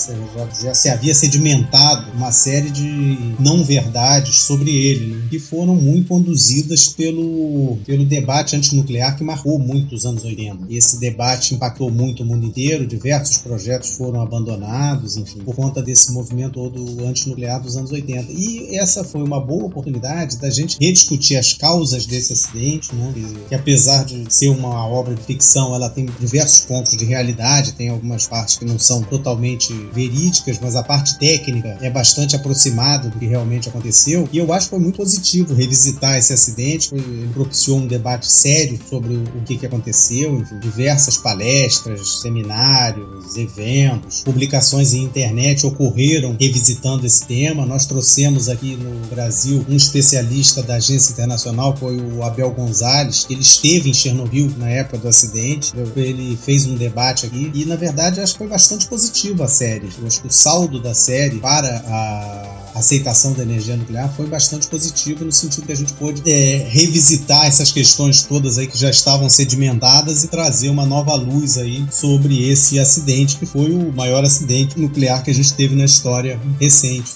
já, 0.61 0.73
se 0.73 0.89
havia 0.89 1.13
sedimentado 1.13 2.11
uma 2.11 2.31
série 2.31 2.69
de 2.69 3.35
não 3.39 3.63
verdades 3.63 4.39
sobre 4.39 4.71
ele, 4.71 5.15
né, 5.15 5.27
que 5.29 5.39
foram 5.39 5.75
muito 5.75 6.07
conduzidas 6.07 6.87
pelo, 6.87 7.77
pelo 7.85 8.05
debate 8.05 8.55
antinuclear 8.55 9.17
que 9.17 9.23
marcou 9.23 9.59
muito 9.59 9.95
os 9.95 10.05
anos 10.05 10.23
80. 10.23 10.65
E 10.69 10.77
esse 10.77 10.99
debate 10.99 11.53
impactou 11.53 11.91
muito 11.91 12.23
o 12.23 12.25
mundo 12.25 12.45
inteiro, 12.45 12.87
diversos 12.87 13.37
projetos 13.39 13.91
foram 13.91 14.21
abandonados, 14.21 15.17
enfim, 15.17 15.39
por 15.39 15.55
conta 15.55 15.81
desse 15.81 16.11
movimento 16.11 16.53
todo 16.53 17.05
antinuclear 17.05 17.61
dos 17.61 17.75
anos 17.75 17.91
80. 17.91 18.31
E 18.31 18.77
essa 18.85 19.03
foi 19.03 19.23
uma 19.23 19.39
boa 19.39 19.65
oportunidade 19.65 20.37
da 20.37 20.49
gente 20.49 20.77
rediscutir 20.79 21.37
as 21.37 21.53
causas 21.53 22.05
desse 22.05 22.33
acidente, 22.33 22.93
né? 22.93 23.11
que 23.49 23.55
apesar 23.55 24.05
de 24.05 24.31
ser 24.31 24.49
uma 24.49 24.87
obra 24.87 25.15
de 25.15 25.23
ficção, 25.23 25.73
ela 25.73 25.89
tem 25.89 26.05
diversos 26.19 26.65
pontos 26.65 26.95
de 26.95 27.03
realidade, 27.03 27.73
tem 27.73 27.89
algumas 27.89 28.27
partes 28.27 28.57
que 28.57 28.63
não 28.65 28.77
são 28.77 29.01
totalmente 29.01 29.73
verídicas, 29.91 30.59
mas 30.61 30.75
a 30.75 30.83
parte 30.83 31.17
técnica 31.17 31.79
é 31.81 31.89
bastante 31.89 32.35
aproximada 32.35 33.09
do 33.09 33.17
que 33.17 33.25
realmente 33.25 33.67
aconteceu. 33.67 34.29
E 34.31 34.37
eu 34.37 34.53
acho 34.53 34.67
que 34.67 34.69
foi 34.69 34.79
muito 34.79 34.97
positivo 34.97 35.55
revisitar 35.55 36.17
esse 36.17 36.31
acidente, 36.31 36.93
ele 36.93 37.27
propiciou 37.33 37.79
um 37.79 37.87
debate 37.87 38.31
sério 38.31 38.79
sobre 38.87 39.15
o 39.15 39.41
que, 39.45 39.57
que 39.57 39.65
aconteceu, 39.65 40.39
enfim, 40.39 40.59
diversas 40.59 41.17
palestras, 41.17 42.21
seminários, 42.21 43.35
eventos, 43.35 44.21
publicações 44.23 44.93
em 44.93 45.03
internet 45.03 45.65
ocorreram 45.65 46.37
revisitando 46.39 47.05
esse 47.05 47.25
tema. 47.25 47.65
Nós 47.65 47.85
trouxemos 47.85 48.47
aqui 48.49 48.74
no 48.77 49.07
Brasil 49.07 49.65
um 49.69 49.75
especialista 49.75 50.61
da 50.63 50.75
agência 50.75 51.11
internacional, 51.11 51.75
foi 51.75 51.97
o 51.97 52.23
Abel 52.23 52.51
Gonzalez, 52.51 53.25
que 53.25 53.33
ele 53.33 53.41
esteve 53.41 53.89
em 53.89 53.93
Chernobyl 53.93 54.51
na 54.57 54.69
época 54.69 54.97
do 54.97 55.07
acidente. 55.07 55.73
Ele 55.95 56.37
fez 56.37 56.65
um 56.65 56.75
debate 56.75 57.25
aqui 57.25 57.51
e, 57.53 57.65
na 57.65 57.75
verdade, 57.75 58.19
acho 58.19 58.33
que 58.33 58.39
foi 58.39 58.47
bastante 58.47 58.87
positivo 58.87 59.43
a 59.43 59.47
série. 59.47 59.89
Eu 59.99 60.07
acho 60.07 60.21
que 60.21 60.27
o 60.27 60.31
saldo 60.31 60.79
da 60.79 60.93
série 60.93 61.37
para 61.39 61.67
a 61.67 62.65
aceitação 62.75 63.33
da 63.33 63.43
energia 63.43 63.77
nuclear 63.77 64.13
foi 64.15 64.27
bastante 64.27 64.67
positivo 64.67 65.23
no 65.23 65.31
sentido 65.31 65.65
que 65.65 65.71
a 65.71 65.75
gente 65.75 65.93
pôde 65.93 66.21
é, 66.29 66.67
revisitar 66.69 67.45
essas 67.45 67.71
questões 67.71 68.23
todas 68.23 68.57
aí 68.57 68.67
que 68.67 68.77
já 68.77 68.89
estavam 68.89 69.29
sedimentadas 69.29 70.23
e 70.23 70.27
trazer 70.27 70.69
uma 70.69 70.85
nova 70.85 71.15
luz 71.15 71.57
aí 71.57 71.85
sobre 71.89 72.49
esse 72.49 72.77
acidente 72.77 73.37
que 73.37 73.45
foi 73.45 73.71
o 73.71 73.93
maior 73.93 74.23
acidente 74.25 74.77
nuclear 74.77 75.23
que 75.23 75.31
a 75.31 75.33
gente 75.33 75.53
teve 75.53 75.73
na 75.73 75.85
história 75.85 76.39
recente. 76.59 77.13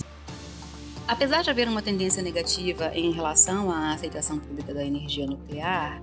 Apesar 1.09 1.41
de 1.41 1.49
haver 1.49 1.67
uma 1.67 1.81
tendência 1.81 2.21
negativa 2.21 2.91
em 2.93 3.09
relação 3.11 3.71
à 3.71 3.93
aceitação 3.93 4.37
pública 4.37 4.75
da 4.75 4.85
energia 4.85 5.25
nuclear, 5.25 5.99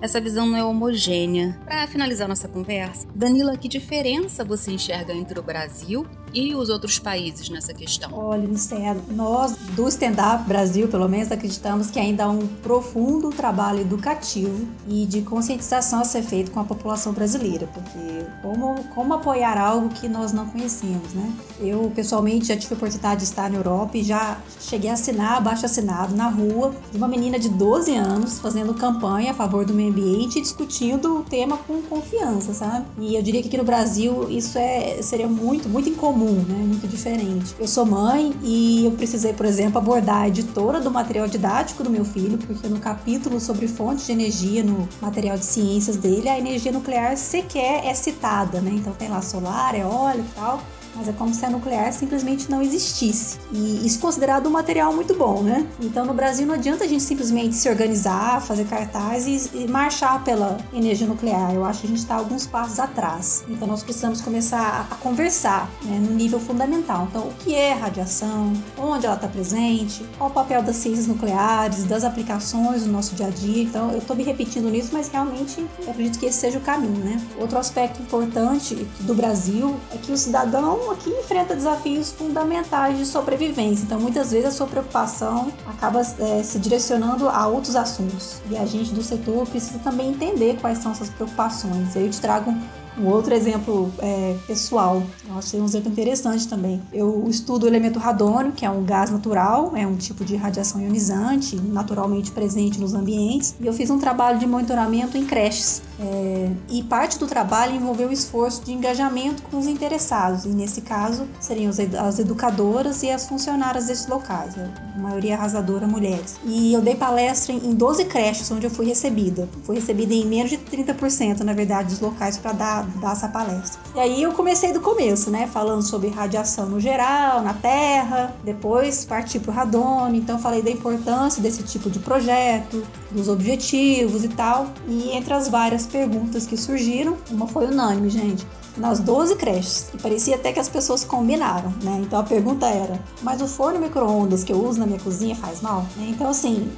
essa 0.00 0.20
visão 0.20 0.46
não 0.46 0.56
é 0.56 0.64
homogênea. 0.64 1.58
Para 1.64 1.86
finalizar 1.86 2.28
nossa 2.28 2.48
conversa, 2.48 3.06
Danila, 3.14 3.56
que 3.56 3.68
diferença 3.68 4.44
você 4.44 4.70
enxerga 4.70 5.12
entre 5.12 5.38
o 5.38 5.42
Brasil 5.42 6.06
e 6.32 6.54
os 6.54 6.68
outros 6.68 6.98
países 6.98 7.48
nessa 7.48 7.74
questão? 7.74 8.10
Olha, 8.12 8.42
Ministério, 8.42 9.02
nós 9.10 9.56
do 9.74 9.88
Stand 9.88 10.16
Up 10.34 10.44
Brasil, 10.46 10.88
pelo 10.88 11.08
menos, 11.08 11.32
acreditamos 11.32 11.90
que 11.90 11.98
ainda 11.98 12.24
há 12.24 12.30
um 12.30 12.46
profundo 12.62 13.30
trabalho 13.30 13.80
educativo 13.80 14.68
e 14.86 15.06
de 15.06 15.22
conscientização 15.22 16.00
a 16.00 16.04
ser 16.04 16.22
feito 16.22 16.50
com 16.50 16.60
a 16.60 16.64
população 16.64 17.12
brasileira, 17.12 17.66
porque 17.66 18.26
como, 18.42 18.84
como 18.94 19.14
apoiar 19.14 19.58
algo 19.58 19.88
que 19.88 20.08
nós 20.08 20.32
não 20.32 20.46
conhecemos, 20.46 21.12
né? 21.14 21.32
Eu, 21.60 21.90
pessoalmente, 21.94 22.46
já 22.46 22.56
tive 22.56 22.74
a 22.74 22.76
oportunidade 22.76 23.20
de 23.20 23.24
estar 23.24 23.50
na 23.50 23.56
Europa 23.56 23.96
e 23.96 24.02
já 24.02 24.38
cheguei 24.60 24.90
a 24.90 24.94
assinar 24.94 25.38
abaixo 25.38 25.66
assinado 25.66 26.14
na 26.14 26.28
rua 26.28 26.74
de 26.90 26.96
uma 26.96 27.08
menina 27.08 27.38
de 27.38 27.48
12 27.48 27.94
anos 27.94 28.38
fazendo 28.38 28.74
campanha 28.74 29.32
a 29.32 29.34
favor 29.34 29.64
do 29.64 29.74
meio 29.74 29.87
ambiente 29.88 30.40
discutindo 30.40 31.18
o 31.18 31.22
tema 31.22 31.56
com 31.58 31.82
confiança, 31.82 32.52
sabe? 32.52 32.86
E 32.98 33.14
eu 33.14 33.22
diria 33.22 33.42
que 33.42 33.48
aqui 33.48 33.56
no 33.56 33.64
Brasil 33.64 34.28
isso 34.30 34.58
é, 34.58 35.00
seria 35.02 35.28
muito, 35.28 35.68
muito 35.68 35.88
incomum, 35.88 36.34
né? 36.34 36.56
Muito 36.58 36.86
diferente. 36.86 37.54
Eu 37.58 37.66
sou 37.66 37.84
mãe 37.84 38.34
e 38.42 38.84
eu 38.84 38.92
precisei, 38.92 39.32
por 39.32 39.46
exemplo, 39.46 39.78
abordar 39.78 40.22
a 40.22 40.28
editora 40.28 40.80
do 40.80 40.90
material 40.90 41.26
didático 41.26 41.82
do 41.82 41.90
meu 41.90 42.04
filho, 42.04 42.38
porque 42.38 42.68
no 42.68 42.78
capítulo 42.78 43.40
sobre 43.40 43.68
fontes 43.68 44.06
de 44.06 44.12
energia, 44.12 44.62
no 44.62 44.88
material 45.00 45.36
de 45.36 45.44
ciências 45.44 45.96
dele, 45.96 46.28
a 46.28 46.38
energia 46.38 46.72
nuclear 46.72 47.16
sequer 47.16 47.86
é 47.86 47.94
citada, 47.94 48.60
né? 48.60 48.72
Então 48.74 48.92
tem 48.92 49.08
lá 49.08 49.22
solar, 49.22 49.74
eólico 49.74 50.28
e 50.30 50.34
tal 50.34 50.60
mas 50.98 51.08
é 51.08 51.12
como 51.12 51.32
se 51.32 51.44
a 51.46 51.50
nuclear 51.50 51.92
simplesmente 51.92 52.50
não 52.50 52.60
existisse. 52.60 53.38
E 53.52 53.86
isso 53.86 54.00
considerado 54.00 54.48
um 54.48 54.50
material 54.50 54.92
muito 54.92 55.14
bom, 55.14 55.42
né? 55.42 55.66
Então 55.80 56.04
no 56.04 56.12
Brasil 56.12 56.46
não 56.46 56.54
adianta 56.54 56.84
a 56.84 56.88
gente 56.88 57.02
simplesmente 57.02 57.54
se 57.54 57.68
organizar, 57.68 58.42
fazer 58.42 58.64
cartazes 58.66 59.50
e 59.54 59.68
marchar 59.68 60.24
pela 60.24 60.58
energia 60.72 61.06
nuclear. 61.06 61.54
Eu 61.54 61.64
acho 61.64 61.82
que 61.82 61.86
a 61.86 61.90
gente 61.90 62.00
está 62.00 62.16
alguns 62.16 62.46
passos 62.46 62.80
atrás. 62.80 63.44
Então 63.48 63.68
nós 63.68 63.82
precisamos 63.82 64.20
começar 64.20 64.88
a 64.90 64.94
conversar 64.96 65.70
né, 65.84 65.98
no 65.98 66.14
nível 66.14 66.40
fundamental. 66.40 67.06
Então 67.08 67.28
o 67.28 67.34
que 67.34 67.54
é 67.54 67.72
radiação? 67.72 68.52
Onde 68.76 69.06
ela 69.06 69.14
está 69.14 69.28
presente? 69.28 70.04
Qual 70.18 70.30
o 70.30 70.32
papel 70.32 70.62
das 70.62 70.76
ciências 70.76 71.06
nucleares, 71.06 71.84
das 71.84 72.02
aplicações 72.02 72.84
no 72.84 72.92
nosso 72.92 73.14
dia 73.14 73.26
a 73.26 73.30
dia? 73.30 73.62
Então 73.62 73.92
eu 73.92 73.98
estou 73.98 74.16
me 74.16 74.24
repetindo 74.24 74.68
nisso, 74.68 74.90
mas 74.92 75.08
realmente 75.08 75.64
eu 75.84 75.90
acredito 75.90 76.18
que 76.18 76.26
esse 76.26 76.38
seja 76.38 76.58
o 76.58 76.62
caminho, 76.62 77.04
né? 77.04 77.20
Outro 77.38 77.56
aspecto 77.56 78.02
importante 78.02 78.74
do 79.00 79.14
Brasil 79.14 79.76
é 79.92 79.98
que 79.98 80.10
o 80.10 80.16
cidadão 80.16 80.87
aqui 80.90 81.10
enfrenta 81.10 81.54
desafios 81.54 82.12
fundamentais 82.12 82.98
de 82.98 83.06
sobrevivência. 83.06 83.84
Então, 83.84 84.00
muitas 84.00 84.30
vezes 84.30 84.46
a 84.46 84.50
sua 84.50 84.66
preocupação 84.66 85.52
acaba 85.66 86.00
é, 86.00 86.42
se 86.42 86.58
direcionando 86.58 87.28
a 87.28 87.46
outros 87.46 87.76
assuntos. 87.76 88.40
E 88.50 88.56
a 88.56 88.66
gente 88.66 88.92
do 88.92 89.02
setor 89.02 89.46
precisa 89.46 89.78
também 89.80 90.10
entender 90.10 90.58
quais 90.60 90.78
são 90.78 90.92
essas 90.92 91.10
preocupações. 91.10 91.94
Eu 91.94 92.08
te 92.10 92.20
trago 92.20 92.54
um 92.98 93.06
outro 93.06 93.34
exemplo 93.34 93.92
é, 93.98 94.36
pessoal, 94.46 95.02
eu 95.28 95.38
achei 95.38 95.60
um 95.60 95.64
exemplo 95.64 95.90
interessante 95.90 96.48
também. 96.48 96.80
Eu 96.92 97.24
estudo 97.28 97.64
o 97.64 97.66
elemento 97.66 97.98
radônio, 97.98 98.52
que 98.52 98.64
é 98.64 98.70
um 98.70 98.84
gás 98.84 99.10
natural, 99.10 99.72
é 99.76 99.86
um 99.86 99.96
tipo 99.96 100.24
de 100.24 100.36
radiação 100.36 100.80
ionizante, 100.80 101.56
naturalmente 101.56 102.30
presente 102.30 102.80
nos 102.80 102.94
ambientes, 102.94 103.54
e 103.60 103.66
eu 103.66 103.72
fiz 103.72 103.90
um 103.90 103.98
trabalho 103.98 104.38
de 104.38 104.46
monitoramento 104.46 105.16
em 105.16 105.24
creches. 105.24 105.82
É, 106.00 106.50
e 106.68 106.82
parte 106.82 107.18
do 107.18 107.26
trabalho 107.26 107.74
envolveu 107.74 108.08
o 108.08 108.12
esforço 108.12 108.62
de 108.64 108.72
engajamento 108.72 109.42
com 109.44 109.58
os 109.58 109.66
interessados, 109.66 110.44
e 110.44 110.48
nesse 110.48 110.80
caso 110.80 111.26
seriam 111.40 111.70
as 111.70 112.18
educadoras 112.18 113.02
e 113.02 113.10
as 113.10 113.26
funcionárias 113.26 113.86
desses 113.86 114.06
locais, 114.06 114.54
a 114.58 114.98
maioria 114.98 115.34
arrasadora 115.34 115.86
mulheres. 115.86 116.36
E 116.44 116.72
eu 116.72 116.80
dei 116.80 116.94
palestra 116.94 117.52
em 117.52 117.74
12 117.74 118.04
creches 118.06 118.50
onde 118.50 118.66
eu 118.66 118.70
fui 118.70 118.86
recebida. 118.86 119.48
Fui 119.64 119.76
recebida 119.76 120.14
em 120.14 120.26
menos 120.26 120.50
de 120.50 120.58
30%, 120.58 121.40
na 121.40 121.52
verdade, 121.52 121.88
dos 121.88 122.00
locais 122.00 122.38
para 122.38 122.52
dar 122.52 122.87
dar 122.96 123.12
essa 123.12 123.28
palestra. 123.28 123.80
E 123.94 124.00
aí 124.00 124.22
eu 124.22 124.32
comecei 124.32 124.72
do 124.72 124.80
começo, 124.80 125.30
né? 125.30 125.46
Falando 125.46 125.82
sobre 125.82 126.08
radiação 126.08 126.66
no 126.66 126.80
geral, 126.80 127.42
na 127.42 127.54
Terra, 127.54 128.34
depois 128.44 129.04
parti 129.04 129.38
para 129.38 129.50
o 129.50 129.54
radônio, 129.54 130.20
então 130.20 130.38
falei 130.38 130.62
da 130.62 130.70
importância 130.70 131.42
desse 131.42 131.62
tipo 131.62 131.90
de 131.90 131.98
projeto, 131.98 132.82
dos 133.10 133.28
objetivos 133.28 134.24
e 134.24 134.28
tal. 134.28 134.66
E 134.86 135.10
entre 135.10 135.34
as 135.34 135.48
várias 135.48 135.86
perguntas 135.86 136.46
que 136.46 136.56
surgiram, 136.56 137.16
uma 137.30 137.46
foi 137.46 137.66
unânime, 137.66 138.10
gente 138.10 138.46
nas 138.78 139.00
12 139.00 139.36
creches. 139.36 139.90
E 139.92 139.98
parecia 139.98 140.36
até 140.36 140.52
que 140.52 140.60
as 140.60 140.68
pessoas 140.68 141.04
combinaram, 141.04 141.72
né? 141.82 142.00
Então 142.02 142.18
a 142.18 142.22
pergunta 142.22 142.66
era: 142.66 142.98
mas 143.22 143.42
o 143.42 143.46
forno 143.46 143.78
micro-ondas 143.80 144.44
que 144.44 144.52
eu 144.52 144.64
uso 144.64 144.78
na 144.78 144.86
minha 144.86 145.00
cozinha 145.00 145.34
faz 145.34 145.60
mal? 145.60 145.84
Então, 145.98 146.28
assim, 146.28 146.70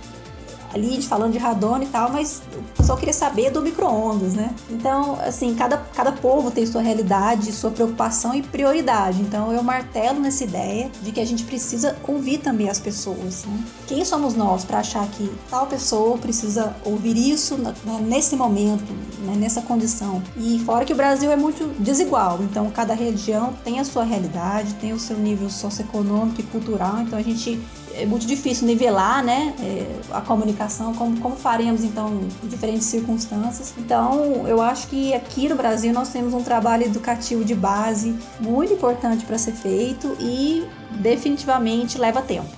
ali 0.75 1.01
falando 1.03 1.33
de 1.33 1.39
radona 1.39 1.85
e 1.85 1.87
tal, 1.87 2.11
mas 2.11 2.43
o 2.55 2.77
pessoal 2.77 2.99
queria 2.99 3.13
saber 3.13 3.51
do 3.51 3.63
micro-ondas, 3.63 4.35
né? 4.35 4.55
Então, 4.69 5.19
assim, 5.21 5.55
cada, 5.55 5.79
cada 5.79 6.13
povo 6.13 6.51
tem 6.51 6.67
sua 6.67 6.83
realidade, 6.83 7.53
sua 7.53 7.71
preocupação 7.71 8.35
e 8.35 8.43
prioridade. 8.43 9.21
Então, 9.21 9.53
eu 9.53 9.63
martelo 9.63 10.21
nessa 10.21 10.45
ideia 10.45 10.91
de 11.03 11.13
que 11.13 11.21
a 11.21 11.25
gente 11.25 11.45
precisa 11.45 11.97
ouvir 12.07 12.39
também 12.39 12.69
as 12.69 12.79
pessoas. 12.79 13.45
Né? 13.45 13.65
Quem 13.87 14.05
somos 14.05 14.35
nós 14.35 14.65
para 14.65 14.79
achar 14.79 15.07
que 15.09 15.31
tal 15.49 15.67
pessoa 15.67 16.19
precisa 16.19 16.75
ouvir 16.85 17.17
isso 17.17 17.57
né, 17.57 17.75
nesse 18.03 18.37
momento, 18.37 18.93
né, 19.25 19.35
nessa 19.37 19.63
condição? 19.63 20.23
E 20.37 20.61
fora 20.65 20.85
que 20.85 20.93
o 20.93 20.97
Brasil 20.97 21.31
é 21.31 21.37
muito 21.37 21.73
desigual, 21.79 22.41
então 22.43 22.71
cada 22.71 22.95
região 22.95 23.55
tem 23.65 23.81
a 23.81 23.85
sua 23.85 24.05
realidade, 24.05 24.75
tem 24.75 24.93
o 24.93 24.99
seu 24.99 25.17
nível 25.17 25.49
socioeconômico 25.49 26.41
e 26.41 26.45
cultural, 26.45 27.01
então 27.01 27.19
a 27.19 27.23
gente 27.23 27.61
é 27.95 28.07
muito 28.07 28.27
difícil 28.27 28.67
nivelar 28.67 29.25
né, 29.25 29.55
é, 29.61 30.01
a 30.13 30.21
comunicação, 30.21 30.95
como, 30.95 31.21
como 31.21 31.37
faremos 31.37 31.83
então 31.83 32.21
em 32.43 32.49
diferentes 32.49 32.87
circunstâncias. 32.87 33.75
Então, 33.79 34.47
eu 34.47 34.61
acho 34.61 34.89
que 34.89 35.13
aqui 35.15 35.49
no 35.49 35.57
Brasil 35.57 35.93
nós 35.93 36.11
temos 36.11 36.35
um 36.35 36.43
trabalho 36.43 36.85
educativo 36.85 37.45
de 37.45 37.55
base 37.55 38.17
muito 38.41 38.73
importante 38.73 39.25
para 39.25 39.39
ser 39.39 39.53
feito 39.53 40.17
e 40.21 40.65
definitivamente 41.01 41.99
leva 41.99 42.23
tempo. 42.23 42.49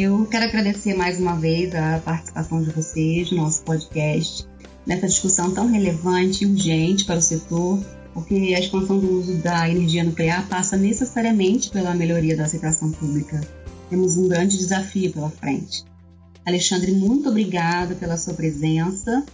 Eu 0.00 0.24
quero 0.26 0.44
agradecer 0.44 0.94
mais 0.94 1.18
uma 1.18 1.34
vez 1.34 1.74
a 1.74 1.98
participação 1.98 2.62
de 2.62 2.70
vocês 2.70 3.32
no 3.32 3.38
nosso 3.38 3.64
podcast, 3.64 4.46
nessa 4.86 5.08
discussão 5.08 5.52
tão 5.52 5.66
relevante 5.66 6.44
e 6.44 6.46
urgente 6.46 7.04
para 7.04 7.18
o 7.18 7.20
setor, 7.20 7.80
porque 8.14 8.54
a 8.54 8.60
expansão 8.60 9.00
do 9.00 9.18
uso 9.18 9.34
da 9.38 9.68
energia 9.68 10.04
nuclear 10.04 10.46
passa 10.46 10.76
necessariamente 10.76 11.68
pela 11.70 11.96
melhoria 11.96 12.36
da 12.36 12.44
aceitação 12.44 12.92
pública. 12.92 13.40
Temos 13.90 14.16
um 14.16 14.28
grande 14.28 14.56
desafio 14.56 15.12
pela 15.12 15.30
frente. 15.30 15.82
Alexandre, 16.46 16.92
muito 16.92 17.28
obrigada 17.28 17.96
pela 17.96 18.16
sua 18.16 18.34
presença 18.34 19.26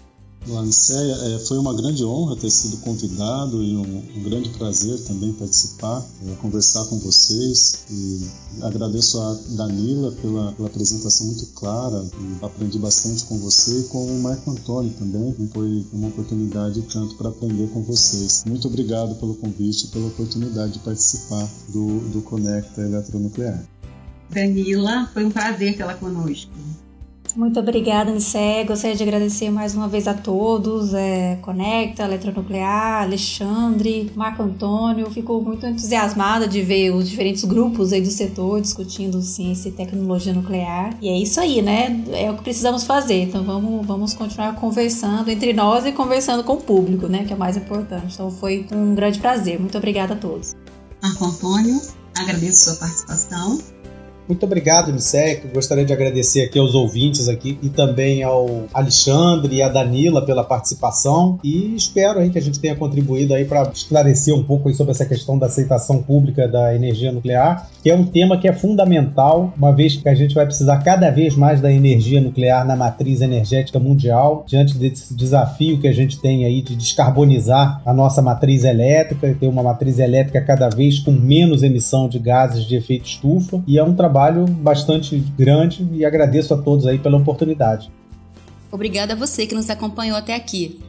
Lancéia, 0.47 1.13
é, 1.13 1.39
foi 1.39 1.59
uma 1.59 1.75
grande 1.75 2.05
honra 2.05 2.37
ter 2.37 2.51
sido 2.51 2.77
convidado 2.79 3.63
e 3.63 3.77
um, 3.77 3.97
um 4.17 4.23
grande 4.23 4.51
prazer 4.51 4.99
também 5.05 5.33
participar, 5.33 6.05
é, 6.27 6.35
conversar 6.37 6.85
com 6.87 6.99
vocês 6.99 7.85
e 7.91 8.29
agradeço 8.63 9.19
a 9.21 9.39
Danila 9.57 10.13
pela, 10.13 10.53
pela, 10.53 10.69
apresentação 10.69 11.27
muito 11.27 11.47
clara 11.55 12.05
aprendi 12.43 12.79
bastante 12.79 13.25
com 13.25 13.39
você 13.39 13.81
e 13.81 13.85
com 13.85 14.05
o 14.07 14.23
Marco 14.23 14.51
Antônio 14.51 14.93
também, 14.99 15.35
foi 15.53 15.87
uma 15.93 16.09
oportunidade 16.09 16.83
tanto 16.93 17.15
para 17.17 17.29
aprender 17.29 17.69
com 17.69 17.83
vocês. 17.83 18.45
Muito 18.47 18.69
obrigado 18.69 19.15
pelo 19.17 19.35
convite 19.35 19.87
e 19.87 19.89
pela 19.89 20.07
oportunidade 20.09 20.75
de 20.75 20.79
participar 20.81 21.49
do, 21.69 22.01
do 22.11 22.23
Conecta 22.23 22.83
Eletronuclear. 22.83 23.65
Danila, 24.31 25.09
foi 25.13 25.25
um 25.25 25.31
prazer 25.31 25.77
tê-la 25.77 25.95
conosco. 25.95 26.51
Muito 27.37 27.59
obrigada, 27.59 28.13
Nissé. 28.13 28.63
Gostaria 28.63 28.95
de 28.95 29.03
agradecer 29.03 29.51
mais 29.51 29.75
uma 29.75 29.89
vez 29.89 30.07
a 30.07 30.15
todos, 30.15 30.95
é, 30.95 31.37
Conecta, 31.43 32.05
Eletronuclear, 32.05 33.03
Alexandre, 33.03 34.13
Marco 34.15 34.43
Antônio. 34.43 35.11
Fico 35.11 35.41
muito 35.41 35.67
entusiasmada 35.67 36.47
de 36.47 36.63
ver 36.63 36.93
os 36.93 37.09
diferentes 37.09 37.45
grupos 37.45 37.93
aí 37.93 38.01
do 38.01 38.11
setor 38.11 38.61
discutindo 38.61 39.21
ciência 39.21 39.69
e 39.69 39.73
tecnologia 39.73 40.33
nuclear. 40.33 40.97
E 41.03 41.09
é 41.09 41.19
isso 41.19 41.41
aí, 41.41 41.61
né? 41.61 42.05
É 42.13 42.31
o 42.31 42.37
que 42.37 42.45
precisamos 42.45 42.85
fazer. 42.85 43.23
Então 43.23 43.43
vamos, 43.43 43.85
vamos 43.85 44.15
continuar 44.15 44.55
conversando 44.55 45.29
entre 45.29 45.53
nós 45.53 45.85
e 45.85 45.91
conversando 45.91 46.45
com 46.45 46.53
o 46.53 46.61
público, 46.61 47.09
né? 47.09 47.25
Que 47.25 47.33
é 47.33 47.37
o 47.37 47.39
mais 47.39 47.57
importante. 47.57 48.15
Então 48.15 48.31
foi 48.31 48.65
um 48.73 48.95
grande 48.95 49.19
prazer. 49.19 49.59
Muito 49.59 49.77
obrigada 49.77 50.15
a 50.15 50.17
todos. 50.17 50.55
Marco 51.03 51.25
Antônio, 51.25 51.81
agradeço 52.17 52.71
a 52.71 52.75
sua 52.75 52.77
participação. 52.77 53.59
Muito 54.27 54.47
obrigado, 54.47 54.91
Nisek. 54.91 55.49
Gostaria 55.53 55.85
de 55.85 55.93
agradecer 55.93 56.43
aqui 56.43 56.59
aos 56.59 56.75
ouvintes 56.75 57.29
aqui 57.29 57.59
e 57.63 57.69
também 57.69 58.23
ao 58.23 58.65
Alexandre 58.73 59.57
e 59.57 59.63
a 59.63 59.69
Danila 59.69 60.25
pela 60.25 60.43
participação 60.43 61.39
e 61.45 61.75
espero 61.77 62.21
aí 62.21 62.31
que 62.31 62.39
a 62.39 62.43
gente 62.43 62.59
tenha 62.59 62.75
contribuído 62.75 63.35
aí 63.35 63.45
para 63.45 63.71
esclarecer 63.71 64.35
um 64.35 64.43
pouco 64.43 64.73
sobre 64.73 64.93
essa 64.93 65.05
questão 65.05 65.39
da 65.39 65.45
aceitação 65.45 66.03
pública 66.03 66.49
da 66.49 66.75
energia 66.75 67.13
nuclear, 67.13 67.69
que 67.83 67.91
é 67.91 67.95
um 67.95 68.05
tema 68.05 68.39
que 68.39 68.49
é 68.49 68.53
fundamental, 68.55 69.53
uma 69.59 69.73
vez 69.73 69.97
que 69.97 70.09
a 70.09 70.15
gente 70.15 70.35
vai 70.35 70.47
precisar 70.47 70.79
cada 70.79 71.11
vez 71.11 71.37
mais 71.37 71.61
da 71.61 71.71
energia 71.71 72.19
nuclear 72.19 72.67
na 72.67 72.75
matriz 72.75 73.21
energética 73.21 73.79
mundial, 73.79 74.45
diante 74.47 74.79
desse 74.79 75.15
desafio 75.15 75.79
que 75.79 75.87
a 75.87 75.93
gente 75.93 76.19
tem 76.19 76.47
aí 76.47 76.63
de 76.63 76.75
descarbonizar 76.75 77.83
a 77.85 77.93
nossa 77.93 78.23
matriz 78.23 78.65
elétrica 78.65 79.29
e 79.29 79.35
ter 79.35 79.49
uma 79.49 79.63
matriz 79.63 79.99
elétrica 79.99 80.41
cada 80.41 80.71
vez 80.71 80.99
com 80.99 81.13
menos 81.13 81.63
emissão 81.63 82.09
de 82.09 82.19
gases 82.19 82.65
de 82.65 82.75
efeito 82.75 83.05
estufa, 83.05 83.63
e 83.67 83.79
é 83.79 83.85
um 83.85 83.95
trabalho 83.95 84.14
trabalho 84.15 84.47
bastante 84.47 85.19
grande 85.37 85.89
e 85.93 86.05
agradeço 86.05 86.55
a 86.55 86.57
todos 86.57 86.87
aí 86.87 87.01
pela 87.01 87.17
oportunidade. 87.17 87.91
Obrigada 88.71 89.15
a 89.15 89.17
você 89.17 89.45
que 89.45 89.57
nos 89.57 89.69
acompanhou 89.69 90.17
até 90.17 90.37
aqui. 90.37 90.81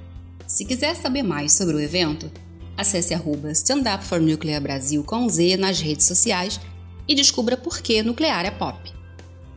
Se 0.46 0.64
quiser 0.64 0.96
saber 0.96 1.24
mais 1.24 1.54
sobre 1.54 1.76
o 1.76 1.80
evento, 1.80 2.30
acesse 2.78 3.16
arroba 3.16 3.50
Stand 3.52 3.82
Up 3.96 4.06
for 4.06 4.22
Nuclear 4.22 4.62
Brasil 4.62 5.04
com 5.04 5.28
Z 5.28 5.58
nas 5.58 5.80
redes 5.80 6.06
sociais 6.06 6.60
e 7.08 7.16
descubra 7.16 7.58
por 7.58 7.82
que 7.82 8.04
nuclear 8.04 8.46
é 8.46 8.52
pop. 8.52 8.78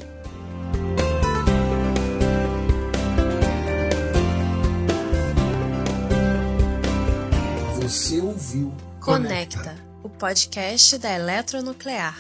Você 7.85 8.19
ouviu 8.19 8.73
Conecta, 8.99 9.59
Conecta, 9.59 9.77
o 10.03 10.09
podcast 10.09 10.97
da 10.97 11.13
Eletronuclear. 11.13 12.17